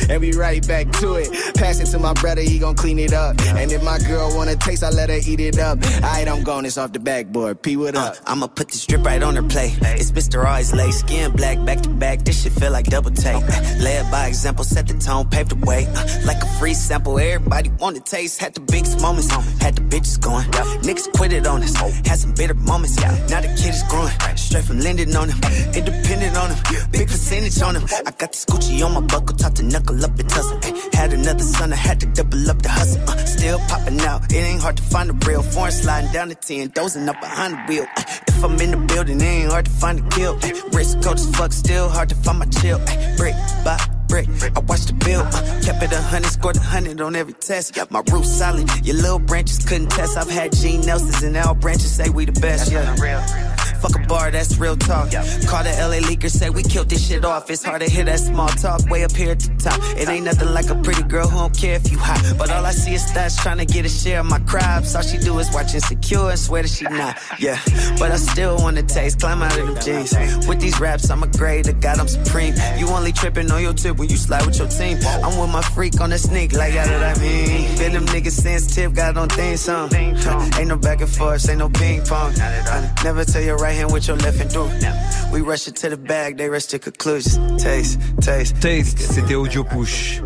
and 0.08 0.20
we 0.20 0.32
right 0.32 0.64
back 0.66 0.90
to 1.00 1.14
it. 1.14 1.28
Pass 1.56 1.80
it 1.80 1.86
to 1.86 1.98
my 1.98 2.12
brother, 2.12 2.42
he 2.42 2.58
gon' 2.60 2.76
clean 2.76 2.98
it 2.98 3.12
up. 3.12 3.34
And 3.60 3.72
if 3.72 3.82
my 3.82 3.98
girl 3.98 4.34
wanna 4.36 4.54
taste, 4.54 4.84
I 4.84 4.90
let 4.90 5.08
her 5.10 5.20
eat 5.26 5.40
it 5.40 5.58
up. 5.58 5.82
Alright, 5.96 6.28
I'm 6.28 6.44
gone, 6.44 6.64
it's 6.64 6.78
off 6.78 6.92
the 6.92 7.00
backboard. 7.00 7.62
P, 7.62 7.76
what 7.76 7.96
up? 7.96 8.14
Uh, 8.14 8.16
I'ma 8.26 8.46
put 8.46 8.68
this 8.68 8.86
drip 8.86 9.04
right 9.04 9.22
on 9.22 9.34
her 9.34 9.42
plate. 9.42 9.76
It's 9.82 10.12
Mr. 10.12 10.46
Always 10.46 10.72
late, 10.72 10.94
skin 10.94 11.32
black, 11.32 11.64
back 11.64 11.80
to 11.80 11.88
back. 11.88 12.24
This 12.24 12.42
shit 12.42 12.52
feel 12.52 12.70
like 12.70 12.86
double 12.86 13.10
take. 13.10 13.42
Lay 13.80 13.96
it 13.96 14.10
by 14.12 14.28
example, 14.28 14.64
set 14.64 14.86
the 14.86 14.94
tone, 14.94 15.28
pave 15.28 15.48
the 15.48 15.56
way. 15.66 15.86
Uh, 15.86 16.06
like 16.24 16.40
a 16.42 16.48
free 16.58 16.74
sample, 16.74 17.18
everybody 17.18 17.70
want 17.80 17.96
to 17.96 18.02
taste. 18.02 18.40
Had 18.40 18.54
the 18.54 18.60
biggest 18.60 19.00
moments, 19.00 19.28
had 19.60 19.74
the 19.74 19.82
bitches 19.82 20.20
going. 20.20 20.46
Niggas 20.86 21.12
quit 21.14 21.32
it 21.32 21.46
on 21.48 21.62
us, 21.64 21.74
had 22.06 22.18
some 22.18 22.32
bitter 22.32 22.54
moments. 22.54 22.96
Now 23.00 23.40
the 23.40 23.55
kid 23.56 23.74
is 23.74 23.82
growing, 23.84 24.12
straight 24.36 24.64
from 24.64 24.80
lending 24.80 25.14
on 25.16 25.28
him. 25.28 25.38
Independent 25.74 26.36
on 26.36 26.50
him, 26.50 26.90
big 26.90 27.08
percentage 27.08 27.60
on 27.62 27.76
him. 27.76 27.84
I 28.06 28.10
got 28.12 28.32
this 28.32 28.44
Gucci 28.44 28.84
on 28.84 28.92
my 28.94 29.00
buckle, 29.00 29.36
top 29.36 29.54
to 29.54 29.62
knuckle 29.62 30.04
up 30.04 30.18
and 30.18 30.28
tussle. 30.28 30.58
Had 30.92 31.12
another 31.12 31.44
son, 31.44 31.72
I 31.72 31.76
had 31.76 32.00
to 32.00 32.06
double 32.06 32.50
up 32.50 32.62
the 32.62 32.68
hustle. 32.68 33.02
Uh, 33.08 33.16
still 33.24 33.58
popping 33.68 34.00
out, 34.00 34.32
it 34.32 34.36
ain't 34.36 34.60
hard 34.60 34.76
to 34.76 34.82
find 34.82 35.10
a 35.10 35.14
real. 35.26 35.42
Foreign 35.42 35.72
sliding 35.72 36.12
down 36.12 36.28
the 36.28 36.34
10, 36.34 36.68
dozing 36.68 37.08
up 37.08 37.20
behind 37.20 37.54
the 37.54 37.62
wheel. 37.68 37.86
Uh, 37.96 38.02
if 38.28 38.44
I'm 38.44 38.60
in 38.60 38.70
the 38.70 38.76
building, 38.76 39.20
it 39.20 39.24
ain't 39.24 39.50
hard 39.50 39.66
to 39.66 39.70
find 39.70 40.00
a 40.00 40.08
kill. 40.10 40.38
Uh, 40.42 40.50
wrist 40.72 41.02
cold 41.02 41.16
as 41.16 41.30
fuck, 41.36 41.52
still 41.52 41.88
hard 41.88 42.08
to 42.10 42.14
find 42.16 42.38
my 42.38 42.46
chill. 42.46 42.78
Uh, 42.80 43.16
brick 43.16 43.34
by 43.64 43.95
brick. 44.08 44.28
I 44.56 44.60
watched 44.60 44.88
the 44.88 44.94
bill, 44.94 45.20
uh, 45.20 45.60
kept 45.62 45.82
it 45.82 45.92
a 45.92 46.00
hundred, 46.00 46.30
scored 46.30 46.56
a 46.56 46.60
hundred 46.60 47.00
on 47.00 47.16
every 47.16 47.34
test. 47.34 47.76
My 47.90 48.02
roof 48.10 48.24
solid, 48.24 48.68
your 48.84 48.96
little 48.96 49.18
branches 49.18 49.64
couldn't 49.64 49.90
test. 49.90 50.16
I've 50.16 50.30
had 50.30 50.54
Gene 50.54 50.82
Nelsons 50.82 51.22
and 51.22 51.36
Al 51.36 51.54
branches 51.54 51.92
say 51.92 52.08
we 52.08 52.24
the 52.24 52.38
best. 52.40 52.70
Yeah. 52.70 53.55
Fuck 53.86 54.02
a 54.02 54.06
bar, 54.08 54.30
that's 54.32 54.58
real 54.58 54.76
talk. 54.76 55.12
Call 55.12 55.62
the 55.62 55.70
LA 55.78 56.00
leaker, 56.02 56.28
say 56.28 56.50
we 56.50 56.64
killed 56.64 56.88
this 56.88 57.06
shit 57.06 57.24
off. 57.24 57.48
It's 57.50 57.62
hard 57.62 57.82
to 57.82 57.88
hear 57.88 58.04
that 58.04 58.18
small 58.18 58.48
talk 58.48 58.84
way 58.90 59.04
up 59.04 59.12
here 59.12 59.30
at 59.30 59.38
the 59.38 59.54
top. 59.62 59.78
It 59.96 60.08
ain't 60.08 60.24
nothing 60.24 60.52
like 60.52 60.68
a 60.70 60.74
pretty 60.74 61.04
girl 61.04 61.28
who 61.28 61.38
don't 61.38 61.56
care 61.56 61.76
if 61.76 61.92
you 61.92 61.98
hot. 61.98 62.20
But 62.36 62.50
all 62.50 62.66
I 62.66 62.72
see 62.72 62.94
is 62.94 63.04
stats 63.04 63.40
trying 63.40 63.58
to 63.58 63.64
get 63.64 63.84
a 63.84 63.88
share 63.88 64.20
of 64.20 64.26
my 64.26 64.40
crabs. 64.40 64.96
All 64.96 65.02
she 65.02 65.18
do 65.18 65.38
is 65.38 65.52
watch 65.52 65.74
Insecure 65.74 66.30
and 66.30 66.38
swear 66.38 66.62
that 66.62 66.68
she 66.68 66.84
not. 66.84 67.16
Yeah, 67.38 67.60
but 67.98 68.10
I 68.10 68.16
still 68.16 68.56
wanna 68.56 68.82
taste, 68.82 69.20
climb 69.20 69.40
out 69.40 69.56
of 69.56 69.66
them 69.66 69.76
jeans. 69.80 70.48
With 70.48 70.60
these 70.60 70.80
raps, 70.80 71.08
I'm 71.08 71.22
a 71.22 71.28
grade, 71.28 71.66
God, 71.80 72.00
I'm 72.00 72.08
supreme. 72.08 72.54
You 72.78 72.88
only 72.88 73.12
tripping 73.12 73.50
on 73.52 73.62
your 73.62 73.74
tip 73.74 73.98
when 73.98 74.08
you 74.08 74.16
slide 74.16 74.46
with 74.46 74.58
your 74.58 74.68
team. 74.68 74.98
I'm 75.22 75.38
with 75.38 75.50
my 75.50 75.62
freak 75.62 76.00
on 76.00 76.10
the 76.10 76.18
sneak, 76.18 76.54
like, 76.54 76.74
how 76.74 76.86
did 76.86 77.02
I 77.02 77.14
mean? 77.20 77.78
Been 77.78 77.92
them 77.92 78.06
niggas 78.06 78.32
sensitive, 78.32 78.94
got 78.94 79.16
on 79.16 79.28
theme 79.28 79.56
song. 79.56 79.94
Ain't 79.94 80.66
no 80.66 80.76
back 80.76 81.00
and 81.02 81.10
forth, 81.10 81.48
ain't 81.48 81.60
no 81.60 81.68
ping 81.68 82.02
pong. 82.02 82.34
I 82.40 82.92
never 83.04 83.24
tell 83.24 83.42
your 83.42 83.56
right 83.56 83.75
hand 83.76 83.92
with 83.92 84.08
your 84.08 84.16
left 84.16 84.40
and 84.40 84.50
do 84.50 84.64
it. 84.64 85.32
We 85.32 85.40
rush 85.40 85.68
it 85.68 85.76
to 85.76 85.90
the 85.90 85.96
bag, 85.96 86.38
they 86.38 86.48
rush 86.48 86.66
to 86.66 86.78
conclusions. 86.78 87.62
Taste, 87.62 88.00
taste. 88.20 88.60
Taste, 88.60 88.98
c'était 88.98 89.34
Audio 89.34 89.64
Push. 89.64 90.20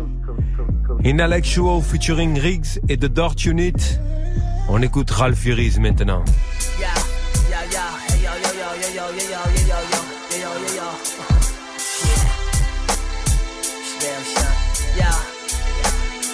Intellectual 1.03 1.81
featuring 1.81 2.39
Riggs 2.39 2.79
et 2.87 2.97
The 2.97 3.09
Dart 3.09 3.35
Unit. 3.45 3.99
On 4.69 4.81
écoute 4.81 5.11
Ralph 5.11 5.37
Furies 5.37 5.79
maintenant. 5.79 6.23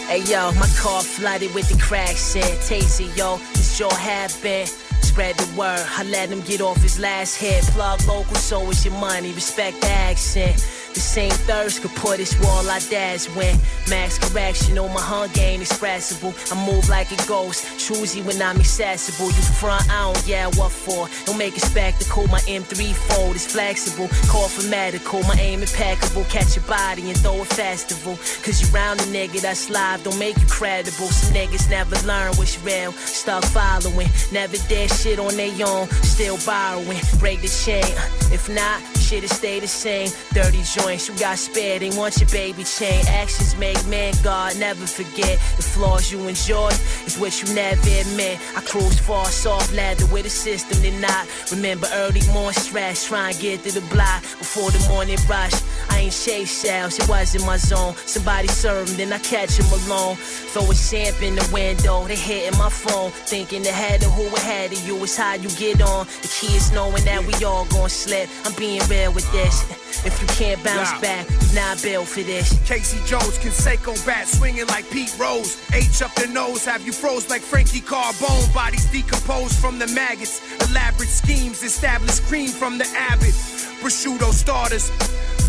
Hey 0.09 0.21
yo, 0.23 0.51
my 0.53 0.67
car 0.81 1.01
flooded 1.01 1.53
with 1.53 1.67
the 1.69 1.77
crack 1.77 2.15
shit. 2.15 2.43
Taser, 2.61 3.09
yo, 3.17 3.39
it's 3.53 3.79
your 3.79 3.93
habit. 3.93 4.86
Spread 5.17 5.37
the 5.37 5.57
word, 5.57 5.83
I 5.97 6.03
let 6.03 6.29
him 6.29 6.41
get 6.41 6.61
off 6.61 6.79
his 6.79 6.99
last 6.99 7.37
hit. 7.37 7.63
Plug 7.73 7.99
local, 8.05 8.35
so 8.35 8.69
is 8.69 8.85
your 8.85 8.93
money. 8.99 9.31
Respect 9.31 9.81
the 9.81 9.89
accent. 9.89 10.61
The 10.97 11.03
same 11.03 11.29
thirst 11.29 11.83
could 11.83 11.93
put 11.93 12.17
this 12.17 12.33
wall 12.41 12.67
I 12.67 12.79
dash 12.79 13.27
when 13.35 13.55
max 13.87 14.17
correction 14.17 14.79
on 14.79 14.91
my 14.95 14.99
hunger 14.99 15.41
ain't 15.41 15.61
expressible. 15.61 16.33
I 16.51 16.55
move 16.65 16.89
like 16.89 17.11
a 17.11 17.27
ghost, 17.27 17.67
choosy 17.77 18.23
when 18.23 18.41
I'm 18.41 18.57
accessible. 18.57 19.27
You 19.27 19.43
front, 19.61 19.87
I 19.91 20.11
don't, 20.11 20.27
yeah, 20.27 20.47
what 20.57 20.71
for? 20.71 21.07
Don't 21.27 21.37
make 21.37 21.55
a 21.55 21.59
spectacle, 21.59 22.27
my 22.29 22.39
M3 22.49 22.95
fold 22.95 23.35
is 23.35 23.45
flexible. 23.45 24.07
Call 24.25 24.47
for 24.47 24.67
medical, 24.69 25.21
my 25.29 25.35
aim 25.35 25.61
impeccable. 25.61 26.23
Catch 26.31 26.55
your 26.55 26.65
body 26.65 27.07
and 27.11 27.17
throw 27.19 27.43
a 27.43 27.45
festival. 27.45 28.17
Cause 28.41 28.59
you 28.59 28.67
round 28.73 28.99
a 28.99 29.03
nigga 29.03 29.39
that's 29.39 29.69
live, 29.69 30.03
don't 30.03 30.17
make 30.17 30.35
you 30.39 30.47
credible. 30.47 31.13
Some 31.13 31.35
niggas 31.35 31.69
never 31.69 31.95
learn 32.07 32.33
what's 32.37 32.57
real, 32.63 32.91
stuck 32.93 33.45
following. 33.45 34.09
Never 34.31 34.57
did 34.67 34.89
shit 34.89 35.19
on 35.19 35.37
their 35.37 35.53
own, 35.67 35.89
still 36.01 36.39
borrowing. 36.43 37.01
Break 37.19 37.41
the 37.41 37.49
chain, 37.49 37.85
if 38.33 38.49
not, 38.49 38.81
shit 38.97 39.23
it 39.23 39.29
stay 39.29 39.59
the 39.59 39.67
same. 39.67 40.09
Dirty 40.33 40.63
you 40.87 41.19
got 41.19 41.37
spared, 41.37 41.81
they 41.81 41.89
want 41.89 42.17
your 42.19 42.29
baby 42.29 42.63
chain. 42.63 43.03
Actions 43.07 43.57
make 43.57 43.85
man 43.87 44.13
God 44.23 44.57
never 44.57 44.85
forget. 44.87 45.37
The 45.57 45.63
flaws 45.63 46.11
you 46.11 46.19
enjoy 46.27 46.69
is 47.05 47.17
what 47.19 47.41
you 47.41 47.53
never 47.53 47.81
admit. 47.81 48.39
I 48.55 48.61
cruise 48.61 48.99
far, 48.99 49.25
soft 49.25 49.73
ladder 49.73 50.05
with 50.07 50.25
a 50.25 50.29
system 50.29 50.81
they 50.81 50.97
not. 50.99 51.27
Remember 51.51 51.87
early 51.93 52.21
morning 52.31 52.53
stress, 52.53 53.07
try 53.07 53.31
and 53.31 53.39
get 53.39 53.63
to 53.63 53.71
the 53.79 53.85
block 53.93 54.21
before 54.39 54.71
the 54.71 54.79
morning 54.87 55.17
rush. 55.27 55.53
I 55.89 55.99
ain't 55.99 56.13
chase 56.13 56.51
sales, 56.51 56.97
it 56.99 57.09
wasn't 57.09 57.45
my 57.45 57.57
zone. 57.57 57.93
Somebody 58.05 58.47
serve 58.47 58.95
then 58.95 59.11
I 59.11 59.19
catch 59.19 59.57
him 59.59 59.67
alone. 59.67 60.15
Throw 60.15 60.71
a 60.71 60.73
samp 60.73 61.21
in 61.21 61.35
the 61.35 61.49
window, 61.51 62.05
they 62.07 62.15
hitting 62.15 62.57
my 62.57 62.69
phone. 62.69 63.11
Thinking 63.11 63.65
ahead 63.67 64.03
of 64.03 64.11
who 64.13 64.27
ahead 64.35 64.71
of 64.71 64.87
you 64.87 64.95
is 65.03 65.17
how 65.17 65.33
you 65.33 65.49
get 65.57 65.81
on. 65.81 66.07
The 66.21 66.29
key 66.39 66.55
is 66.55 66.71
knowing 66.71 67.03
that 67.03 67.25
we 67.25 67.33
all 67.43 67.65
gon' 67.65 67.89
slip. 67.89 68.29
I'm 68.45 68.53
being 68.55 68.81
real 68.87 69.11
with 69.11 69.29
this. 69.33 69.65
If 70.05 70.21
you 70.21 70.27
can't 70.27 70.63
bounce 70.63 70.76
Yeah. 70.77 71.01
back, 71.01 71.29
you 71.29 71.55
not 71.55 71.81
built 71.81 72.07
for 72.07 72.21
this. 72.21 72.53
Casey 72.67 72.99
Jones, 73.05 73.37
can 73.37 73.51
Canseco 73.51 74.05
bat, 74.05 74.27
swinging 74.27 74.67
like 74.67 74.89
Pete 74.89 75.13
Rose. 75.19 75.57
H 75.73 76.01
up 76.01 76.13
the 76.15 76.27
nose, 76.27 76.65
have 76.65 76.85
you 76.85 76.93
froze 76.93 77.29
like 77.29 77.41
Frankie 77.41 77.81
Carbone. 77.81 78.53
Bodies 78.53 78.85
decomposed 78.91 79.59
from 79.59 79.79
the 79.79 79.87
maggots. 79.87 80.41
Elaborate 80.69 81.09
schemes, 81.09 81.63
established 81.63 82.23
cream 82.23 82.49
from 82.49 82.77
the 82.77 82.87
Abbott. 82.95 83.33
Prosciutto 83.81 84.31
starters, 84.33 84.89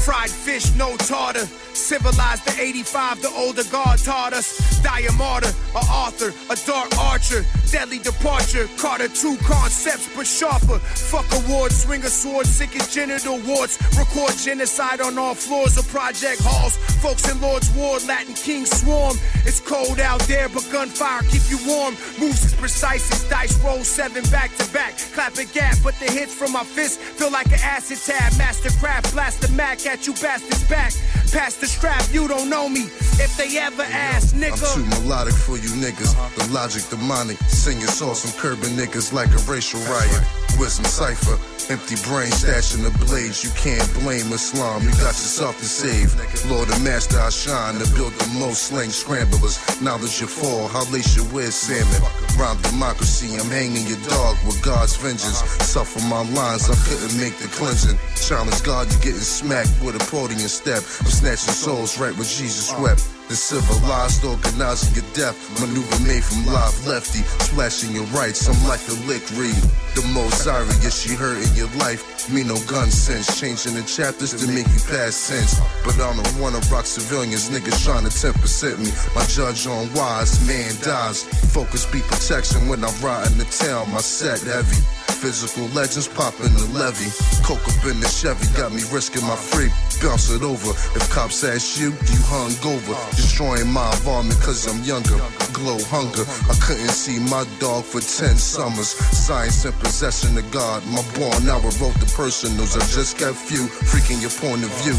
fried 0.04 0.30
fish, 0.30 0.74
no 0.76 0.96
tartar. 0.96 1.46
Civilized 1.78 2.44
the 2.44 2.60
85, 2.60 3.22
the 3.22 3.30
older 3.30 3.64
guard 3.64 3.98
taught 4.00 4.32
us. 4.32 4.80
Die 4.82 5.00
a 5.00 5.12
martyr, 5.12 5.52
a 5.74 5.78
author, 5.78 6.32
a 6.50 6.56
dark 6.66 6.90
archer. 6.98 7.44
Deadly 7.70 7.98
departure, 7.98 8.68
Carter 8.78 9.08
two 9.08 9.36
concepts, 9.38 10.08
but 10.16 10.26
sharper. 10.26 10.78
Fuck 10.78 11.26
awards, 11.44 11.82
swing 11.84 12.02
a 12.04 12.08
sword, 12.08 12.46
sick 12.46 12.74
as 12.76 12.92
genital 12.92 13.38
warts. 13.40 13.78
Record 13.96 14.32
genocide 14.38 15.00
on 15.00 15.18
all 15.18 15.34
floors 15.34 15.78
of 15.78 15.86
project 15.88 16.40
halls. 16.42 16.76
Folks 17.02 17.30
in 17.30 17.40
Lord's 17.40 17.70
Ward, 17.72 18.04
Latin 18.06 18.34
King 18.34 18.66
swarm. 18.66 19.16
It's 19.46 19.60
cold 19.60 20.00
out 20.00 20.20
there, 20.22 20.48
but 20.48 20.66
gunfire 20.72 21.22
keep 21.30 21.42
you 21.48 21.58
warm. 21.66 21.94
Moves 22.18 22.44
as 22.44 22.54
precise 22.54 23.10
as 23.12 23.28
dice 23.28 23.62
roll 23.62 23.84
seven 23.84 24.24
back 24.30 24.54
to 24.56 24.72
back. 24.72 24.96
Clap 25.14 25.36
a 25.36 25.44
gap, 25.44 25.76
but 25.84 25.94
the 26.00 26.10
hits 26.10 26.34
from 26.34 26.52
my 26.52 26.64
fist 26.64 26.98
feel 26.98 27.30
like 27.30 27.46
an 27.46 27.60
acid 27.62 27.98
tab. 28.18 28.32
Mastercraft, 28.32 29.12
blast 29.12 29.40
the 29.40 29.48
Mac 29.52 29.86
at 29.86 30.06
you 30.06 30.12
bastards 30.14 30.64
back. 30.68 30.92
Pass 31.32 31.56
the 31.56 31.66
strap, 31.66 32.02
you 32.12 32.26
don't 32.26 32.48
know 32.48 32.68
me. 32.68 32.88
If 33.20 33.36
they 33.36 33.58
ever 33.58 33.82
ask, 33.82 34.34
I'm 34.34 34.56
too 34.56 34.86
melodic 35.02 35.34
for 35.34 35.56
you 35.58 35.68
niggas. 35.76 36.14
Uh-huh. 36.14 36.46
The 36.46 36.52
logic 36.52 36.84
demonic. 36.88 37.36
Singing 37.48 37.86
sauce 37.86 38.22
from 38.22 38.40
curbing 38.40 38.76
niggas 38.76 39.12
like 39.12 39.28
a 39.30 39.40
racial 39.50 39.80
riot. 39.80 40.24
Wisdom 40.58 40.86
cipher. 40.86 41.38
Empty 41.68 41.96
brain 42.08 42.32
stashing 42.32 42.82
the 42.82 42.94
blades. 43.04 43.44
You 43.44 43.50
can't 43.60 43.84
blame 44.00 44.32
Islam. 44.32 44.82
You 44.82 44.90
got 44.92 45.12
yourself 45.20 45.58
to 45.58 45.66
save. 45.66 46.14
Lord 46.48 46.70
and 46.70 46.82
Master, 46.82 47.18
I 47.18 47.28
shine 47.28 47.74
to 47.78 47.86
build 47.92 48.14
the 48.14 48.26
most 48.40 48.72
slang 48.72 48.88
scramblers. 48.88 49.58
Knowledge 49.82 50.20
your 50.20 50.30
fall. 50.30 50.68
How 50.68 50.88
lace 50.90 51.14
your 51.14 51.28
wear 51.34 51.50
salmon. 51.50 52.00
Rhyme 52.38 52.56
democracy. 52.62 53.36
I'm 53.36 53.50
hanging 53.50 53.84
your 53.86 54.00
dog 54.08 54.38
with 54.46 54.62
God's 54.62 54.96
vengeance. 54.96 55.42
Uh-huh. 55.42 55.84
Suffer 55.84 56.00
my 56.08 56.24
lines. 56.32 56.70
I 56.70 56.76
couldn't 56.88 57.20
make 57.20 57.36
the 57.36 57.48
cleansing. 57.48 57.98
Challenge 58.16 58.62
God, 58.62 58.90
you're 58.90 59.00
getting 59.00 59.20
smacked 59.20 59.70
with 59.82 59.96
a 59.96 60.10
podium 60.10 60.40
step. 60.40 60.82
I'm 61.00 61.10
snatching 61.10 61.52
souls 61.54 61.98
right 61.98 62.14
where 62.14 62.24
Jesus 62.24 62.72
wept. 62.78 63.17
The 63.28 63.36
civilized 63.36 64.24
organizing 64.24 64.96
your 64.96 65.04
death. 65.12 65.36
Maneuver 65.60 66.00
made 66.08 66.24
from 66.24 66.46
live 66.48 66.86
lefty. 66.86 67.20
Splashing 67.44 67.92
your 67.92 68.08
rights. 68.08 68.48
I'm 68.48 68.56
like 68.66 68.80
a 68.88 68.96
lick 69.04 69.20
read. 69.36 69.60
The 69.92 70.00
most 70.16 70.44
serious 70.44 70.96
she 70.96 71.12
heard 71.12 71.36
in 71.36 71.52
your 71.52 71.68
life. 71.76 72.32
Me 72.32 72.42
no 72.42 72.56
gun 72.64 72.88
sense. 72.90 73.28
Changing 73.38 73.74
the 73.74 73.84
chapters 73.84 74.32
to 74.32 74.48
make 74.48 74.64
you 74.72 74.80
pass 74.88 75.12
sense. 75.12 75.60
But 75.84 76.00
I 76.00 76.08
don't 76.16 76.40
wanna 76.40 76.64
rock 76.72 76.86
civilians. 76.86 77.50
Niggas 77.52 77.84
trying 77.84 78.08
to 78.08 78.10
10% 78.10 78.80
me. 78.80 78.88
My 79.12 79.24
judge 79.28 79.66
on 79.66 79.92
wise. 79.92 80.40
Man 80.48 80.72
dies. 80.80 81.24
Focus 81.52 81.84
be 81.84 82.00
protection 82.00 82.66
when 82.66 82.82
I 82.82 82.88
ride 83.04 83.28
in 83.28 83.36
the 83.36 83.44
town. 83.44 83.92
My 83.92 84.00
set 84.00 84.40
heavy. 84.40 84.80
Physical 85.20 85.66
legends 85.74 86.06
popping 86.06 86.54
the 86.54 86.64
levy. 86.78 87.10
Coke 87.42 87.60
up 87.66 87.84
in 87.90 87.98
the 87.98 88.06
Chevy 88.06 88.46
got 88.56 88.72
me 88.72 88.82
risking 88.92 89.26
my 89.26 89.34
free. 89.34 89.68
Bounce 90.00 90.30
it 90.30 90.42
over. 90.42 90.70
If 90.94 91.10
cops 91.10 91.42
ask 91.42 91.80
you, 91.80 91.90
you 91.90 92.20
hung 92.30 92.54
over. 92.62 92.94
Destroying 93.18 93.66
my 93.66 93.82
environment 93.98 94.38
cause 94.38 94.62
I'm 94.70 94.78
younger. 94.86 95.18
Glow 95.50 95.74
hunger. 95.90 96.22
I 96.46 96.54
couldn't 96.62 96.94
see 96.94 97.18
my 97.18 97.42
dog 97.58 97.82
for 97.82 97.98
10 97.98 98.38
summers. 98.38 98.94
Science 98.94 99.64
and 99.64 99.74
possession 99.82 100.38
of 100.38 100.46
God. 100.52 100.86
My 100.86 101.02
born 101.18 101.42
now 101.42 101.58
I 101.58 101.70
wrote 101.82 101.98
the 101.98 102.06
personals. 102.14 102.78
I 102.78 102.80
just 102.94 103.18
got 103.18 103.34
few. 103.34 103.66
Freaking 103.90 104.22
your 104.22 104.30
point 104.38 104.62
of 104.62 104.70
view. 104.86 104.94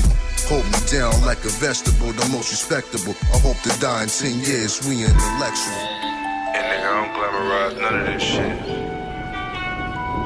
Hold 0.52 0.68
me 0.68 0.80
down 0.92 1.16
like 1.24 1.40
a 1.48 1.54
vegetable, 1.64 2.12
the 2.12 2.28
most 2.28 2.52
respectable. 2.52 3.16
I 3.32 3.40
hope 3.40 3.56
to 3.64 3.72
die 3.80 4.04
in 4.04 4.10
10 4.12 4.44
years. 4.44 4.84
We 4.84 5.08
intellectual. 5.08 5.80
And 6.60 6.64
nigga, 6.68 6.92
I 6.92 6.96
don't 7.00 7.16
glamorize 7.16 7.76
none 7.80 7.96
of 8.00 8.06
this 8.06 8.20
shit. 8.20 8.60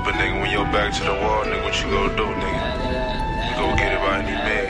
But 0.01 0.17
nigga, 0.17 0.41
when 0.41 0.49
you're 0.49 0.65
back 0.73 0.97
to 0.97 1.03
the 1.05 1.13
wall, 1.13 1.45
nigga, 1.45 1.61
what 1.61 1.77
you 1.77 1.93
gonna 1.93 2.17
do, 2.17 2.25
nigga? 2.41 2.61
You 3.45 3.53
go 3.53 3.69
get 3.77 3.93
it 3.93 4.01
by 4.01 4.17
any 4.17 4.33
means. 4.33 4.62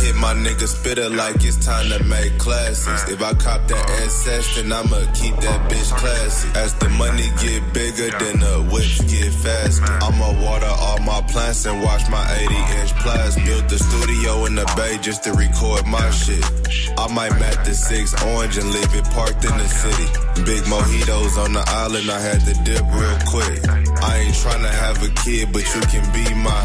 Hit 0.00 0.16
my 0.16 0.34
nigga 0.34 0.66
spitter 0.66 1.08
like 1.10 1.36
it's 1.44 1.64
time 1.64 1.88
to 1.90 2.02
make 2.04 2.38
classes. 2.38 3.10
If 3.10 3.22
I 3.22 3.34
cop 3.34 3.66
that 3.68 3.90
SS, 4.06 4.56
then 4.56 4.72
I'ma 4.72 5.00
keep 5.14 5.36
that 5.36 5.70
bitch 5.70 5.90
classy. 5.96 6.48
As 6.58 6.74
the 6.74 6.88
money 6.90 7.28
get 7.42 7.62
bigger, 7.72 8.10
then 8.18 8.40
the 8.40 8.68
whips 8.70 9.00
get 9.10 9.32
faster. 9.32 9.84
I'ma 10.02 10.42
water 10.42 10.70
all 10.70 11.00
my 11.00 11.20
plants 11.30 11.66
and 11.66 11.82
watch 11.82 12.08
my 12.10 12.24
80 12.34 12.54
inch 12.80 12.92
plus. 13.02 13.36
Built 13.36 13.68
the 13.68 13.78
studio 13.78 14.46
in 14.46 14.54
the 14.54 14.66
bay 14.76 14.98
just 15.00 15.24
to 15.24 15.32
record 15.32 15.86
my 15.86 16.10
shit. 16.10 16.44
I 16.98 17.06
might 17.12 17.32
mat 17.38 17.64
the 17.64 17.74
six 17.74 18.14
orange 18.24 18.56
and 18.58 18.70
leave 18.70 18.94
it 18.94 19.04
parked 19.10 19.44
in 19.44 19.56
the 19.56 19.68
city. 19.68 20.08
Big 20.44 20.62
mojitos 20.64 21.36
on 21.38 21.52
the 21.52 21.64
island, 21.66 22.10
I 22.10 22.20
had 22.20 22.40
to 22.46 22.54
dip 22.64 22.84
real 22.94 23.18
quick. 23.26 23.60
I 24.02 24.18
ain't 24.18 24.34
tryna 24.34 24.70
have 24.70 25.02
a 25.02 25.08
kid, 25.22 25.52
but 25.52 25.62
you 25.74 25.80
can 25.82 26.04
be 26.12 26.24
my 26.34 26.62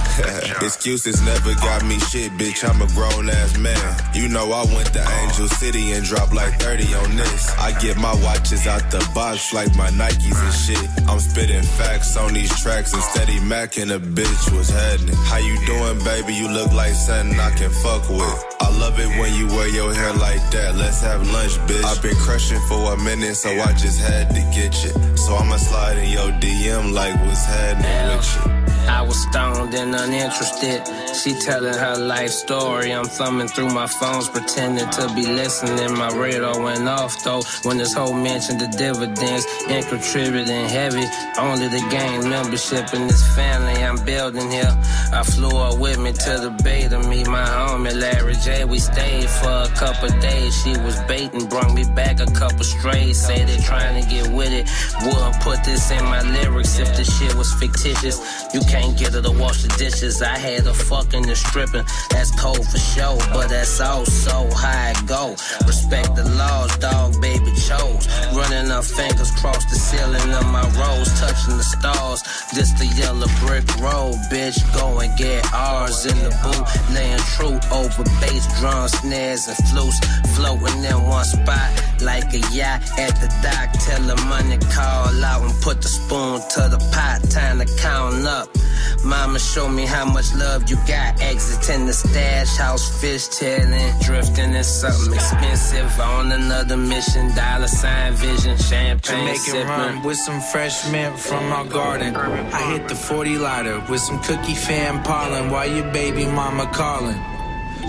excuses. 0.66 1.22
Never 1.22 1.54
got 1.56 1.84
me 1.86 2.00
shit, 2.00 2.32
bitch. 2.34 2.68
I'm 2.68 2.82
a 2.82 2.88
grown 2.94 3.30
ass 3.30 3.58
man. 3.58 3.78
You 4.14 4.28
know 4.30 4.52
I 4.52 4.64
went 4.74 4.94
to 4.94 5.04
Angel 5.22 5.48
City 5.48 5.92
and 5.94 6.06
dropped 6.06 6.34
like 6.34 6.60
30 6.60 6.94
on 6.96 7.16
this. 7.16 7.50
I 7.58 7.78
get 7.80 7.98
my 7.98 8.14
watches 8.24 8.68
out 8.68 8.90
the 8.92 9.00
box 9.14 9.54
like 9.54 9.76
my 9.76 9.90
Nikes 9.90 10.38
and 10.38 10.54
shit. 10.54 11.10
I'm 11.10 11.20
spitting 11.20 11.64
facts 11.64 12.16
on 12.18 12.34
these 12.34 12.54
tracks 12.62 12.94
and 12.94 13.04
steady 13.04 13.40
macking 13.40 13.94
a 13.96 14.00
bitch. 14.00 14.56
What's 14.56 14.70
happening? 14.70 15.16
How 15.26 15.38
you 15.38 15.58
doing, 15.66 16.04
baby? 16.04 16.34
You 16.34 16.50
look 16.50 16.72
like 16.74 16.94
something 16.94 17.40
I 17.40 17.52
can 17.52 17.72
fuck 17.72 18.10
with. 18.10 18.46
I 18.62 18.70
love 18.80 19.00
it 19.00 19.08
when 19.20 19.34
you 19.34 19.48
wear 19.48 19.68
your 19.70 19.94
hair 19.94 20.14
like 20.14 20.42
that. 20.52 20.76
Let's 20.76 21.02
have 21.02 21.22
lunch, 21.32 21.54
bitch. 21.68 21.84
I've 21.84 22.02
been 22.02 22.16
crushing 22.16 22.60
for 22.68 22.94
a 22.94 22.98
minute, 22.98 23.36
so 23.36 23.50
I 23.50 23.74
just 23.74 24.00
had 24.00 24.30
to 24.30 24.42
get 24.56 24.74
you. 24.84 24.92
So 25.18 25.36
I'ma 25.36 25.58
slide 25.58 25.98
in 25.98 26.10
your 26.12 26.32
DM 26.40 26.94
like 26.94 27.14
what's 27.26 27.45
happening 27.45 28.17
with 28.17 28.57
you. 28.57 28.62
I 28.88 29.02
was 29.02 29.22
stoned 29.24 29.74
and 29.74 29.96
uninterested. 29.96 30.82
She 31.16 31.34
telling 31.40 31.74
her 31.74 31.96
life 31.98 32.32
story. 32.32 32.94
I'm 32.94 33.06
thumbing 33.06 33.48
through 33.48 33.70
my 33.70 33.88
phones, 33.88 34.30
pretending 34.30 34.90
to 34.90 35.14
be 35.16 35.26
listening. 35.26 35.98
My 35.98 36.10
radar 36.10 36.62
went 36.62 36.88
off 36.88 37.24
though 37.24 37.42
when 37.64 37.78
this 37.78 37.94
whole 37.94 38.14
mentioned 38.14 38.60
the 38.60 38.68
dividends 38.68 39.46
and 39.68 39.86
contributing 39.86 40.68
heavy. 40.68 41.06
Only 41.38 41.68
the 41.68 41.86
gang 41.90 42.30
membership 42.30 42.94
in 42.94 43.08
this 43.08 43.24
family 43.36 43.84
I'm 43.84 44.04
building 44.06 44.50
here. 44.50 44.74
I 45.14 45.24
flew 45.24 45.50
her 45.50 45.78
with 45.78 46.00
me 46.00 46.12
to 46.12 46.34
the 46.40 46.52
bay 46.64 46.88
to 46.88 47.00
meet 47.00 47.28
my 47.28 47.46
homie 47.46 47.94
Larry 47.94 48.36
J. 48.44 48.66
We 48.66 48.80
stayed 48.80 49.30
for 49.30 49.50
a 49.50 49.72
couple 49.76 50.10
days. 50.20 50.56
She 50.64 50.72
was 50.80 51.00
baiting, 51.08 51.48
brought 51.48 51.74
me 51.74 51.84
back 51.96 52.20
a 52.20 52.26
couple 52.26 52.64
strays. 52.64 53.26
Say 53.26 53.44
they 53.46 53.58
trying 53.58 54.02
to 54.02 54.10
get 54.10 54.32
with 54.32 54.52
it. 54.52 54.70
Wouldn't 55.06 55.42
put 55.42 55.64
this 55.64 55.92
in 55.92 56.04
my 56.06 56.22
lyrics 56.22 56.80
if 56.80 56.96
the 56.98 57.04
shit 57.04 57.36
was 57.36 57.54
fictitious. 57.54 58.18
You 58.54 58.62
can't 58.74 58.97
get 58.97 59.13
her 59.13 59.21
to 59.21 59.32
wash 59.38 59.61
the 59.61 59.69
dishes. 59.78 60.24
I 60.24 60.36
had 60.36 60.65
her 60.65 60.74
fucking 60.74 61.30
and 61.30 61.38
stripping. 61.38 61.86
That's 62.09 62.32
cold 62.41 62.65
for 62.65 62.80
sure, 62.80 63.21
but 63.30 63.49
that's 63.49 63.80
also 63.80 64.49
how 64.49 64.89
it 64.89 65.05
go. 65.05 65.38
Respect 65.69 66.15
the 66.15 66.26
laws, 66.41 66.76
dog, 66.78 67.21
baby 67.21 67.53
chose. 67.53 68.09
Running 68.34 68.74
her 68.74 68.82
fingers 68.82 69.30
across 69.30 69.63
the 69.69 69.78
ceiling 69.78 70.34
of 70.34 70.45
my 70.49 70.65
rose, 70.82 71.11
touching 71.21 71.57
the 71.61 71.67
stars. 71.78 72.24
This 72.55 72.74
the 72.82 72.89
yellow 72.97 73.30
brick 73.45 73.65
road, 73.78 74.17
bitch. 74.34 74.57
Go 74.74 74.99
and 74.99 75.13
get 75.19 75.45
ours 75.53 76.07
in 76.09 76.17
the 76.26 76.34
boot. 76.41 76.65
Laying 76.97 77.21
true 77.38 77.61
over 77.69 78.03
bass, 78.26 78.49
drum, 78.59 78.88
snares, 78.89 79.47
and 79.47 79.59
flutes. 79.69 80.01
Floating 80.34 80.82
in 80.82 80.99
one 81.05 81.26
spot 81.26 81.69
like 82.01 82.34
a 82.34 82.41
yacht 82.49 82.82
at 82.97 83.13
the 83.21 83.30
dock. 83.45 83.69
Till 83.86 84.01
the 84.09 84.17
money 84.34 84.57
call 84.74 85.13
out 85.24 85.43
and 85.45 85.53
put 85.61 85.78
the 85.84 85.88
spoon 85.88 86.41
to 86.57 86.61
the 86.74 86.82
pot. 86.91 87.21
Time 87.30 87.59
to 87.59 87.69
count 87.78 88.26
up. 88.26 88.62
Mama 89.04 89.38
show 89.38 89.68
me 89.68 89.86
how 89.86 90.06
much 90.06 90.34
love 90.34 90.70
you 90.70 90.78
got. 90.88 91.22
Exiting 91.22 91.86
the 91.86 91.93
stash 91.93 92.56
house, 92.56 93.01
fish 93.01 93.28
tailing, 93.28 93.93
drifting 94.01 94.54
in 94.54 94.64
something 94.64 95.14
expensive. 95.14 95.99
On 95.99 96.32
another 96.32 96.78
mission, 96.78 97.36
dollar 97.36 97.68
sign 97.68 98.14
vision, 98.14 98.58
champagne 98.58 99.68
rum 99.68 100.04
with 100.04 100.18
some 100.18 100.39
fresh 100.39 100.89
mint 100.89 101.20
from 101.20 101.51
our 101.51 101.66
garden. 101.66 102.16
I 102.16 102.62
hit 102.72 102.88
the 102.88 102.95
40 102.95 103.38
lighter 103.39 103.84
with 103.89 103.99
some 103.99 104.20
cookie 104.22 104.56
fan 104.56 105.04
pollen 105.04 105.49
while 105.49 105.70
your 105.70 105.91
baby 105.91 106.26
mama 106.26 106.66
calling. 106.74 107.20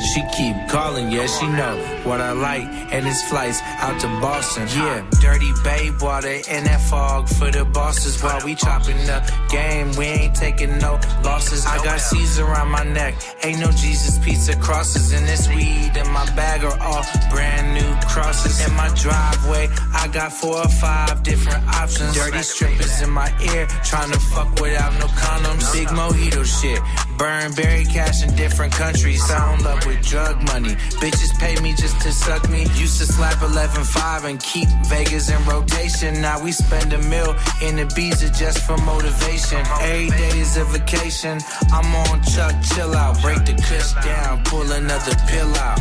She 0.01 0.23
keep 0.37 0.57
calling, 0.69 1.11
yeah, 1.11 1.27
she 1.27 1.47
know 1.47 1.77
what 2.05 2.21
I 2.21 2.33
like, 2.33 2.65
and 2.93 3.07
it's 3.07 3.23
flights 3.29 3.61
out 3.63 4.01
to 4.01 4.09
Boston. 4.21 4.67
Yeah, 4.75 5.09
dirty 5.21 5.53
bay 5.63 5.91
water 6.01 6.41
in 6.51 6.65
that 6.65 6.81
fog 6.81 7.29
for 7.29 7.51
the 7.51 7.65
bosses 7.65 8.21
while 8.23 8.41
we 8.45 8.55
chopping 8.55 8.97
the 9.07 9.23
game. 9.49 9.93
We 9.97 10.07
ain't 10.07 10.35
taking 10.35 10.79
no 10.79 10.99
losses. 11.23 11.65
I 11.67 11.83
got 11.85 12.01
C's 12.01 12.39
around 12.39 12.71
my 12.71 12.85
neck, 12.85 13.15
ain't 13.45 13.61
no 13.61 13.71
Jesus 13.71 14.19
pizza 14.19 14.57
crosses, 14.57 15.13
and 15.13 15.27
this 15.27 15.49
weed 15.49 15.97
in 15.97 16.11
my 16.13 16.27
bag 16.35 16.65
are 16.65 16.79
all 16.81 17.05
brand 17.31 17.75
new 17.75 17.95
crosses. 18.09 18.67
In 18.67 18.75
my 18.75 18.89
driveway, 18.95 19.69
I 19.95 20.09
got 20.09 20.33
four 20.33 20.59
or 20.59 20.69
five 20.69 21.23
different 21.23 21.65
options. 21.69 22.15
Dirty 22.15 22.43
strippers 22.43 23.01
in 23.01 23.11
my 23.11 23.33
ear, 23.55 23.67
trying 23.85 24.11
to 24.11 24.19
fuck 24.19 24.61
without 24.61 24.93
no 24.95 25.07
condoms. 25.07 25.73
Big 25.73 25.89
mojito 25.89 26.45
shit, 26.45 26.81
burn 27.19 27.53
berry 27.55 27.85
cash 27.85 28.23
in 28.23 28.35
different 28.37 28.73
countries. 28.73 29.21
Don't 29.29 29.63
love 29.63 29.85
with 29.87 30.01
drug 30.03 30.37
money. 30.53 30.75
Bitches 31.01 31.33
pay 31.39 31.61
me 31.61 31.75
just 31.75 32.01
to 32.03 32.13
suck 32.13 32.49
me. 32.49 32.63
Used 32.77 32.99
to 32.99 33.07
slap 33.07 33.39
11.5 33.39 34.25
and 34.25 34.41
keep 34.41 34.69
Vegas 34.87 35.31
in 35.31 35.43
rotation. 35.45 36.21
Now 36.21 36.43
we 36.43 36.53
spend 36.53 36.93
a 36.93 36.99
mil 37.09 37.31
in 37.63 37.77
Ibiza 37.79 38.37
just 38.37 38.59
for 38.67 38.77
motivation. 38.79 39.59
Every 39.81 40.11
day 40.11 40.39
is 40.39 40.57
a 40.57 40.65
vacation. 40.65 41.39
I'm 41.73 41.95
on 42.07 42.23
Chuck, 42.23 42.55
chill 42.75 42.95
out. 42.95 43.21
Break 43.23 43.45
the 43.45 43.55
cush 43.55 43.93
down, 44.05 44.43
pull 44.45 44.71
another 44.71 45.15
pill 45.29 45.53
out. 45.57 45.81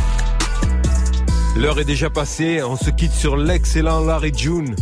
L'heure 1.56 1.78
est 1.78 1.84
déjà 1.84 2.10
passée, 2.10 2.62
on 2.62 2.76
se 2.76 2.90
quitte 2.90 3.12
sur 3.12 3.36
l'excellent 3.36 4.00
Larry 4.00 4.32
June. 4.36 4.74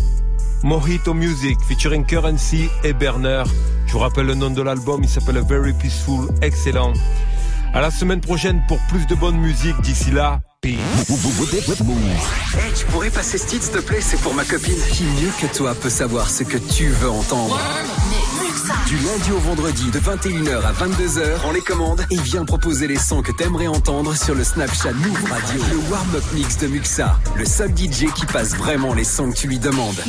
Mojito 0.62 1.14
Music 1.14 1.58
featuring 1.66 2.04
Currency 2.04 2.68
et 2.84 2.92
Berner. 2.92 3.42
Je 3.86 3.92
vous 3.92 3.98
rappelle 3.98 4.26
le 4.26 4.34
nom 4.34 4.50
de 4.50 4.62
l'album, 4.62 5.02
il 5.02 5.08
s'appelle 5.08 5.42
Very 5.46 5.72
Peaceful, 5.72 6.28
excellent. 6.40 6.92
À 7.74 7.80
la 7.80 7.90
semaine 7.90 8.20
prochaine 8.20 8.62
pour 8.68 8.78
plus 8.88 9.06
de 9.06 9.14
bonne 9.14 9.36
musique. 9.36 9.80
D'ici 9.80 10.10
là, 10.10 10.40
peace. 10.60 10.76
Hey, 12.54 12.72
tu 12.76 12.84
pourrais 12.86 13.10
passer 13.10 13.38
ce 13.38 13.46
titre, 13.46 13.64
s'il 13.64 13.72
te 13.72 13.78
plaît 13.78 14.00
C'est 14.00 14.20
pour 14.20 14.34
ma 14.34 14.44
copine. 14.44 14.76
Qui 14.92 15.04
mieux 15.04 15.30
que 15.40 15.46
toi 15.56 15.74
peut 15.74 15.90
savoir 15.90 16.28
ce 16.28 16.44
que 16.44 16.58
tu 16.58 16.88
veux 16.88 17.10
entendre? 17.10 17.58
Du 18.86 18.96
lundi 18.96 19.32
au 19.32 19.38
vendredi, 19.38 19.90
de 19.90 20.00
21h 20.00 20.62
à 20.64 20.72
22h, 20.72 21.40
on 21.46 21.52
les 21.52 21.60
commandes 21.60 22.04
et 22.10 22.16
viens 22.16 22.44
proposer 22.44 22.86
les 22.86 22.98
sons 22.98 23.22
que 23.22 23.32
t'aimerais 23.32 23.66
entendre 23.66 24.14
sur 24.14 24.34
le 24.34 24.44
Snapchat 24.44 24.92
Move 24.92 25.30
Radio. 25.30 25.62
Le 25.70 25.90
warm-up 25.90 26.24
mix 26.34 26.58
de 26.58 26.66
Muxa, 26.66 27.18
le 27.36 27.44
seul 27.44 27.70
DJ 27.76 28.12
qui 28.14 28.26
passe 28.26 28.54
vraiment 28.54 28.94
les 28.94 29.04
sons 29.04 29.30
que 29.30 29.36
tu 29.36 29.46
lui 29.48 29.58
demandes. 29.58 30.00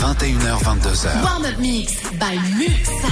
21h, 0.00 0.62
22h. 0.62 1.22
Warm-up 1.22 1.58
mix 1.58 1.92
by 2.12 2.38
Muxa. 2.56 3.08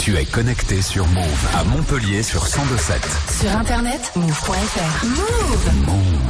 Tu 0.00 0.16
es 0.16 0.26
connecté 0.26 0.82
sur 0.82 1.06
Move 1.08 1.24
à 1.58 1.64
Montpellier 1.64 2.22
sur 2.22 2.42
1027. 2.42 3.00
Sur 3.40 3.56
internet, 3.56 4.12
move.fr. 4.16 5.06
Move. 5.06 5.86
Move. 5.86 6.24